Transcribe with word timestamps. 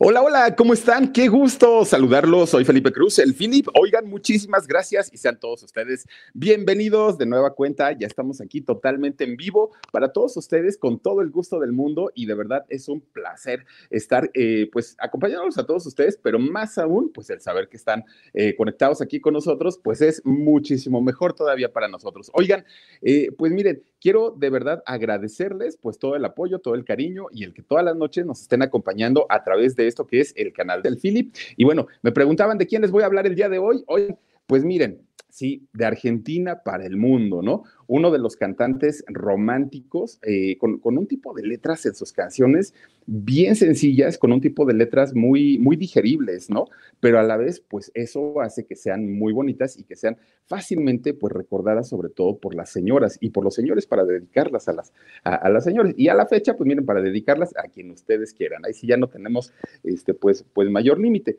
Hola, 0.00 0.22
hola, 0.22 0.54
¿cómo 0.54 0.74
están? 0.74 1.12
Qué 1.12 1.26
gusto 1.26 1.84
saludarlos. 1.84 2.50
Soy 2.50 2.64
Felipe 2.64 2.92
Cruz, 2.92 3.18
el 3.18 3.34
Philip. 3.34 3.66
Oigan, 3.74 4.08
muchísimas 4.08 4.68
gracias 4.68 5.10
y 5.12 5.16
sean 5.16 5.40
todos 5.40 5.64
ustedes 5.64 6.06
bienvenidos 6.34 7.18
de 7.18 7.26
nueva 7.26 7.52
cuenta. 7.52 7.90
Ya 7.90 8.06
estamos 8.06 8.40
aquí 8.40 8.60
totalmente 8.60 9.24
en 9.24 9.36
vivo 9.36 9.72
para 9.90 10.12
todos 10.12 10.36
ustedes 10.36 10.78
con 10.78 11.00
todo 11.00 11.20
el 11.20 11.30
gusto 11.30 11.58
del 11.58 11.72
mundo 11.72 12.12
y 12.14 12.26
de 12.26 12.34
verdad 12.34 12.64
es 12.68 12.88
un 12.88 13.00
placer 13.00 13.66
estar 13.90 14.30
eh, 14.34 14.70
pues 14.72 14.94
acompañándolos 15.00 15.58
a 15.58 15.66
todos 15.66 15.84
ustedes, 15.84 16.16
pero 16.22 16.38
más 16.38 16.78
aún 16.78 17.10
pues 17.12 17.28
el 17.30 17.40
saber 17.40 17.68
que 17.68 17.76
están 17.76 18.04
eh, 18.34 18.54
conectados 18.54 19.02
aquí 19.02 19.18
con 19.18 19.34
nosotros 19.34 19.80
pues 19.82 20.00
es 20.00 20.24
muchísimo 20.24 21.02
mejor 21.02 21.32
todavía 21.32 21.72
para 21.72 21.88
nosotros. 21.88 22.30
Oigan, 22.34 22.64
eh, 23.02 23.32
pues 23.36 23.50
miren, 23.50 23.82
quiero 24.00 24.30
de 24.30 24.48
verdad 24.48 24.80
agradecerles 24.86 25.76
pues 25.76 25.98
todo 25.98 26.14
el 26.14 26.24
apoyo, 26.24 26.60
todo 26.60 26.76
el 26.76 26.84
cariño 26.84 27.26
y 27.32 27.42
el 27.42 27.52
que 27.52 27.64
todas 27.64 27.84
las 27.84 27.96
noches 27.96 28.24
nos 28.24 28.42
estén 28.42 28.62
acompañando 28.62 29.26
a 29.28 29.42
través 29.42 29.74
de 29.74 29.87
esto 29.88 30.06
que 30.06 30.20
es 30.20 30.32
el 30.36 30.52
canal 30.52 30.82
del 30.82 30.98
Philip. 30.98 31.34
Y 31.56 31.64
bueno, 31.64 31.86
me 32.02 32.12
preguntaban 32.12 32.58
de 32.58 32.66
quién 32.66 32.82
les 32.82 32.90
voy 32.90 33.02
a 33.02 33.06
hablar 33.06 33.26
el 33.26 33.34
día 33.34 33.48
de 33.48 33.58
hoy. 33.58 33.82
Hoy, 33.86 34.14
pues 34.46 34.64
miren, 34.64 35.07
sí, 35.28 35.68
de 35.72 35.84
Argentina 35.84 36.62
para 36.62 36.86
el 36.86 36.96
mundo, 36.96 37.42
¿no? 37.42 37.62
Uno 37.86 38.10
de 38.10 38.18
los 38.18 38.36
cantantes 38.36 39.04
románticos 39.08 40.18
eh, 40.22 40.56
con, 40.58 40.80
un 40.82 41.06
tipo 41.06 41.34
de 41.34 41.42
letras 41.46 41.84
en 41.86 41.94
sus 41.94 42.12
canciones 42.12 42.74
bien 43.06 43.56
sencillas, 43.56 44.18
con 44.18 44.32
un 44.32 44.40
tipo 44.40 44.66
de 44.66 44.74
letras 44.74 45.14
muy, 45.14 45.58
muy 45.58 45.76
digeribles, 45.76 46.50
¿no? 46.50 46.66
Pero 47.00 47.18
a 47.18 47.22
la 47.22 47.36
vez, 47.36 47.60
pues 47.60 47.90
eso 47.94 48.40
hace 48.40 48.66
que 48.66 48.76
sean 48.76 49.10
muy 49.12 49.32
bonitas 49.32 49.78
y 49.78 49.84
que 49.84 49.96
sean 49.96 50.16
fácilmente, 50.46 51.14
pues 51.14 51.32
recordadas 51.32 51.88
sobre 51.88 52.10
todo 52.10 52.38
por 52.38 52.54
las 52.54 52.70
señoras 52.70 53.16
y 53.20 53.30
por 53.30 53.44
los 53.44 53.54
señores 53.54 53.86
para 53.86 54.04
dedicarlas 54.04 54.68
a 54.68 54.72
las, 54.72 54.92
a, 55.24 55.48
las 55.48 55.64
señoras. 55.64 55.94
Y 55.96 56.08
a 56.08 56.14
la 56.14 56.26
fecha, 56.26 56.56
pues 56.56 56.66
miren, 56.66 56.84
para 56.84 57.00
dedicarlas 57.00 57.54
a 57.56 57.68
quien 57.68 57.90
ustedes 57.90 58.32
quieran. 58.32 58.64
Ahí 58.64 58.74
sí 58.74 58.86
ya 58.86 58.96
no 58.96 59.08
tenemos, 59.08 59.52
este, 59.84 60.14
pues, 60.14 60.44
pues 60.52 60.68
mayor 60.70 60.98
límite 60.98 61.38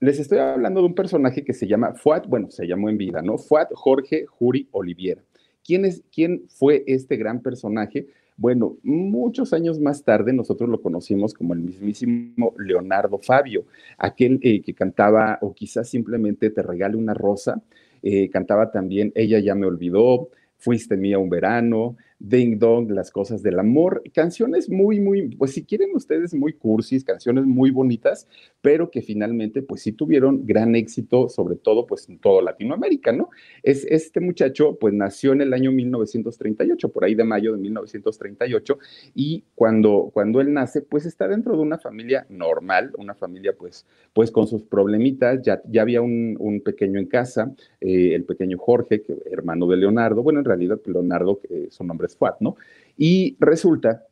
les 0.00 0.18
estoy 0.18 0.38
hablando 0.38 0.80
de 0.80 0.86
un 0.86 0.94
personaje 0.94 1.44
que 1.44 1.52
se 1.52 1.66
llama 1.66 1.94
Fuad, 1.94 2.24
bueno, 2.26 2.50
se 2.50 2.66
llamó 2.66 2.88
en 2.88 2.96
vida, 2.96 3.20
¿no? 3.20 3.36
Fuad 3.36 3.68
Jorge 3.72 4.24
Juri 4.26 4.66
Oliviera. 4.72 5.22
¿Quién, 5.62 5.84
es, 5.84 6.02
¿Quién 6.10 6.44
fue 6.48 6.82
este 6.86 7.16
gran 7.16 7.42
personaje? 7.42 8.06
Bueno, 8.38 8.78
muchos 8.82 9.52
años 9.52 9.78
más 9.78 10.02
tarde 10.02 10.32
nosotros 10.32 10.70
lo 10.70 10.80
conocimos 10.80 11.34
como 11.34 11.52
el 11.52 11.60
mismísimo 11.60 12.54
Leonardo 12.56 13.18
Fabio, 13.18 13.66
aquel 13.98 14.40
eh, 14.42 14.62
que 14.62 14.72
cantaba 14.72 15.38
o 15.42 15.52
quizás 15.52 15.90
simplemente 15.90 16.48
te 16.48 16.62
regale 16.62 16.96
una 16.96 17.12
rosa, 17.12 17.60
eh, 18.02 18.30
cantaba 18.30 18.70
también 18.70 19.12
Ella 19.14 19.38
ya 19.38 19.54
me 19.54 19.66
olvidó, 19.66 20.30
Fuiste 20.56 20.96
mía 20.96 21.18
un 21.18 21.30
verano, 21.30 21.96
Ding 22.20 22.58
Dong, 22.58 22.90
Las 22.90 23.10
cosas 23.10 23.42
del 23.42 23.58
amor, 23.58 24.02
canciones 24.12 24.68
muy, 24.68 25.00
muy, 25.00 25.34
pues 25.36 25.52
si 25.52 25.64
quieren 25.64 25.90
ustedes, 25.94 26.34
muy 26.34 26.52
cursis, 26.52 27.02
canciones 27.02 27.46
muy 27.46 27.70
bonitas, 27.70 28.28
pero 28.60 28.90
que 28.90 29.00
finalmente, 29.00 29.62
pues 29.62 29.80
sí 29.82 29.92
tuvieron 29.92 30.46
gran 30.46 30.76
éxito, 30.76 31.30
sobre 31.30 31.56
todo, 31.56 31.86
pues 31.86 32.08
en 32.10 32.18
toda 32.18 32.42
Latinoamérica, 32.42 33.12
¿no? 33.12 33.30
Es, 33.62 33.86
este 33.88 34.20
muchacho, 34.20 34.76
pues 34.78 34.92
nació 34.92 35.32
en 35.32 35.40
el 35.40 35.54
año 35.54 35.72
1938, 35.72 36.90
por 36.90 37.04
ahí 37.04 37.14
de 37.14 37.24
mayo 37.24 37.52
de 37.52 37.58
1938, 37.58 38.78
y 39.14 39.44
cuando, 39.54 40.10
cuando 40.12 40.42
él 40.42 40.52
nace, 40.52 40.82
pues 40.82 41.06
está 41.06 41.26
dentro 41.26 41.56
de 41.56 41.62
una 41.62 41.78
familia 41.78 42.26
normal, 42.28 42.92
una 42.98 43.14
familia, 43.14 43.54
pues, 43.58 43.86
pues 44.12 44.30
con 44.30 44.46
sus 44.46 44.62
problemitas, 44.62 45.40
ya, 45.42 45.62
ya 45.70 45.80
había 45.82 46.02
un, 46.02 46.60
pequeño 46.62 46.98
en 46.98 47.06
casa, 47.06 47.54
eh, 47.80 48.14
el 48.14 48.24
pequeño 48.24 48.58
Jorge, 48.58 49.02
hermano 49.30 49.66
de 49.66 49.78
Leonardo, 49.78 50.22
bueno, 50.22 50.40
en 50.40 50.44
realidad 50.44 50.78
Leonardo, 50.84 51.40
que 51.40 51.70
su 51.70 51.82
nombre 51.82 52.09
¿no? 52.40 52.56
Y 52.96 53.36
resulta, 53.40 54.04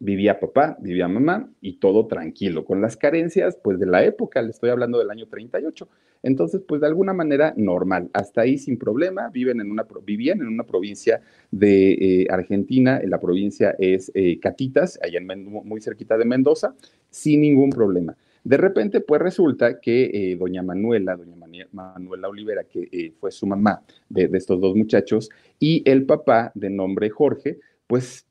vivía 0.00 0.40
papá, 0.40 0.76
vivía 0.80 1.06
mamá 1.08 1.50
y 1.60 1.74
todo 1.74 2.06
tranquilo, 2.06 2.64
con 2.64 2.80
las 2.80 2.96
carencias, 2.96 3.56
pues 3.62 3.78
de 3.78 3.86
la 3.86 4.04
época, 4.04 4.42
le 4.42 4.50
estoy 4.50 4.70
hablando 4.70 4.98
del 4.98 5.10
año 5.10 5.26
38. 5.28 5.88
Entonces, 6.22 6.62
pues 6.66 6.80
de 6.80 6.86
alguna 6.86 7.12
manera 7.12 7.54
normal, 7.56 8.10
hasta 8.12 8.42
ahí 8.42 8.58
sin 8.58 8.78
problema, 8.78 9.28
viven 9.28 9.60
en 9.60 9.70
una, 9.70 9.86
vivían 10.04 10.40
en 10.40 10.48
una 10.48 10.64
provincia 10.64 11.20
de 11.50 11.92
eh, 11.92 12.26
Argentina, 12.30 13.00
la 13.04 13.20
provincia 13.20 13.74
es 13.78 14.10
eh, 14.14 14.38
Catitas, 14.40 14.98
allá 15.02 15.18
en, 15.18 15.44
muy 15.44 15.80
cerquita 15.80 16.18
de 16.18 16.24
Mendoza, 16.24 16.74
sin 17.10 17.40
ningún 17.40 17.70
problema. 17.70 18.16
De 18.42 18.56
repente, 18.56 19.00
pues 19.00 19.20
resulta 19.20 19.80
que 19.80 20.04
eh, 20.12 20.36
doña 20.36 20.62
Manuela, 20.62 21.16
doña 21.16 21.36
Manuela 21.72 22.28
Olivera, 22.28 22.64
que 22.64 22.88
eh, 22.90 23.12
fue 23.18 23.30
su 23.30 23.46
mamá 23.46 23.82
de, 24.08 24.30
estos 24.32 24.60
dos 24.60 24.74
muchachos, 24.74 25.28
y 25.58 25.82
el 25.88 26.06
papá 26.06 26.52
de 26.54 26.70
nombre 26.70 27.10
Jorge, 27.10 27.58
pues 27.86 28.26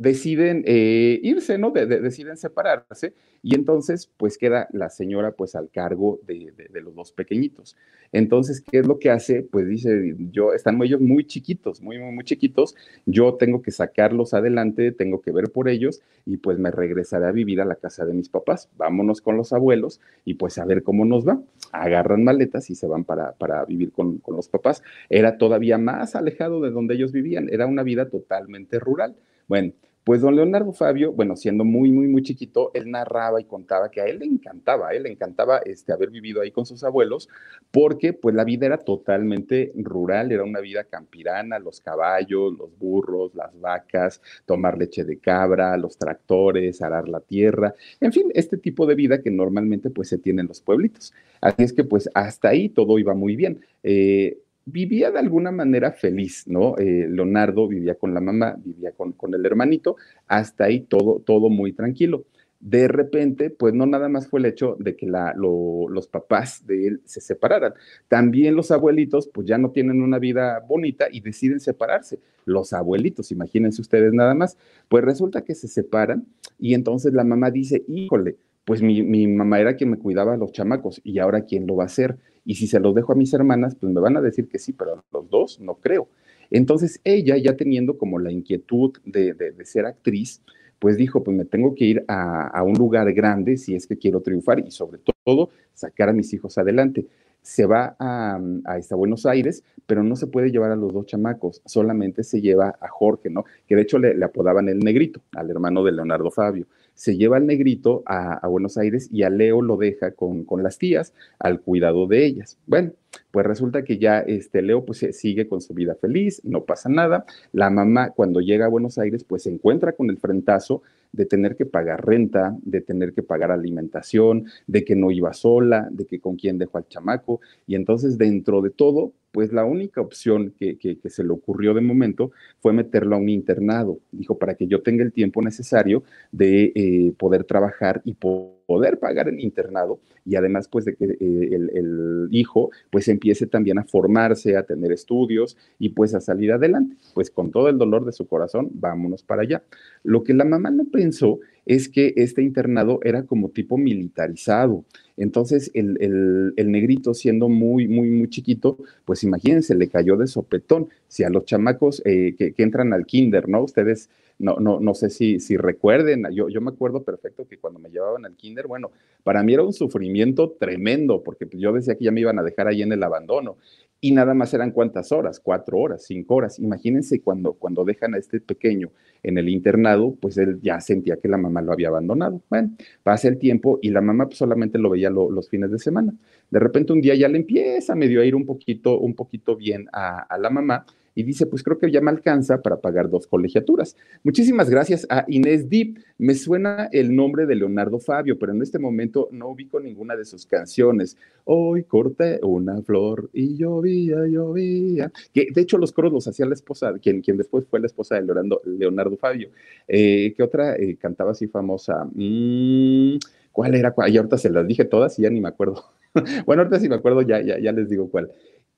deciden 0.00 0.64
eh, 0.66 1.20
irse, 1.22 1.58
¿no? 1.58 1.72
deciden 1.72 2.38
separarse 2.38 3.12
y 3.42 3.54
entonces 3.54 4.10
pues 4.16 4.38
queda 4.38 4.66
la 4.72 4.88
señora 4.88 5.32
pues 5.32 5.54
al 5.54 5.68
cargo 5.68 6.20
de, 6.26 6.54
los 6.80 6.94
dos 6.94 7.12
pequeñitos. 7.12 7.76
Entonces, 8.10 8.62
¿qué 8.62 8.78
es 8.78 8.86
lo 8.86 8.98
que 8.98 9.10
hace? 9.10 9.42
Pues 9.42 9.68
dice, 9.68 10.16
yo, 10.32 10.54
están 10.54 10.82
ellos 10.82 11.02
muy 11.02 11.26
chiquitos, 11.26 11.82
muy, 11.82 11.98
muy, 11.98 12.12
muy 12.12 12.24
chiquitos, 12.24 12.74
yo 13.04 13.34
tengo 13.34 13.60
que 13.60 13.72
sacarlos 13.72 14.32
adelante, 14.32 14.90
tengo 14.90 15.20
que 15.20 15.32
ver 15.32 15.50
por 15.52 15.68
ellos 15.68 16.00
y 16.24 16.38
pues 16.38 16.58
me 16.58 16.70
regresaré 16.70 17.26
a 17.26 17.32
vivir 17.32 17.60
a 17.60 17.66
la 17.66 17.74
casa 17.74 18.06
de 18.06 18.14
mis 18.14 18.30
papás. 18.30 18.70
Vámonos 18.78 19.20
con 19.20 19.36
los 19.36 19.52
abuelos 19.52 20.00
y 20.24 20.34
pues 20.34 20.56
a 20.56 20.64
ver 20.64 20.82
cómo 20.82 21.04
nos 21.04 21.28
va. 21.28 21.42
Agarran 21.72 22.24
maletas 22.24 22.70
y 22.70 22.74
se 22.74 22.86
van 22.86 23.04
para, 23.04 23.32
para 23.32 23.66
vivir 23.66 23.92
con, 23.92 24.16
con 24.16 24.34
los 24.34 24.48
papás. 24.48 24.82
Era 25.10 25.36
todavía 25.36 25.76
más 25.76 26.16
alejado 26.16 26.62
de 26.62 26.70
donde 26.70 26.94
ellos 26.94 27.12
vivían, 27.12 27.50
era 27.50 27.66
una 27.66 27.82
vida 27.82 28.08
totalmente 28.08 28.78
rural. 28.78 29.14
Bueno, 29.46 29.72
pues 30.04 30.22
don 30.22 30.34
Leonardo 30.34 30.72
Fabio, 30.72 31.12
bueno, 31.12 31.36
siendo 31.36 31.64
muy, 31.64 31.90
muy, 31.90 32.08
muy 32.08 32.22
chiquito, 32.22 32.70
él 32.74 32.90
narraba 32.90 33.40
y 33.40 33.44
contaba 33.44 33.90
que 33.90 34.00
a 34.00 34.06
él 34.06 34.20
le 34.20 34.24
encantaba, 34.24 34.88
a 34.88 34.92
él 34.92 35.02
le 35.02 35.10
encantaba 35.10 35.58
este, 35.58 35.92
haber 35.92 36.10
vivido 36.10 36.40
ahí 36.40 36.50
con 36.50 36.64
sus 36.64 36.82
abuelos, 36.84 37.28
porque 37.70 38.12
pues 38.12 38.34
la 38.34 38.44
vida 38.44 38.66
era 38.66 38.78
totalmente 38.78 39.72
rural, 39.76 40.32
era 40.32 40.42
una 40.42 40.60
vida 40.60 40.84
campirana, 40.84 41.58
los 41.58 41.80
caballos, 41.80 42.56
los 42.58 42.76
burros, 42.78 43.34
las 43.34 43.58
vacas, 43.60 44.22
tomar 44.46 44.78
leche 44.78 45.04
de 45.04 45.18
cabra, 45.18 45.76
los 45.76 45.98
tractores, 45.98 46.80
arar 46.80 47.08
la 47.08 47.20
tierra, 47.20 47.74
en 48.00 48.12
fin, 48.12 48.30
este 48.34 48.56
tipo 48.56 48.86
de 48.86 48.94
vida 48.94 49.20
que 49.20 49.30
normalmente 49.30 49.90
pues 49.90 50.08
se 50.08 50.18
tiene 50.18 50.42
en 50.42 50.48
los 50.48 50.60
pueblitos. 50.60 51.12
Así 51.40 51.62
es 51.62 51.72
que 51.72 51.84
pues 51.84 52.08
hasta 52.14 52.48
ahí 52.48 52.68
todo 52.68 52.98
iba 52.98 53.14
muy 53.14 53.36
bien. 53.36 53.60
Eh, 53.82 54.38
vivía 54.64 55.10
de 55.10 55.18
alguna 55.18 55.50
manera 55.50 55.92
feliz, 55.92 56.44
¿no? 56.46 56.76
Eh, 56.78 57.06
Leonardo 57.08 57.66
vivía 57.68 57.94
con 57.94 58.14
la 58.14 58.20
mamá, 58.20 58.56
vivía 58.62 58.92
con, 58.92 59.12
con, 59.12 59.34
el 59.34 59.44
hermanito, 59.44 59.96
hasta 60.26 60.64
ahí 60.64 60.80
todo, 60.80 61.20
todo 61.20 61.48
muy 61.48 61.72
tranquilo. 61.72 62.24
De 62.60 62.88
repente, 62.88 63.48
pues 63.48 63.72
no 63.72 63.86
nada 63.86 64.10
más 64.10 64.28
fue 64.28 64.40
el 64.40 64.46
hecho 64.46 64.76
de 64.78 64.94
que 64.94 65.06
la, 65.06 65.32
los 65.34 66.08
papás 66.08 66.66
de 66.66 66.88
él 66.88 67.00
se 67.06 67.22
separaran, 67.22 67.72
también 68.06 68.54
los 68.54 68.70
abuelitos, 68.70 69.28
pues 69.32 69.46
ya 69.46 69.56
no 69.56 69.70
tienen 69.70 70.02
una 70.02 70.18
vida 70.18 70.60
bonita 70.68 71.06
y 71.10 71.20
deciden 71.22 71.60
separarse. 71.60 72.18
Los 72.44 72.74
abuelitos, 72.74 73.32
imagínense 73.32 73.80
ustedes 73.80 74.12
nada 74.12 74.34
más, 74.34 74.58
pues 74.88 75.02
resulta 75.04 75.42
que 75.42 75.54
se 75.54 75.68
separan 75.68 76.26
y 76.58 76.74
entonces 76.74 77.14
la 77.14 77.24
mamá 77.24 77.50
dice, 77.50 77.82
híjole, 77.88 78.36
pues 78.66 78.82
mi, 78.82 79.02
mi 79.02 79.26
mamá 79.26 79.58
era 79.58 79.76
quien 79.76 79.90
me 79.90 79.98
cuidaba 79.98 80.34
a 80.34 80.36
los 80.36 80.52
chamacos 80.52 81.00
y 81.02 81.18
ahora 81.18 81.46
quién 81.46 81.66
lo 81.66 81.76
va 81.76 81.84
a 81.84 81.86
hacer 81.86 82.18
y 82.44 82.54
si 82.54 82.66
se 82.66 82.80
los 82.80 82.94
dejo 82.94 83.12
a 83.12 83.16
mis 83.16 83.32
hermanas, 83.32 83.74
pues 83.74 83.92
me 83.92 84.00
van 84.00 84.16
a 84.16 84.20
decir 84.20 84.48
que 84.48 84.58
sí, 84.58 84.72
pero 84.72 84.94
a 84.94 85.04
los 85.12 85.30
dos 85.30 85.60
no 85.60 85.74
creo. 85.74 86.08
Entonces 86.50 87.00
ella, 87.04 87.36
ya 87.36 87.56
teniendo 87.56 87.96
como 87.96 88.18
la 88.18 88.32
inquietud 88.32 88.92
de, 89.04 89.54
ser 89.64 89.86
actriz, 89.86 90.42
pues 90.78 90.96
dijo, 90.96 91.22
pues 91.22 91.36
me 91.36 91.44
tengo 91.44 91.74
que 91.74 91.84
ir 91.84 92.04
a, 92.08 92.62
un 92.64 92.74
lugar 92.74 93.12
grande 93.12 93.56
si 93.56 93.74
es 93.74 93.86
que 93.86 93.96
quiero 93.96 94.20
triunfar 94.20 94.60
y 94.60 94.70
sobre 94.70 95.00
todo 95.24 95.50
sacar 95.74 96.08
a 96.08 96.12
mis 96.12 96.32
hijos 96.32 96.58
adelante. 96.58 97.06
Se 97.42 97.64
va 97.64 97.96
a, 97.98 98.38
a 98.64 98.94
Buenos 98.96 99.24
Aires, 99.26 99.62
pero 99.86 100.02
no 100.02 100.16
se 100.16 100.26
puede 100.26 100.50
llevar 100.50 100.72
a 100.72 100.76
los 100.76 100.92
dos 100.92 101.06
chamacos, 101.06 101.62
solamente 101.64 102.22
se 102.22 102.40
lleva 102.40 102.76
a 102.80 102.88
Jorge, 102.88 103.30
¿no? 103.30 103.44
Que 103.66 103.76
de 103.76 103.82
hecho 103.82 103.98
le 103.98 104.24
apodaban 104.24 104.68
el 104.68 104.80
negrito, 104.80 105.22
al 105.32 105.50
hermano 105.50 105.82
de 105.84 105.92
Leonardo 105.92 106.30
Fabio 106.30 106.66
se 107.00 107.16
lleva 107.16 107.38
al 107.38 107.46
negrito 107.46 108.02
a, 108.04 108.46
Buenos 108.46 108.76
Aires 108.76 109.08
y 109.10 109.22
a 109.22 109.30
Leo 109.30 109.62
lo 109.62 109.78
deja 109.78 110.10
con, 110.10 110.44
con, 110.44 110.62
las 110.62 110.76
tías 110.76 111.14
al 111.38 111.62
cuidado 111.62 112.06
de 112.06 112.26
ellas. 112.26 112.58
Bueno, 112.66 112.92
pues 113.30 113.46
resulta 113.46 113.84
que 113.84 113.96
ya 113.96 114.20
este 114.20 114.60
Leo 114.60 114.84
pues 114.84 114.98
sigue 115.12 115.48
con 115.48 115.62
su 115.62 115.72
vida 115.72 115.94
feliz, 115.94 116.42
no 116.44 116.66
pasa 116.66 116.90
nada. 116.90 117.24
La 117.52 117.70
mamá 117.70 118.10
cuando 118.10 118.40
llega 118.40 118.66
a 118.66 118.68
Buenos 118.68 118.98
Aires 118.98 119.24
pues 119.24 119.44
se 119.44 119.50
encuentra 119.50 119.92
con 119.92 120.10
el 120.10 120.18
frentazo 120.18 120.82
de 121.12 121.24
tener 121.24 121.56
que 121.56 121.64
pagar 121.64 122.04
renta, 122.06 122.54
de 122.60 122.82
tener 122.82 123.14
que 123.14 123.22
pagar 123.22 123.50
alimentación, 123.50 124.44
de 124.66 124.84
que 124.84 124.94
no 124.94 125.10
iba 125.10 125.32
sola, 125.32 125.88
de 125.90 126.04
que 126.04 126.20
con 126.20 126.36
quién 126.36 126.58
dejó 126.58 126.76
al 126.76 126.88
chamaco. 126.88 127.40
Y 127.66 127.76
entonces 127.76 128.18
dentro 128.18 128.60
de 128.60 128.68
todo, 128.68 129.14
pues 129.32 129.52
la 129.52 129.64
única 129.64 130.00
opción 130.00 130.52
que, 130.58 130.98
se 131.04 131.24
le 131.24 131.30
ocurrió 131.30 131.74
de 131.74 131.80
momento 131.80 132.32
fue 132.60 132.72
meterlo 132.72 133.16
a 133.16 133.18
un 133.18 133.28
internado. 133.28 133.98
Dijo, 134.12 134.38
para 134.38 134.54
que 134.54 134.66
yo 134.66 134.82
tenga 134.82 135.04
el 135.04 135.12
tiempo 135.12 135.42
necesario 135.42 136.02
de 136.32 136.72
eh, 136.74 137.12
poder 137.18 137.44
trabajar 137.44 138.02
y 138.04 138.14
poder 138.14 138.98
pagar 138.98 139.28
el 139.28 139.40
internado 139.40 140.00
y 140.24 140.36
además 140.36 140.68
pues 140.68 140.84
de 140.84 140.94
que 140.94 141.04
eh, 141.04 141.16
el, 141.20 141.70
el, 141.74 142.28
hijo 142.30 142.70
pues 142.90 143.08
empiece 143.08 143.46
también 143.46 143.78
a 143.78 143.84
formarse, 143.84 144.56
a 144.56 144.62
tener 144.62 144.92
estudios 144.92 145.56
y 145.78 145.90
pues 145.90 146.14
a 146.14 146.20
salir 146.20 146.52
adelante. 146.52 146.96
Pues 147.14 147.30
con 147.30 147.50
todo 147.50 147.68
el 147.68 147.78
dolor 147.78 148.04
de 148.04 148.12
su 148.12 148.26
corazón, 148.26 148.68
vámonos 148.72 149.22
para 149.22 149.42
allá. 149.42 149.62
Lo 150.04 150.22
que 150.22 150.34
la 150.34 150.44
mamá 150.44 150.70
no 150.70 150.84
pensó 150.84 151.40
es 151.70 151.88
que 151.88 152.14
este 152.16 152.42
internado 152.42 152.98
era 153.04 153.22
como 153.22 153.50
tipo 153.50 153.78
militarizado. 153.78 154.84
Entonces, 155.16 155.70
el, 155.72 156.52
negrito, 156.56 157.14
siendo 157.14 157.48
muy, 157.48 157.86
muy, 157.86 158.10
muy 158.10 158.28
chiquito, 158.28 158.76
pues 159.04 159.22
imagínense, 159.22 159.76
le 159.76 159.88
cayó 159.88 160.16
de 160.16 160.26
sopetón. 160.26 160.88
Si 161.06 161.22
a 161.22 161.30
los 161.30 161.44
chamacos 161.44 162.02
eh, 162.04 162.34
que, 162.36 162.52
entran 162.58 162.92
al 162.92 163.06
kinder, 163.06 163.48
¿no? 163.48 163.62
Ustedes, 163.62 164.10
no, 164.40 164.56
no, 164.56 164.80
no 164.80 164.94
sé 164.94 165.10
si, 165.10 165.38
si 165.38 165.56
recuerden, 165.56 166.24
yo, 166.32 166.48
yo 166.48 166.60
me 166.60 166.70
acuerdo 166.70 167.04
perfecto 167.04 167.46
que 167.46 167.58
cuando 167.58 167.78
me 167.78 167.88
llevaban 167.88 168.26
al 168.26 168.34
kinder, 168.34 168.66
bueno, 168.66 168.90
para 169.22 169.44
mí 169.44 169.54
era 169.54 169.62
un 169.62 169.72
sufrimiento 169.72 170.56
tremendo, 170.58 171.22
porque 171.22 171.46
yo 171.52 171.72
decía 171.72 171.94
que 171.94 172.06
ya 172.06 172.10
me 172.10 172.22
iban 172.22 172.40
a 172.40 172.42
dejar 172.42 172.66
ahí 172.66 172.82
en 172.82 172.90
el 172.90 173.02
abandono 173.04 173.58
y 174.00 174.12
nada 174.12 174.32
más 174.34 174.54
eran 174.54 174.70
cuántas 174.70 175.12
horas, 175.12 175.40
cuatro 175.40 175.78
horas, 175.78 176.04
cinco 176.06 176.36
horas. 176.36 176.58
Imagínense 176.58 177.20
cuando, 177.20 177.52
cuando 177.52 177.84
dejan 177.84 178.14
a 178.14 178.18
este 178.18 178.40
pequeño 178.40 178.90
en 179.22 179.36
el 179.36 179.48
internado, 179.48 180.16
pues 180.20 180.38
él 180.38 180.58
ya 180.62 180.80
sentía 180.80 181.16
que 181.16 181.28
la 181.28 181.36
mamá 181.36 181.60
lo 181.60 181.72
había 181.72 181.88
abandonado. 181.88 182.40
Bueno, 182.48 182.70
pasa 183.02 183.28
el 183.28 183.38
tiempo 183.38 183.78
y 183.82 183.90
la 183.90 184.00
mamá 184.00 184.26
pues, 184.26 184.38
solamente 184.38 184.78
lo 184.78 184.90
veía 184.90 185.10
los 185.10 185.48
fines 185.50 185.70
de 185.70 185.78
semana. 185.78 186.14
De 186.50 186.58
repente 186.58 186.92
un 186.92 187.00
día 187.00 187.14
ya 187.14 187.28
le 187.28 187.38
empieza 187.38 187.94
medio 187.94 188.22
a 188.22 188.24
ir 188.24 188.34
un 188.34 188.46
poquito, 188.46 188.98
un 188.98 189.14
poquito 189.14 189.56
bien 189.56 189.86
a, 189.92 190.20
a 190.20 190.38
la 190.38 190.48
mamá 190.50 190.86
y 191.14 191.22
dice, 191.22 191.46
pues 191.46 191.62
creo 191.62 191.78
que 191.78 191.90
ya 191.90 192.00
me 192.00 192.10
alcanza 192.10 192.62
para 192.62 192.80
pagar 192.80 193.10
dos 193.10 193.26
colegiaturas. 193.26 193.96
Muchísimas 194.22 194.70
gracias 194.70 195.06
a 195.10 195.24
Inés 195.28 195.68
Deep. 195.68 195.98
Me 196.18 196.34
suena 196.34 196.88
el 196.92 197.14
nombre 197.14 197.46
de 197.46 197.56
Leonardo 197.56 197.98
Fabio, 197.98 198.38
pero 198.38 198.52
en 198.52 198.62
este 198.62 198.78
momento 198.78 199.28
no 199.32 199.48
ubico 199.48 199.80
ninguna 199.80 200.16
de 200.16 200.24
sus 200.24 200.46
canciones. 200.46 201.16
Hoy 201.44 201.84
corté 201.84 202.40
una 202.42 202.80
flor 202.82 203.30
y 203.32 203.56
llovía, 203.56 204.26
llovía. 204.26 205.10
Que 205.32 205.48
de 205.52 205.60
hecho 205.60 205.78
los 205.78 205.92
coros 205.92 206.12
los 206.12 206.28
hacía 206.28 206.46
la 206.46 206.54
esposa, 206.54 206.92
quien, 207.00 207.22
quien 207.22 207.36
después 207.36 207.66
fue 207.66 207.80
la 207.80 207.86
esposa 207.86 208.14
de 208.14 208.22
Leonardo, 208.22 208.60
Leonardo 208.64 209.16
Fabio. 209.16 209.50
Eh, 209.88 210.32
¿Qué 210.36 210.42
otra 210.42 210.76
eh, 210.76 210.96
cantaba 210.96 211.32
así 211.32 211.46
famosa? 211.48 212.04
Mm, 212.12 213.18
¿Cuál 213.52 213.74
era? 213.74 213.94
Y 214.06 214.16
ahorita 214.16 214.38
se 214.38 214.50
las 214.50 214.66
dije 214.66 214.84
todas 214.84 215.18
y 215.18 215.22
ya 215.22 215.30
ni 215.30 215.40
me 215.40 215.48
acuerdo. 215.48 215.84
bueno, 216.46 216.62
ahorita 216.62 216.80
si 216.80 216.88
me 216.88 216.94
acuerdo 216.94 217.22
ya, 217.22 217.40
ya, 217.40 217.58
ya 217.58 217.72
les 217.72 217.88
digo 217.88 218.08
cuál. 218.10 218.30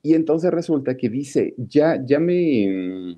Y 0.03 0.13
entonces 0.15 0.51
resulta 0.51 0.95
que 0.95 1.09
dice, 1.09 1.55
ya, 1.57 1.99
ya 2.05 2.19
me... 2.19 3.17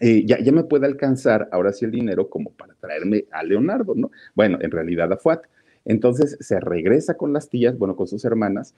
Eh, 0.00 0.24
ya, 0.24 0.38
ya, 0.38 0.52
me 0.52 0.62
puede 0.62 0.86
alcanzar 0.86 1.48
ahora 1.50 1.72
sí 1.72 1.84
el 1.84 1.90
dinero 1.90 2.30
como 2.30 2.50
para 2.52 2.72
traerme 2.74 3.24
a 3.32 3.42
Leonardo, 3.42 3.94
¿no? 3.96 4.12
Bueno, 4.32 4.56
en 4.60 4.70
realidad 4.70 5.12
a 5.12 5.16
Fuat. 5.16 5.42
Entonces 5.84 6.36
se 6.38 6.60
regresa 6.60 7.14
con 7.14 7.32
las 7.32 7.48
tías, 7.48 7.76
bueno, 7.76 7.96
con 7.96 8.06
sus 8.06 8.24
hermanas, 8.24 8.76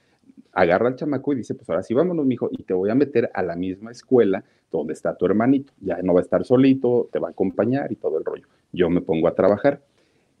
agarra 0.51 0.87
al 0.87 0.95
chamaco 0.95 1.33
y 1.33 1.35
dice, 1.35 1.53
pues 1.53 1.69
ahora 1.69 1.83
sí 1.83 1.93
vámonos, 1.93 2.25
mijo, 2.25 2.49
y 2.51 2.63
te 2.63 2.73
voy 2.73 2.89
a 2.89 2.95
meter 2.95 3.29
a 3.35 3.43
la 3.43 3.55
misma 3.55 3.91
escuela 3.91 4.43
donde 4.71 4.93
está 4.93 5.15
tu 5.15 5.27
hermanito. 5.27 5.73
Ya 5.79 6.01
no 6.01 6.15
va 6.15 6.21
a 6.21 6.23
estar 6.23 6.43
solito, 6.43 7.07
te 7.11 7.19
va 7.19 7.27
a 7.27 7.31
acompañar 7.31 7.91
y 7.91 7.97
todo 7.97 8.17
el 8.17 8.25
rollo. 8.25 8.47
Yo 8.71 8.89
me 8.89 9.01
pongo 9.01 9.27
a 9.27 9.35
trabajar. 9.35 9.81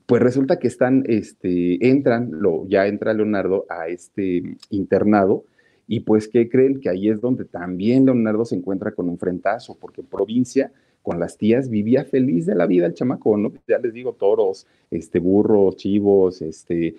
Pues 0.07 0.23
resulta 0.23 0.57
que 0.57 0.67
están, 0.67 1.03
este, 1.07 1.87
entran, 1.87 2.31
lo, 2.31 2.67
ya 2.67 2.87
entra 2.87 3.13
Leonardo 3.13 3.67
a 3.69 3.87
este 3.87 4.57
internado 4.71 5.43
y 5.91 5.99
pues, 5.99 6.29
¿qué 6.29 6.47
creen? 6.47 6.79
Que 6.79 6.87
ahí 6.87 7.09
es 7.09 7.19
donde 7.19 7.43
también 7.43 8.05
Leonardo 8.05 8.45
se 8.45 8.55
encuentra 8.55 8.93
con 8.93 9.09
un 9.09 9.17
frentazo, 9.17 9.75
porque 9.77 9.99
en 9.99 10.07
provincia, 10.07 10.71
con 11.01 11.19
las 11.19 11.37
tías, 11.37 11.69
vivía 11.69 12.05
feliz 12.05 12.45
de 12.45 12.55
la 12.55 12.65
vida 12.65 12.85
el 12.85 12.93
chamaco, 12.93 13.35
¿no? 13.35 13.51
Ya 13.67 13.77
les 13.77 13.91
digo, 13.91 14.13
toros, 14.13 14.65
este, 14.89 15.19
burros, 15.19 15.75
chivos, 15.75 16.41
este, 16.41 16.95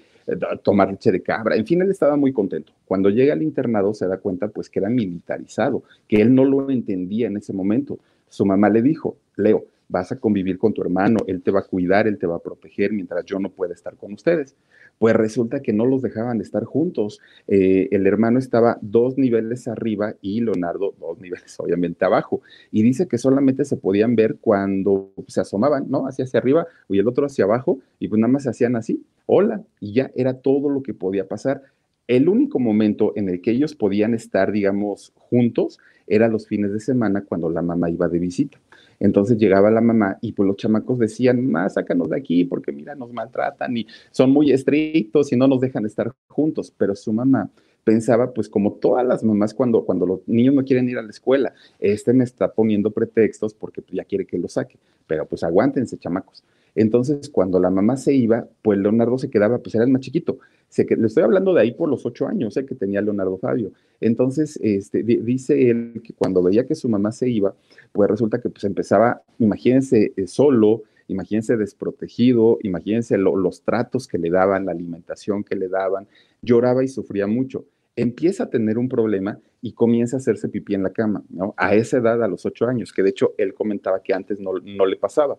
tomar 0.63 0.91
leche 0.91 1.11
de 1.11 1.23
cabra, 1.23 1.57
en 1.57 1.65
fin, 1.65 1.81
él 1.81 1.91
estaba 1.91 2.17
muy 2.17 2.35
contento. 2.35 2.75
Cuando 2.85 3.09
llega 3.09 3.33
al 3.33 3.43
internado 3.43 3.95
se 3.95 4.07
da 4.07 4.19
cuenta, 4.19 4.49
pues, 4.49 4.69
que 4.69 4.81
era 4.81 4.91
militarizado, 4.91 5.85
que 6.07 6.21
él 6.21 6.35
no 6.35 6.45
lo 6.45 6.69
entendía 6.69 7.29
en 7.29 7.39
ese 7.39 7.55
momento. 7.55 7.99
Su 8.29 8.45
mamá 8.45 8.69
le 8.69 8.83
dijo, 8.83 9.17
Leo, 9.37 9.65
vas 9.93 10.11
a 10.11 10.19
convivir 10.19 10.59
con 10.59 10.75
tu 10.75 10.83
hermano, 10.83 11.19
él 11.27 11.43
te 11.43 11.53
va 11.53 11.61
a 11.61 11.65
cuidar, 11.65 12.09
él 12.09 12.19
te 12.19 12.27
va 12.27 12.37
a 12.37 12.43
proteger 12.43 12.93
mientras 12.93 13.25
yo 13.25 13.39
no 13.39 13.51
pueda 13.51 13.75
estar 13.75 13.95
con 13.97 14.13
ustedes 14.15 14.57
pues 15.03 15.17
resulta 15.17 15.63
que 15.63 15.73
no 15.73 15.85
los 15.85 16.01
dejaban 16.01 16.41
estar 16.41 16.63
juntos. 16.63 17.19
Eh, 17.49 17.89
el 17.91 18.07
hermano 18.07 18.39
estaba 18.39 18.79
dos 18.83 19.19
niveles 19.19 19.67
arriba 19.67 20.15
y 20.23 20.41
Leonardo 20.41 20.95
dos 20.97 21.19
niveles 21.21 21.57
obviamente 21.59 22.05
abajo. 22.05 22.41
Y 22.71 22.85
dice 22.85 23.09
que 23.09 23.19
solamente 23.19 23.65
se 23.65 23.77
podían 23.77 24.15
ver 24.15 24.37
cuando 24.41 25.11
se 25.27 25.41
asomaban, 25.41 25.91
¿no? 25.91 26.07
Hacia 26.07 26.25
hacia 26.25 26.39
arriba 26.39 26.69
y 26.89 27.01
el 27.01 27.09
otro 27.09 27.27
hacia 27.27 27.47
abajo 27.47 27.81
y 27.99 28.07
pues 28.07 28.21
nada 28.21 28.33
más 28.33 28.45
se 28.45 28.51
hacían 28.51 28.77
así, 28.77 29.05
hola, 29.27 29.65
y 29.81 29.93
ya 29.93 30.13
era 30.15 30.35
todo 30.35 30.69
lo 30.69 30.85
que 30.85 30.95
podía 30.95 31.27
pasar. 31.27 31.63
El 32.07 32.29
único 32.29 32.61
momento 32.61 33.13
en 33.17 33.29
el 33.29 33.41
que 33.41 33.51
ellos 33.51 33.75
podían 33.75 34.15
estar, 34.15 34.53
digamos, 34.53 35.13
juntos 35.17 35.81
era 36.07 36.29
los 36.29 36.47
fines 36.47 36.73
de 36.73 36.79
semana 36.79 37.25
cuando 37.25 37.51
la 37.51 37.63
mamá 37.63 37.91
iba 37.91 38.09
de 38.09 38.21
visita. 38.21 38.61
Entonces 39.03 39.37
llegaba 39.37 39.69
la 39.69 39.81
mamá 39.81 40.19
y 40.21 40.31
pues 40.31 40.47
los 40.47 40.57
chamacos 40.57 40.97
decían, 40.97 41.51
más 41.51 41.75
sácanos 41.75 42.09
de 42.09 42.17
aquí 42.17 42.45
porque 42.45 42.71
mira, 42.71 42.95
nos 42.95 43.13
maltratan 43.13 43.77
y 43.77 43.87
son 44.13 44.31
muy 44.31 44.53
estrictos 44.53 45.33
y 45.33 45.37
no 45.37 45.49
nos 45.49 45.61
dejan 45.61 45.85
estar 45.85 46.15
juntos. 46.29 46.73
Pero 46.77 46.95
su 46.95 47.13
mamá 47.13 47.51
pensaba, 47.85 48.33
pues 48.33 48.49
como 48.49 48.75
todas 48.75 49.07
las 49.07 49.23
mamás 49.25 49.55
cuando, 49.55 49.85
cuando 49.85 50.07
los 50.07 50.21
niños 50.27 50.55
no 50.55 50.65
quieren 50.65 50.89
ir 50.89 50.99
a 50.99 51.03
la 51.03 51.11
escuela, 51.11 51.55
este 51.79 52.13
me 52.13 52.25
está 52.25 52.53
poniendo 52.53 52.91
pretextos 52.91 53.55
porque 53.55 53.83
pues, 53.83 53.95
ya 53.95 54.05
quiere 54.05 54.25
que 54.27 54.39
lo 54.39 54.49
saque. 54.49 54.79
Pero 55.07 55.27
pues 55.27 55.43
aguántense, 55.43 55.99
chamacos. 55.99 56.45
Entonces, 56.75 57.29
cuando 57.29 57.61
la 57.61 57.71
mamá 57.71 57.97
se 57.97 58.15
iba, 58.15 58.47
pues 58.63 58.79
Leonardo 58.79 59.19
se 59.19 59.29
quedaba, 59.29 59.59
pues 59.59 59.75
era 59.75 59.85
el 59.85 59.91
más 59.91 60.01
chiquito. 60.01 60.39
Se 60.69 60.87
que, 60.87 60.97
le 60.97 61.07
estoy 61.07 61.23
hablando 61.23 61.53
de 61.53 61.61
ahí 61.61 61.73
por 61.73 61.89
los 61.89 62.07
ocho 62.07 62.27
años 62.27 62.55
sé 62.55 62.65
que 62.65 62.75
tenía 62.75 63.03
Leonardo 63.03 63.37
Fabio. 63.37 63.73
Entonces, 64.01 64.59
este, 64.63 65.03
dice 65.03 65.71
él 65.71 66.01
que 66.03 66.15
cuando 66.15 66.43
veía 66.43 66.67
que 66.67 66.75
su 66.75 66.89
mamá 66.89 67.13
se 67.13 67.29
iba, 67.29 67.55
pues 67.93 68.11
resulta 68.11 68.41
que 68.41 68.49
pues 68.49 68.65
empezaba, 68.65 69.23
imagínense, 69.39 70.13
eh, 70.17 70.27
solo, 70.27 70.83
imagínense 71.09 71.57
desprotegido, 71.57 72.59
imagínense 72.63 73.19
los 73.19 73.63
tratos 73.63 74.09
que 74.09 74.19
le 74.19 74.31
daban, 74.31 74.65
la 74.65 74.73
alimentación 74.73 75.45
que 75.45 75.57
le 75.57 75.69
daban, 75.69 76.07
lloraba 76.41 76.83
y 76.83 76.89
sufría 76.89 77.27
mucho. 77.27 77.67
Empieza 77.97 78.45
a 78.45 78.51
tener 78.51 78.79
un 78.79 78.89
problema 78.89 79.39
y 79.61 79.73
comienza 79.73 80.17
a 80.17 80.21
hacerse 80.21 80.49
pipí 80.49 80.75
en 80.75 80.83
la 80.83 80.91
cama, 80.91 81.23
¿no? 81.29 81.55
A 81.57 81.75
esa 81.75 81.99
edad, 81.99 82.23
a 82.23 82.29
los 82.29 82.47
ocho 82.47 82.67
años, 82.67 82.93
que 82.93 83.03
de 83.03 83.11
hecho 83.11 83.35
él 83.39 83.55
comentaba 83.55 84.03
que 84.03 84.15
antes 84.15 84.41
no, 84.41 84.53
no 84.65 84.87
le 84.87 84.97
pasaba. 84.97 85.39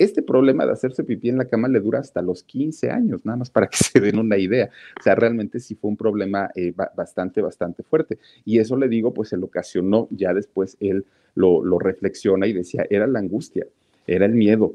Este 0.00 0.22
problema 0.22 0.64
de 0.64 0.72
hacerse 0.72 1.04
pipí 1.04 1.28
en 1.28 1.36
la 1.36 1.44
cama 1.44 1.68
le 1.68 1.78
dura 1.78 1.98
hasta 1.98 2.22
los 2.22 2.42
15 2.42 2.90
años, 2.90 3.26
nada 3.26 3.36
más 3.36 3.50
para 3.50 3.66
que 3.66 3.76
se 3.84 4.00
den 4.00 4.18
una 4.18 4.38
idea. 4.38 4.70
O 4.98 5.02
sea, 5.02 5.14
realmente 5.14 5.60
sí 5.60 5.74
fue 5.74 5.90
un 5.90 5.96
problema 5.98 6.50
eh, 6.54 6.72
bastante, 6.96 7.42
bastante 7.42 7.82
fuerte. 7.82 8.18
Y 8.46 8.60
eso 8.60 8.78
le 8.78 8.88
digo, 8.88 9.12
pues 9.12 9.28
se 9.28 9.36
lo 9.36 9.46
ocasionó, 9.46 10.08
ya 10.10 10.32
después 10.32 10.78
él 10.80 11.04
lo, 11.34 11.62
lo 11.62 11.78
reflexiona 11.78 12.46
y 12.46 12.54
decía, 12.54 12.86
era 12.88 13.06
la 13.06 13.18
angustia, 13.18 13.66
era 14.06 14.24
el 14.24 14.32
miedo, 14.32 14.74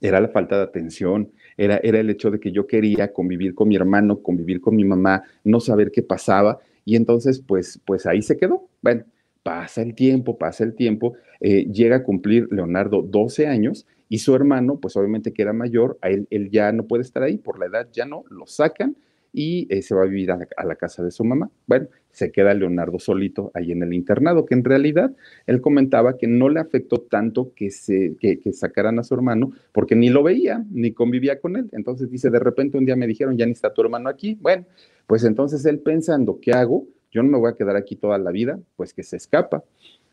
era 0.00 0.20
la 0.20 0.28
falta 0.28 0.56
de 0.56 0.62
atención, 0.62 1.30
era, 1.56 1.78
era 1.82 2.00
el 2.00 2.10
hecho 2.10 2.30
de 2.30 2.40
que 2.40 2.52
yo 2.52 2.66
quería 2.66 3.12
convivir 3.12 3.54
con 3.54 3.68
mi 3.68 3.76
hermano, 3.76 4.22
convivir 4.22 4.60
con 4.60 4.76
mi 4.76 4.84
mamá, 4.84 5.22
no 5.44 5.60
saber 5.60 5.90
qué 5.90 6.02
pasaba. 6.02 6.58
Y 6.84 6.96
entonces, 6.96 7.40
pues, 7.40 7.80
pues 7.84 8.06
ahí 8.06 8.22
se 8.22 8.36
quedó. 8.36 8.68
Bueno, 8.82 9.04
pasa 9.42 9.82
el 9.82 9.94
tiempo, 9.94 10.38
pasa 10.38 10.64
el 10.64 10.74
tiempo, 10.74 11.14
eh, 11.40 11.66
llega 11.70 11.96
a 11.96 12.02
cumplir 12.02 12.48
Leonardo 12.50 13.02
12 13.02 13.46
años 13.46 13.86
y 14.08 14.18
su 14.18 14.34
hermano, 14.34 14.78
pues 14.80 14.96
obviamente 14.96 15.32
que 15.32 15.42
era 15.42 15.52
mayor, 15.52 15.98
a 16.02 16.10
él, 16.10 16.26
él 16.30 16.50
ya 16.50 16.72
no 16.72 16.86
puede 16.86 17.02
estar 17.02 17.22
ahí, 17.22 17.38
por 17.38 17.58
la 17.58 17.66
edad 17.66 17.88
ya 17.92 18.06
no, 18.06 18.24
lo 18.28 18.46
sacan 18.46 18.96
y 19.32 19.66
eh, 19.70 19.82
se 19.82 19.94
va 19.94 20.02
a 20.02 20.06
vivir 20.06 20.32
a 20.32 20.64
la, 20.64 20.76
casa 20.76 21.04
de 21.04 21.10
su 21.10 21.22
mamá. 21.22 21.50
Bueno, 21.66 21.88
se 22.16 22.32
queda 22.32 22.54
Leonardo 22.54 22.98
solito 22.98 23.50
ahí 23.52 23.72
en 23.72 23.82
el 23.82 23.92
internado, 23.92 24.46
que 24.46 24.54
en 24.54 24.64
realidad 24.64 25.14
él 25.46 25.60
comentaba 25.60 26.16
que 26.16 26.26
no 26.26 26.48
le 26.48 26.60
afectó 26.60 26.96
tanto 27.02 27.52
que, 27.54 27.70
se, 27.70 28.16
que, 28.18 28.40
sacaran 28.54 28.98
a 28.98 29.04
su 29.04 29.12
hermano, 29.12 29.52
porque 29.70 29.94
ni 29.94 30.08
lo 30.08 30.22
veía, 30.22 30.64
ni 30.70 30.92
convivía 30.92 31.38
con 31.38 31.56
él. 31.56 31.68
Entonces 31.72 32.10
dice, 32.10 32.30
de 32.30 32.38
repente 32.38 32.78
un 32.78 32.86
día 32.86 32.96
me 32.96 33.06
dijeron, 33.06 33.36
ya 33.36 33.44
ni 33.44 33.52
está 33.52 33.74
tu 33.74 33.82
hermano 33.82 34.08
aquí. 34.08 34.38
Bueno, 34.40 34.64
pues 35.06 35.24
entonces 35.24 35.66
él 35.66 35.80
pensando, 35.80 36.38
¿qué 36.40 36.52
hago? 36.52 36.86
Yo 37.12 37.22
no 37.22 37.28
me 37.28 37.36
voy 37.36 37.50
a 37.50 37.54
quedar 37.54 37.76
aquí 37.76 37.96
toda 37.96 38.16
la 38.16 38.30
vida, 38.30 38.58
pues 38.76 38.94
que 38.94 39.02
se 39.02 39.16
escapa. 39.18 39.62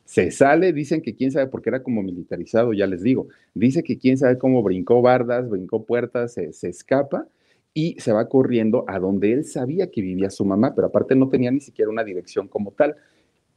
Se 0.04 0.30
sale, 0.32 0.74
dicen 0.74 1.02
que 1.02 1.16
quién 1.16 1.32
sabe, 1.32 1.48
porque 1.48 1.70
era 1.70 1.84
como 1.84 2.04
militarizado, 2.04 2.74
ya 2.74 2.86
les 2.86 3.02
digo. 3.02 3.30
Dice 3.54 3.82
que 3.82 3.98
quién 3.98 4.18
sabe 4.18 4.38
cómo 4.38 4.62
brincó 4.62 5.02
bardas, 5.02 5.50
brincó 5.50 5.86
puertas, 5.86 6.34
se, 6.34 6.52
se 6.52 6.68
escapa 6.68 7.30
y 7.74 8.00
se 8.00 8.12
va 8.12 8.30
corriendo 8.30 8.86
a 8.88 9.00
donde 9.00 9.34
él 9.34 9.46
sabía 9.46 9.90
que 9.90 10.02
vivía 10.02 10.30
su 10.30 10.46
mamá, 10.46 10.76
pero 10.76 10.88
aparte 10.88 11.16
no 11.16 11.30
tenía 11.30 11.52
ni 11.52 11.60
siquiera 11.60 11.90
una 11.90 12.04
dirección 12.04 12.48
como 12.48 12.72
tal. 12.72 12.96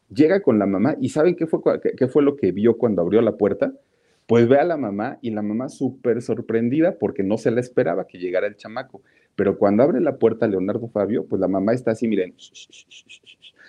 Llega 0.09 0.41
con 0.41 0.59
la 0.59 0.67
mamá 0.67 0.97
y 1.01 1.11
¿saben 1.11 1.35
qué 1.37 1.47
fue, 1.47 1.61
qué 1.97 2.09
fue 2.09 2.23
lo 2.23 2.37
que 2.37 2.53
vio 2.53 2.79
cuando 2.79 3.03
abrió 3.03 3.21
la 3.21 3.37
puerta? 3.37 3.73
Pues 4.27 4.49
ve 4.49 4.59
a 4.59 4.65
la 4.65 4.77
mamá 4.77 5.19
y 5.21 5.31
la 5.31 5.43
mamá 5.43 5.69
súper 5.69 6.23
sorprendida 6.23 6.99
porque 6.99 7.23
no 7.23 7.39
se 7.39 7.51
le 7.51 7.61
esperaba 7.61 8.07
que 8.07 8.19
llegara 8.19 8.47
el 8.47 8.57
chamaco. 8.57 9.03
Pero 9.37 9.59
cuando 9.59 9.83
abre 9.83 10.01
la 10.01 10.17
puerta 10.17 10.49
Leonardo 10.49 10.89
Fabio, 10.89 11.27
pues 11.27 11.41
la 11.41 11.49
mamá 11.49 11.75
está 11.75 11.93
así, 11.93 12.09
miren, 12.09 12.35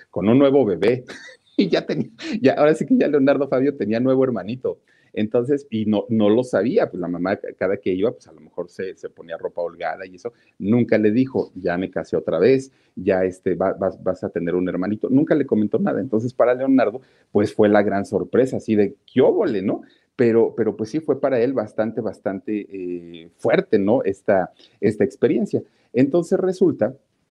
con 0.09 0.29
un 0.29 0.39
nuevo 0.39 0.65
bebé. 0.65 1.03
y 1.57 1.67
ya 1.67 1.85
tenía, 1.85 2.09
ya, 2.41 2.53
ahora 2.53 2.73
sí 2.73 2.85
que 2.85 2.95
ya 2.97 3.07
Leonardo 3.07 3.47
Fabio 3.49 3.75
tenía 3.75 3.99
nuevo 3.99 4.23
hermanito. 4.23 4.79
Entonces, 5.17 5.65
y 5.71 5.87
no, 5.87 6.05
no 6.09 6.29
lo 6.29 6.43
sabía, 6.43 6.91
pues 6.91 7.01
la 7.01 7.07
mamá 7.07 7.39
cada 7.57 7.77
que 7.77 7.91
iba, 7.91 8.11
pues 8.11 8.27
a 8.27 8.33
lo 8.33 8.39
mejor 8.39 8.69
se, 8.69 8.95
se 8.95 9.09
ponía 9.09 9.35
ropa 9.35 9.63
holgada 9.63 10.05
y 10.05 10.13
eso, 10.13 10.31
nunca 10.59 10.99
le 10.99 11.09
dijo, 11.09 11.51
ya 11.55 11.75
me 11.75 11.89
casé 11.89 12.15
otra 12.15 12.37
vez, 12.37 12.71
ya 12.95 13.23
este, 13.23 13.55
vas, 13.55 13.75
vas 14.03 14.23
a 14.23 14.29
tener 14.29 14.53
un 14.53 14.69
hermanito, 14.69 15.09
nunca 15.09 15.33
le 15.33 15.47
comentó 15.47 15.79
nada. 15.79 15.99
Entonces, 15.99 16.35
para 16.35 16.53
Leonardo, 16.53 17.01
pues 17.31 17.51
fue 17.51 17.67
la 17.67 17.81
gran 17.81 18.05
sorpresa, 18.05 18.57
así 18.57 18.75
de, 18.75 18.95
qué 19.11 19.21
óvole, 19.21 19.63
¿no? 19.63 19.81
Pero, 20.15 20.53
pero, 20.55 20.77
pues 20.77 20.91
sí 20.91 20.99
fue 20.99 21.19
para 21.19 21.39
él 21.39 21.53
bastante, 21.53 21.99
bastante 21.99 22.67
eh, 22.69 23.31
fuerte, 23.37 23.79
¿no? 23.79 24.03
Esta, 24.03 24.51
esta 24.79 25.03
experiencia. 25.03 25.63
Entonces 25.93 26.39
resulta 26.39 26.95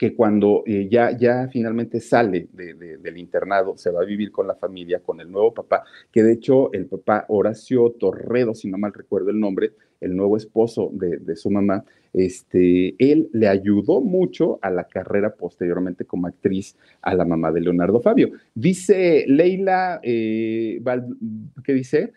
que 0.00 0.14
cuando 0.14 0.62
eh, 0.64 0.88
ya, 0.90 1.14
ya 1.14 1.46
finalmente 1.52 2.00
sale 2.00 2.48
del 2.54 3.18
internado, 3.18 3.76
se 3.76 3.90
va 3.90 4.00
a 4.00 4.06
vivir 4.06 4.32
con 4.32 4.46
la 4.46 4.54
familia, 4.54 5.00
con 5.00 5.20
el 5.20 5.30
nuevo 5.30 5.52
papá, 5.52 5.84
que 6.10 6.22
de 6.22 6.32
hecho 6.32 6.72
el 6.72 6.86
papá 6.86 7.26
Horacio 7.28 7.90
Torredo, 8.00 8.54
si 8.54 8.70
no 8.70 8.78
mal 8.78 8.94
recuerdo 8.94 9.28
el 9.28 9.38
nombre, 9.38 9.72
el 10.00 10.16
nuevo 10.16 10.38
esposo 10.38 10.88
de, 10.90 11.36
su 11.36 11.50
mamá, 11.50 11.84
este, 12.14 12.94
él 12.98 13.28
le 13.34 13.46
ayudó 13.46 14.00
mucho 14.00 14.58
a 14.62 14.70
la 14.70 14.84
carrera 14.84 15.34
posteriormente 15.34 16.06
como 16.06 16.28
actriz 16.28 16.78
a 17.02 17.14
la 17.14 17.26
mamá 17.26 17.52
de 17.52 17.60
Leonardo 17.60 18.00
Fabio. 18.00 18.30
Dice 18.54 19.26
Leila, 19.28 20.00
eh, 20.02 20.82
¿qué 21.62 21.74
dice? 21.74 22.14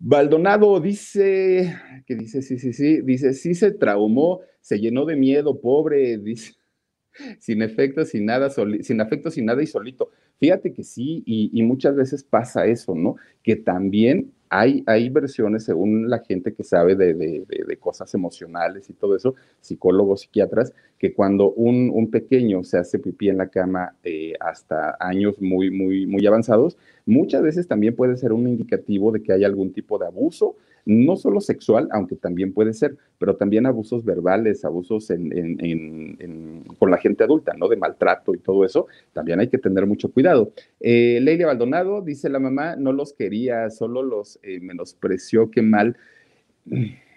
Baldonado 0.00 0.80
dice, 0.80 1.72
que 2.04 2.16
dice, 2.16 2.42
sí, 2.42 2.58
sí, 2.58 2.72
sí, 2.72 3.00
dice, 3.02 3.32
sí 3.32 3.54
se 3.54 3.70
traumó, 3.70 4.40
se 4.60 4.80
llenó 4.80 5.04
de 5.04 5.14
miedo, 5.14 5.60
pobre, 5.60 6.18
dice 6.18 6.54
sin 7.38 7.62
efecto, 7.62 8.04
sin 8.04 8.26
nada, 8.26 8.50
sin 8.50 9.00
afecto, 9.00 9.30
sin 9.30 9.46
nada 9.46 9.62
y 9.62 9.66
solito. 9.66 10.10
Fíjate 10.38 10.72
que 10.72 10.84
sí, 10.84 11.22
y, 11.26 11.62
muchas 11.62 11.96
veces 11.96 12.22
pasa 12.22 12.66
eso, 12.66 12.94
¿no? 12.94 13.16
Que 13.42 13.56
también 13.56 14.32
hay, 14.50 14.84
hay 14.86 15.08
versiones, 15.08 15.64
según 15.64 16.10
la 16.10 16.18
gente 16.20 16.52
que 16.52 16.62
sabe 16.62 16.94
de, 16.94 17.78
cosas 17.80 18.12
emocionales 18.14 18.90
y 18.90 18.92
todo 18.92 19.16
eso, 19.16 19.34
psicólogos, 19.60 20.22
psiquiatras, 20.22 20.74
que 20.98 21.14
cuando 21.14 21.52
un, 21.52 22.10
pequeño 22.10 22.64
se 22.64 22.78
hace 22.78 22.98
pipí 22.98 23.28
en 23.28 23.38
la 23.38 23.48
cama 23.48 23.96
eh, 24.04 24.34
hasta 24.40 24.96
años 25.00 25.40
muy, 25.40 25.70
muy, 25.70 26.06
muy 26.06 26.26
avanzados, 26.26 26.76
muchas 27.06 27.42
veces 27.42 27.66
también 27.66 27.96
puede 27.96 28.16
ser 28.16 28.32
un 28.32 28.46
indicativo 28.46 29.12
de 29.12 29.22
que 29.22 29.32
hay 29.32 29.44
algún 29.44 29.72
tipo 29.72 29.98
de 29.98 30.06
abuso 30.06 30.56
no 30.86 31.16
solo 31.16 31.40
sexual, 31.40 31.88
aunque 31.90 32.14
también 32.14 32.54
puede 32.54 32.72
ser, 32.72 32.96
pero 33.18 33.36
también 33.36 33.66
abusos 33.66 34.04
verbales, 34.04 34.64
abusos 34.64 35.08
con 36.78 36.90
la 36.90 36.98
gente 36.98 37.24
adulta, 37.24 37.54
¿no? 37.54 37.68
De 37.68 37.76
maltrato 37.76 38.34
y 38.34 38.38
todo 38.38 38.64
eso, 38.64 38.86
también 39.12 39.40
hay 39.40 39.48
que 39.48 39.58
tener 39.58 39.84
mucho 39.84 40.10
cuidado. 40.10 40.52
Eh, 40.80 41.18
Leila 41.20 41.46
Baldonado 41.46 42.02
dice 42.02 42.28
la 42.28 42.38
mamá, 42.38 42.76
no 42.76 42.92
los 42.92 43.12
quería, 43.12 43.68
solo 43.70 44.02
los 44.02 44.38
eh, 44.42 44.60
menospreció, 44.60 45.50
qué 45.50 45.60
mal. 45.60 45.96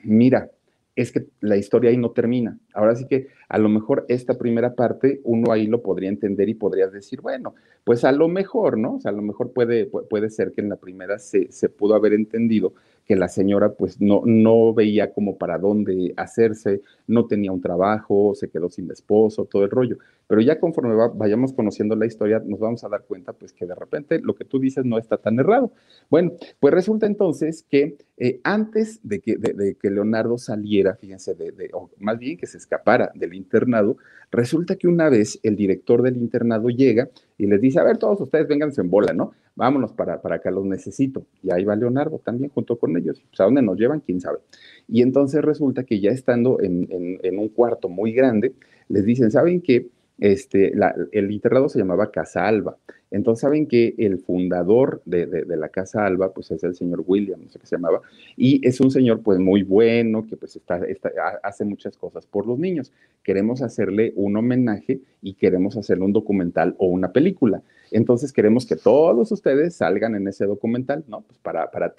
Mira, 0.03 0.49
es 0.95 1.11
que 1.11 1.27
la 1.39 1.55
historia 1.55 1.91
ahí 1.91 1.97
no 1.97 2.11
termina. 2.11 2.57
Ahora 2.73 2.95
sí 2.95 3.05
que 3.05 3.27
a 3.47 3.57
lo 3.57 3.69
mejor 3.69 4.05
esta 4.09 4.37
primera 4.37 4.73
parte 4.75 5.21
uno 5.23 5.51
ahí 5.51 5.67
lo 5.67 5.81
podría 5.81 6.09
entender 6.09 6.49
y 6.49 6.55
podrías 6.55 6.91
decir, 6.91 7.21
bueno, 7.21 7.55
pues 7.83 8.03
a 8.03 8.11
lo 8.11 8.27
mejor, 8.27 8.77
¿no? 8.77 8.95
O 8.95 8.99
sea, 8.99 9.11
a 9.11 9.15
lo 9.15 9.21
mejor 9.21 9.53
puede, 9.53 9.85
puede 9.85 10.29
ser 10.29 10.51
que 10.51 10.61
en 10.61 10.69
la 10.69 10.75
primera 10.75 11.19
se, 11.19 11.51
se 11.51 11.69
pudo 11.69 11.95
haber 11.95 12.13
entendido 12.13 12.73
que 13.09 13.15
la 13.15 13.27
señora 13.27 13.73
pues 13.73 13.99
no, 13.99 14.21
no 14.23 14.71
veía 14.71 15.11
como 15.11 15.35
para 15.35 15.57
dónde 15.57 16.13
hacerse, 16.15 16.83
no 17.07 17.25
tenía 17.25 17.51
un 17.51 17.59
trabajo, 17.59 18.35
se 18.35 18.51
quedó 18.51 18.69
sin 18.69 18.91
esposo, 18.91 19.45
todo 19.45 19.63
el 19.63 19.71
rollo. 19.71 19.97
Pero 20.27 20.41
ya 20.41 20.59
conforme 20.59 20.93
vayamos 21.15 21.51
conociendo 21.53 21.95
la 21.95 22.05
historia, 22.05 22.39
nos 22.45 22.59
vamos 22.59 22.83
a 22.83 22.87
dar 22.87 23.05
cuenta 23.05 23.33
pues 23.33 23.51
que 23.51 23.65
de 23.65 23.73
repente 23.73 24.19
lo 24.21 24.35
que 24.35 24.45
tú 24.45 24.59
dices 24.59 24.85
no 24.85 24.99
está 24.99 25.17
tan 25.17 25.39
errado. 25.39 25.71
Bueno, 26.11 26.33
pues 26.59 26.71
resulta 26.71 27.07
entonces 27.07 27.65
que 27.67 27.97
eh, 28.17 28.41
antes 28.43 28.99
de 29.01 29.21
que, 29.21 29.37
de, 29.37 29.75
que, 29.81 29.89
Leonardo 29.89 30.37
saliera, 30.37 30.93
fíjense, 30.93 31.33
de, 31.33 31.71
o 31.73 31.89
más 31.97 32.19
bien 32.19 32.37
que 32.37 32.45
se 32.45 32.59
escapara 32.59 33.11
del 33.15 33.33
internado, 33.33 33.97
resulta 34.29 34.75
que 34.75 34.87
una 34.87 35.09
vez 35.09 35.39
el 35.41 35.55
director 35.55 36.03
del 36.03 36.17
internado 36.17 36.69
llega 36.69 37.09
y 37.39 37.47
les 37.47 37.61
dice, 37.61 37.79
a 37.79 37.83
ver, 37.83 37.97
todos 37.97 38.19
ustedes 38.21 38.47
vénganse 38.47 38.81
en 38.81 38.89
bola, 38.89 39.13
¿no? 39.13 39.31
Vámonos 39.55 39.93
para, 39.93 40.21
para 40.21 40.35
acá, 40.35 40.51
los 40.51 40.65
necesito. 40.65 41.25
Y 41.41 41.51
ahí 41.51 41.63
va 41.63 41.75
Leonardo 41.75 42.19
también 42.19 42.51
junto 42.51 42.77
con 42.77 42.95
ellos. 42.97 43.23
Pues, 43.29 43.39
¿A 43.39 43.45
dónde 43.45 43.61
nos 43.61 43.77
llevan? 43.77 44.01
¿Quién 44.01 44.19
sabe? 44.19 44.39
Y 44.89 45.01
entonces 45.01 45.41
resulta 45.41 45.83
que 45.85 46.01
ya 46.01 46.11
estando 46.11 46.59
en, 46.61 46.87
en 47.23 47.39
un 47.39 47.47
cuarto 47.47 47.87
muy 47.87 48.11
grande, 48.11 48.53
les 48.89 49.05
dicen, 49.05 49.31
¿saben 49.31 49.61
qué? 49.61 49.87
Este, 50.19 50.73
el 51.11 51.31
internado 51.31 51.69
se 51.69 51.79
llamaba 51.79 52.11
Casa 52.11 52.47
Alba. 52.47 52.77
Entonces 53.11 53.41
saben 53.41 53.65
que 53.65 53.95
el 53.97 54.19
fundador 54.19 55.01
de, 55.05 55.45
la 55.47 55.69
Casa 55.69 56.05
Alba, 56.05 56.31
pues 56.31 56.51
es 56.51 56.63
el 56.63 56.75
señor 56.75 57.03
William, 57.07 57.41
no 57.41 57.49
sé 57.49 57.57
qué 57.57 57.65
se 57.65 57.75
llamaba, 57.75 58.01
y 58.37 58.65
es 58.67 58.79
un 58.79 58.91
señor 58.91 59.21
pues 59.21 59.39
muy 59.39 59.63
bueno, 59.63 60.27
que 60.27 60.37
pues 60.37 60.55
está, 60.55 60.81
hace 61.41 61.65
muchas 61.65 61.97
cosas 61.97 62.25
por 62.27 62.45
los 62.45 62.59
niños. 62.59 62.91
Queremos 63.23 63.61
hacerle 63.61 64.13
un 64.15 64.37
homenaje 64.37 64.99
y 65.21 65.33
queremos 65.33 65.75
hacerle 65.75 66.05
un 66.05 66.13
documental 66.13 66.75
o 66.77 66.87
una 66.87 67.11
película. 67.11 67.63
Entonces 67.91 68.31
queremos 68.31 68.67
que 68.67 68.75
todos 68.75 69.31
ustedes 69.31 69.75
salgan 69.75 70.15
en 70.15 70.27
ese 70.27 70.45
documental, 70.45 71.03
¿no? 71.07 71.21
Pues 71.21 71.39
para, 71.39 71.71
para 71.71 71.93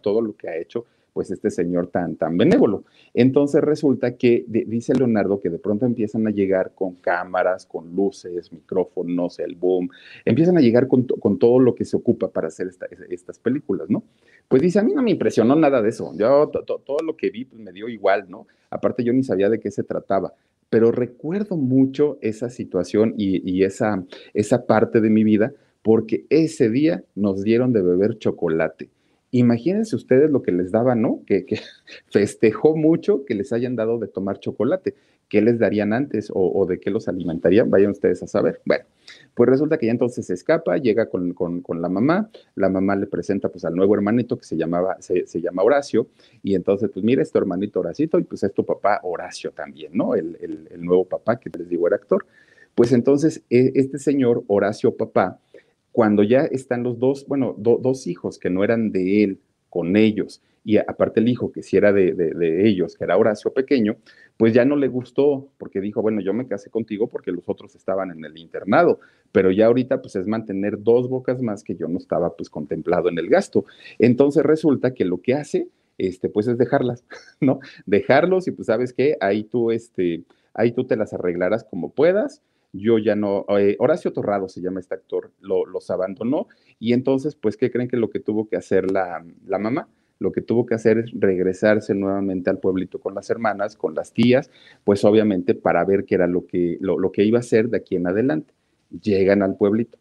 todo 0.00 0.22
lo 0.22 0.34
que 0.36 0.48
ha 0.48 0.56
hecho 0.56 0.86
pues 1.16 1.30
este 1.30 1.50
señor 1.50 1.86
tan, 1.86 2.16
tan 2.16 2.36
benévolo. 2.36 2.84
Entonces 3.14 3.62
resulta 3.62 4.16
que 4.16 4.44
dice 4.46 4.94
Leonardo 4.94 5.40
que 5.40 5.48
de 5.48 5.58
pronto 5.58 5.86
empiezan 5.86 6.26
a 6.26 6.30
llegar 6.30 6.72
con 6.74 6.96
cámaras, 6.96 7.64
con 7.64 7.96
luces, 7.96 8.52
micrófonos, 8.52 9.38
el 9.38 9.54
boom, 9.54 9.88
empiezan 10.26 10.58
a 10.58 10.60
llegar 10.60 10.88
con, 10.88 11.06
todo 11.06 11.58
lo 11.58 11.74
que 11.74 11.86
se 11.86 11.96
ocupa 11.96 12.28
para 12.28 12.48
hacer 12.48 12.68
estas 13.08 13.38
películas, 13.38 13.88
¿no? 13.88 14.02
Pues 14.46 14.60
dice, 14.60 14.78
a 14.78 14.82
mí 14.82 14.92
no 14.92 15.00
me 15.00 15.10
impresionó 15.10 15.56
nada 15.56 15.80
de 15.80 15.88
eso, 15.88 16.12
yo 16.18 16.50
todo 16.50 16.98
lo 17.02 17.16
que 17.16 17.30
vi 17.30 17.46
pues, 17.46 17.62
me 17.62 17.72
dio 17.72 17.88
igual, 17.88 18.26
¿no? 18.28 18.46
Aparte 18.68 19.02
yo 19.02 19.14
ni 19.14 19.24
sabía 19.24 19.48
de 19.48 19.58
qué 19.58 19.70
se 19.70 19.84
trataba, 19.84 20.34
pero 20.68 20.92
recuerdo 20.92 21.56
mucho 21.56 22.18
esa 22.20 22.50
situación 22.50 23.14
y, 23.16 23.40
y 23.50 23.64
esa, 23.64 24.04
esa 24.34 24.66
parte 24.66 25.00
de 25.00 25.08
mi 25.08 25.24
vida 25.24 25.54
porque 25.80 26.26
ese 26.28 26.68
día 26.68 27.04
nos 27.14 27.42
dieron 27.42 27.72
de 27.72 27.80
beber 27.80 28.18
chocolate 28.18 28.90
Imagínense 29.36 29.94
ustedes 29.96 30.30
lo 30.30 30.42
que 30.42 30.50
les 30.50 30.70
daba, 30.70 30.94
¿no? 30.94 31.22
Que, 31.26 31.44
festejó 32.10 32.74
mucho 32.74 33.24
que 33.24 33.34
les 33.34 33.52
hayan 33.52 33.76
dado 33.76 33.98
de 33.98 34.08
tomar 34.08 34.40
chocolate. 34.40 34.94
¿Qué 35.28 35.42
les 35.42 35.58
darían 35.58 35.92
antes 35.92 36.30
o, 36.32 36.66
de 36.66 36.78
qué 36.78 36.88
los 36.88 37.08
alimentarían? 37.08 37.68
Vayan 37.68 37.90
ustedes 37.90 38.22
a 38.22 38.28
saber. 38.28 38.60
Bueno, 38.64 38.84
pues 39.34 39.50
resulta 39.50 39.76
que 39.76 39.86
ya 39.86 39.92
entonces 39.92 40.24
se 40.24 40.34
escapa, 40.34 40.76
llega 40.76 41.10
con, 41.10 41.34
la 41.80 41.88
mamá, 41.88 42.30
la 42.54 42.68
mamá 42.68 42.94
le 42.94 43.06
presenta 43.06 43.48
pues 43.48 43.64
al 43.64 43.74
nuevo 43.74 43.96
hermanito 43.96 44.38
que 44.38 44.44
se 44.44 44.56
llamaba, 44.56 44.96
se, 45.00 45.40
llama 45.40 45.64
Horacio, 45.64 46.06
y 46.44 46.54
entonces 46.54 46.90
pues 46.94 47.04
mira, 47.04 47.22
este 47.22 47.38
hermanito 47.38 47.80
Horacito 47.80 48.20
y 48.20 48.22
pues 48.22 48.44
es 48.44 48.54
tu 48.54 48.64
papá 48.64 49.00
Horacio 49.02 49.50
también, 49.50 49.90
¿no? 49.94 50.14
El, 50.14 50.38
el 50.40 50.84
nuevo 50.84 51.04
papá 51.04 51.40
que 51.40 51.50
les 51.50 51.68
digo 51.68 51.88
era 51.88 51.96
actor. 51.96 52.24
Pues 52.76 52.92
entonces, 52.92 53.42
e, 53.48 53.72
este 53.74 53.98
señor, 53.98 54.44
Horacio 54.48 54.94
Papá, 54.98 55.40
cuando 55.96 56.22
ya 56.22 56.40
están 56.40 56.82
los 56.82 56.98
dos, 56.98 57.24
bueno, 57.26 57.54
dos 57.56 58.06
hijos 58.06 58.38
que 58.38 58.50
no 58.50 58.62
eran 58.62 58.92
de 58.92 59.24
él 59.24 59.40
con 59.70 59.96
ellos, 59.96 60.42
y 60.62 60.76
aparte 60.76 61.20
el 61.20 61.28
hijo 61.28 61.50
que 61.50 61.62
si 61.62 61.78
era 61.78 61.90
de, 61.90 62.12
de, 62.12 62.68
ellos, 62.68 62.98
que 62.98 63.04
era 63.04 63.16
Horacio 63.16 63.50
pequeño, 63.54 63.96
pues 64.36 64.52
ya 64.52 64.66
no 64.66 64.76
le 64.76 64.88
gustó, 64.88 65.48
porque 65.56 65.80
dijo, 65.80 66.02
bueno, 66.02 66.20
yo 66.20 66.34
me 66.34 66.46
casé 66.46 66.68
contigo 66.68 67.06
porque 67.08 67.32
los 67.32 67.48
otros 67.48 67.74
estaban 67.74 68.10
en 68.10 68.22
el 68.26 68.36
internado, 68.36 69.00
pero 69.32 69.50
ya 69.50 69.68
ahorita 69.68 70.02
pues 70.02 70.16
es 70.16 70.26
mantener 70.26 70.82
dos 70.82 71.08
bocas 71.08 71.40
más 71.40 71.64
que 71.64 71.76
yo 71.76 71.88
no 71.88 71.96
estaba 71.96 72.36
pues 72.36 72.50
contemplado 72.50 73.08
en 73.08 73.18
el 73.18 73.30
gasto. 73.30 73.64
Entonces 73.98 74.42
resulta 74.42 74.92
que 74.92 75.06
lo 75.06 75.22
que 75.22 75.32
hace, 75.32 75.68
este, 75.96 76.28
pues 76.28 76.46
es 76.46 76.58
dejarlas, 76.58 77.04
¿no? 77.40 77.60
Dejarlos 77.86 78.48
y 78.48 78.50
pues 78.50 78.66
sabes 78.66 78.92
qué, 78.92 79.16
ahí 79.22 79.44
tú, 79.44 79.70
este, 79.70 80.24
ahí 80.52 80.72
tú 80.72 80.84
te 80.84 80.96
las 80.96 81.14
arreglarás 81.14 81.64
como 81.64 81.90
puedas 81.92 82.42
yo 82.78 82.98
ya 82.98 83.16
no, 83.16 83.44
eh, 83.58 83.76
Horacio 83.78 84.12
Torrado 84.12 84.48
se 84.48 84.60
llama 84.60 84.80
este 84.80 84.94
actor, 84.94 85.32
los 85.40 85.90
abandonó 85.90 86.48
y 86.78 86.92
entonces, 86.92 87.34
pues, 87.34 87.56
¿qué 87.56 87.70
creen 87.70 87.88
que 87.88 87.96
lo 87.96 88.10
que 88.10 88.20
tuvo 88.20 88.48
que 88.48 88.56
hacer 88.56 88.90
la, 88.90 89.24
mamá? 89.58 89.88
Lo 90.18 90.32
que 90.32 90.40
tuvo 90.40 90.64
que 90.64 90.74
hacer 90.74 90.98
es 90.98 91.10
regresarse 91.14 91.94
nuevamente 91.94 92.50
al 92.50 92.58
pueblito 92.58 92.98
con 93.00 93.14
las 93.14 93.28
hermanas, 93.30 93.76
con 93.76 93.94
las 93.94 94.12
tías, 94.12 94.50
pues 94.84 95.04
obviamente 95.04 95.54
para 95.54 95.84
ver 95.84 96.04
qué 96.04 96.14
era 96.14 96.26
lo 96.26 96.46
que, 96.46 96.78
lo, 96.80 96.98
lo 96.98 97.12
que 97.12 97.24
iba 97.24 97.38
a 97.38 97.40
hacer 97.40 97.68
de 97.68 97.78
aquí 97.78 97.96
en 97.96 98.06
adelante. 98.06 98.54
Llegan 99.02 99.42
al 99.42 99.56
pueblito. 99.56 99.98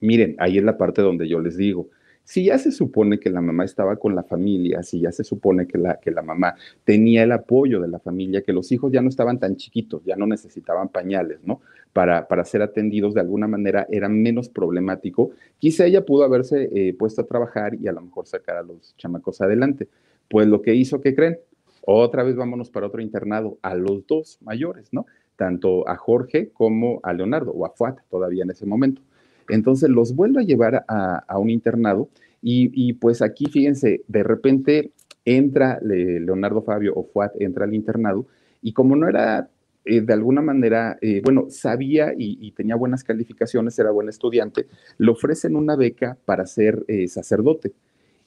Miren, 0.00 0.34
ahí 0.38 0.58
es 0.58 0.64
la 0.64 0.76
parte 0.76 1.02
donde 1.02 1.28
yo 1.28 1.40
les 1.40 1.56
digo, 1.56 1.88
si 2.24 2.46
ya 2.46 2.58
se 2.58 2.72
supone 2.72 3.20
que 3.20 3.28
la 3.28 3.42
mamá 3.42 3.64
estaba 3.64 3.96
con 3.96 4.14
la 4.14 4.22
familia, 4.22 4.82
si 4.82 5.00
ya 5.00 5.12
se 5.12 5.24
supone 5.24 5.66
que 5.66 5.76
la, 5.76 6.00
que 6.00 6.10
la 6.10 6.22
mamá 6.22 6.54
tenía 6.84 7.22
el 7.22 7.32
apoyo 7.32 7.80
de 7.80 7.88
la 7.88 7.98
familia, 7.98 8.42
que 8.42 8.52
los 8.54 8.72
hijos 8.72 8.90
ya 8.90 9.02
no 9.02 9.10
estaban 9.10 9.38
tan 9.38 9.56
chiquitos, 9.56 10.02
ya 10.04 10.16
no 10.16 10.26
necesitaban 10.26 10.88
pañales, 10.88 11.40
¿no? 11.44 11.60
Para, 11.92 12.26
para 12.26 12.44
ser 12.44 12.62
atendidos 12.62 13.14
de 13.14 13.20
alguna 13.20 13.46
manera 13.46 13.86
era 13.90 14.08
menos 14.08 14.48
problemático, 14.48 15.30
quizá 15.58 15.84
ella 15.84 16.04
pudo 16.04 16.24
haberse 16.24 16.70
eh, 16.72 16.94
puesto 16.94 17.20
a 17.20 17.26
trabajar 17.26 17.74
y 17.74 17.86
a 17.88 17.92
lo 17.92 18.00
mejor 18.00 18.26
sacar 18.26 18.56
a 18.56 18.62
los 18.62 18.96
chamacos 18.96 19.40
adelante. 19.42 19.88
Pues 20.28 20.46
lo 20.46 20.62
que 20.62 20.74
hizo, 20.74 21.00
¿qué 21.02 21.14
creen? 21.14 21.38
Otra 21.82 22.22
vez 22.22 22.34
vámonos 22.34 22.70
para 22.70 22.86
otro 22.86 23.02
internado, 23.02 23.58
a 23.60 23.74
los 23.74 24.06
dos 24.06 24.38
mayores, 24.40 24.88
¿no? 24.92 25.04
Tanto 25.36 25.86
a 25.86 25.96
Jorge 25.96 26.48
como 26.48 27.00
a 27.02 27.12
Leonardo, 27.12 27.52
o 27.52 27.66
a 27.66 27.70
Fuat 27.70 27.98
todavía 28.08 28.44
en 28.44 28.50
ese 28.50 28.64
momento. 28.64 29.02
Entonces 29.48 29.88
los 29.88 30.14
vuelvo 30.14 30.40
a 30.40 30.42
llevar 30.42 30.84
a, 30.88 31.38
un 31.38 31.50
internado 31.50 32.08
y, 32.42 32.92
pues 32.94 33.22
aquí, 33.22 33.46
fíjense, 33.46 34.02
de 34.06 34.22
repente 34.22 34.92
entra 35.24 35.78
Leonardo 35.82 36.62
Fabio 36.62 36.92
o 36.94 37.04
Fuat, 37.04 37.40
entra 37.40 37.64
al 37.64 37.74
internado 37.74 38.26
y 38.60 38.72
como 38.72 38.96
no 38.96 39.08
era 39.08 39.48
eh, 39.86 40.00
de 40.00 40.12
alguna 40.12 40.42
manera, 40.42 40.98
eh, 41.00 41.20
bueno, 41.24 41.46
sabía 41.48 42.12
y, 42.16 42.50
tenía 42.52 42.76
buenas 42.76 43.04
calificaciones, 43.04 43.78
era 43.78 43.90
buen 43.90 44.08
estudiante, 44.08 44.66
le 44.98 45.10
ofrecen 45.10 45.56
una 45.56 45.76
beca 45.76 46.18
para 46.24 46.46
ser 46.46 46.84
eh, 46.88 47.08
sacerdote. 47.08 47.72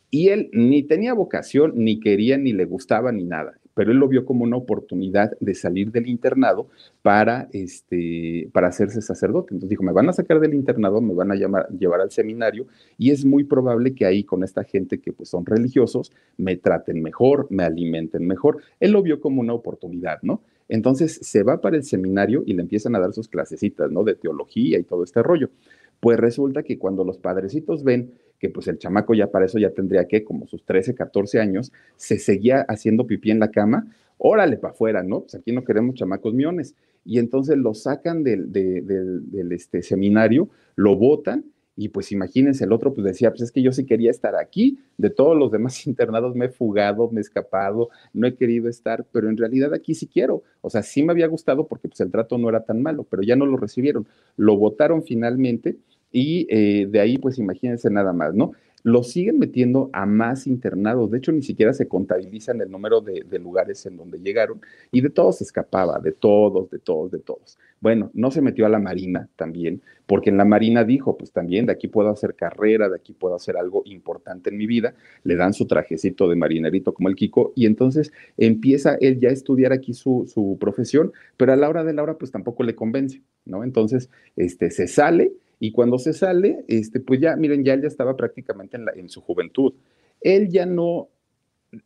Y 0.10 0.30
él 0.30 0.50
ni 0.54 0.84
tenía 0.84 1.14
vocación, 1.14 1.74
ni 1.76 2.00
quería, 2.00 2.38
ni 2.38 2.54
le 2.54 2.66
gustaba, 2.66 3.12
ni 3.12 3.24
nada 3.24 3.60
pero 3.78 3.92
él 3.92 4.00
lo 4.00 4.08
vio 4.08 4.26
como 4.26 4.44
una 4.44 4.58
oportunidad 4.58 5.38
de 5.40 5.54
salir 5.54 5.92
del 5.92 6.08
internado 6.08 6.68
para, 7.04 7.48
este, 7.54 8.50
para 8.52 8.70
hacerse 8.70 9.04
sacerdote. 9.04 9.54
Entonces 9.54 9.70
dijo, 9.70 9.84
me 9.84 9.92
van 9.92 10.10
a 10.10 10.14
sacar 10.14 10.40
del 10.40 10.56
internado, 10.56 11.00
me 11.00 11.14
van 11.14 11.32
a 11.32 11.36
llamar, 11.36 11.70
llevar 11.70 12.02
al 12.02 12.10
seminario 12.10 12.66
y 12.98 13.12
es 13.12 13.24
muy 13.24 13.44
probable 13.44 13.94
que 13.94 14.08
ahí 14.08 14.24
con 14.24 14.44
esta 14.44 14.64
gente 14.64 15.00
que 15.00 15.14
pues 15.14 15.30
son 15.30 15.46
religiosos 15.46 16.12
me 16.38 16.58
traten 16.58 17.04
mejor, 17.04 17.46
me 17.52 17.62
alimenten 17.66 18.26
mejor. 18.26 18.64
Él 18.80 18.94
lo 18.94 19.04
vio 19.04 19.22
como 19.22 19.42
una 19.42 19.54
oportunidad, 19.54 20.24
¿no? 20.24 20.42
Entonces 20.70 21.20
se 21.22 21.44
va 21.44 21.62
para 21.62 21.78
el 21.78 21.84
seminario 21.84 22.42
y 22.48 22.54
le 22.56 22.64
empiezan 22.64 22.96
a 22.96 23.00
dar 23.00 23.14
sus 23.14 23.28
clasecitas, 23.28 23.92
¿no? 23.92 24.04
De 24.04 24.16
teología 24.16 24.80
y 24.80 24.84
todo 24.86 25.04
este 25.04 25.22
rollo. 25.22 25.52
Pues 26.00 26.18
resulta 26.18 26.64
que 26.64 26.80
cuando 26.80 27.04
los 27.04 27.20
padrecitos 27.20 27.84
ven 27.84 28.12
que 28.40 28.50
pues 28.50 28.68
el 28.68 28.78
chamaco 28.78 29.14
ya 29.14 29.28
para 29.32 29.46
eso 29.46 29.58
ya 29.58 29.72
tendría 29.72 30.08
que, 30.08 30.24
como 30.24 30.48
sus 30.48 30.64
13, 30.64 30.96
14 30.96 31.40
años, 31.40 31.72
se 31.96 32.20
seguía 32.20 32.62
haciendo 32.68 33.08
pipí 33.08 33.32
en 33.32 33.40
la 33.40 33.52
cama, 33.52 33.88
órale 34.18 34.58
para 34.58 34.74
afuera, 34.74 35.04
¿no? 35.04 35.22
Pues 35.22 35.36
aquí 35.36 35.52
no 35.52 35.64
queremos 35.64 35.96
chamacos 35.96 36.34
miones. 36.34 36.76
Y 37.06 37.20
entonces 37.20 37.58
lo 37.58 37.74
sacan 37.74 38.24
del, 38.24 38.52
del, 38.52 39.52
este, 39.52 39.82
seminario, 39.82 40.50
lo 40.76 40.96
votan 40.96 41.46
y 41.80 41.90
pues 41.90 42.12
imagínense, 42.12 42.64
el 42.64 42.74
otro 42.74 42.92
pues 42.92 43.06
decía, 43.06 43.30
pues 43.30 43.44
es 43.44 43.52
que 43.52 43.62
yo 43.62 43.72
sí 43.72 43.86
quería 43.86 44.10
estar 44.10 44.36
aquí, 44.36 44.80
de 44.98 45.12
todos 45.12 45.38
los 45.38 45.52
demás 45.52 45.86
internados 45.88 46.36
me 46.36 46.46
he 46.46 46.50
fugado, 46.50 47.10
me 47.12 47.20
he 47.20 47.22
escapado, 47.22 47.90
no 48.14 48.28
he 48.28 48.36
querido 48.36 48.68
estar, 48.68 49.06
pero 49.12 49.30
en 49.30 49.38
realidad 49.38 49.74
aquí 49.74 49.94
sí 49.94 50.08
quiero. 50.08 50.44
O 50.62 50.72
sea, 50.72 50.82
sí 50.82 51.04
me 51.04 51.12
había 51.12 51.28
gustado 51.28 51.68
porque 51.68 51.88
pues 51.88 52.02
el 52.02 52.12
trato 52.12 52.38
no 52.40 52.50
era 52.50 52.66
tan 52.66 52.82
malo, 52.82 53.04
pero 53.04 53.22
ya 53.22 53.36
no 53.36 53.46
lo 53.46 53.58
recibieron. 53.58 54.08
Lo 54.36 54.58
votaron 54.58 55.04
finalmente 55.04 55.78
y 56.12 56.48
eh, 56.50 56.88
de 56.90 57.00
ahí, 57.00 57.18
pues 57.18 57.38
imagínense 57.38 57.90
nada 57.90 58.14
más, 58.14 58.34
¿no? 58.34 58.54
Lo 58.84 59.04
siguen 59.04 59.38
metiendo 59.40 59.90
a 59.92 60.06
más 60.06 60.48
internados. 60.48 61.12
De 61.12 61.18
hecho, 61.18 61.34
ni 61.34 61.42
siquiera 61.42 61.74
se 61.74 61.90
contabilizan 61.90 62.62
el 62.62 62.72
número 62.72 63.02
de, 63.02 63.40
lugares 63.40 63.86
en 63.86 63.98
donde 63.98 64.20
llegaron. 64.20 64.62
Y 64.92 65.02
de 65.02 65.10
todos 65.10 65.40
se 65.40 65.44
escapaba, 65.44 66.00
de 66.00 66.14
todos, 66.14 66.70
de 66.70 66.80
todos, 66.80 67.12
de 67.12 67.20
todos. 67.20 67.58
Bueno, 67.82 68.12
no 68.14 68.32
se 68.32 68.42
metió 68.42 68.66
a 68.66 68.70
la 68.70 68.80
Marina 68.80 69.28
también, 69.36 69.82
porque 70.06 70.30
en 70.30 70.38
la 70.38 70.46
Marina 70.46 70.86
dijo, 70.86 71.18
pues 71.18 71.34
también 71.34 71.66
de 71.66 71.74
aquí 71.74 71.90
puedo 71.90 72.10
hacer 72.10 72.36
carrera, 72.36 72.88
de 72.88 72.96
aquí 72.96 73.12
puedo 73.12 73.36
hacer 73.36 73.58
algo 73.58 73.82
importante 73.86 74.52
en 74.52 74.58
mi 74.58 74.68
vida. 74.68 74.94
Le 75.24 75.36
dan 75.36 75.52
su 75.54 75.66
trajecito 75.68 76.30
de 76.30 76.38
marinerito 76.38 76.94
como 76.94 77.10
el 77.10 77.16
Kiko. 77.16 77.52
Y 77.56 77.66
entonces 77.66 78.14
empieza 78.38 78.96
él 79.02 79.20
ya 79.20 79.30
a 79.30 79.34
estudiar 79.34 79.74
aquí 79.74 79.94
su, 79.94 80.32
su 80.34 80.58
profesión, 80.62 81.12
pero 81.36 81.52
a 81.52 81.58
la 81.58 81.68
hora 81.68 81.84
de 81.84 81.94
la 81.94 82.04
hora, 82.04 82.18
pues 82.18 82.32
tampoco 82.32 82.64
le 82.64 82.76
convence, 82.76 83.22
¿no? 83.44 83.66
Entonces, 83.66 84.10
este, 84.38 84.72
se 84.72 84.88
sale 84.88 85.34
y 85.60 85.72
cuando 85.72 85.98
se 85.98 86.14
sale, 86.14 86.64
este, 86.68 87.00
pues 87.00 87.20
ya, 87.20 87.36
miren, 87.36 87.64
ya 87.64 87.74
él 87.74 87.82
ya 87.82 87.88
estaba 87.88 88.16
prácticamente 88.16 88.78
en, 88.78 88.86
la, 88.86 88.92
en 88.94 89.10
su 89.10 89.22
juventud. 89.22 89.74
Él 90.22 90.50
ya 90.50 90.66
no, 90.66 91.10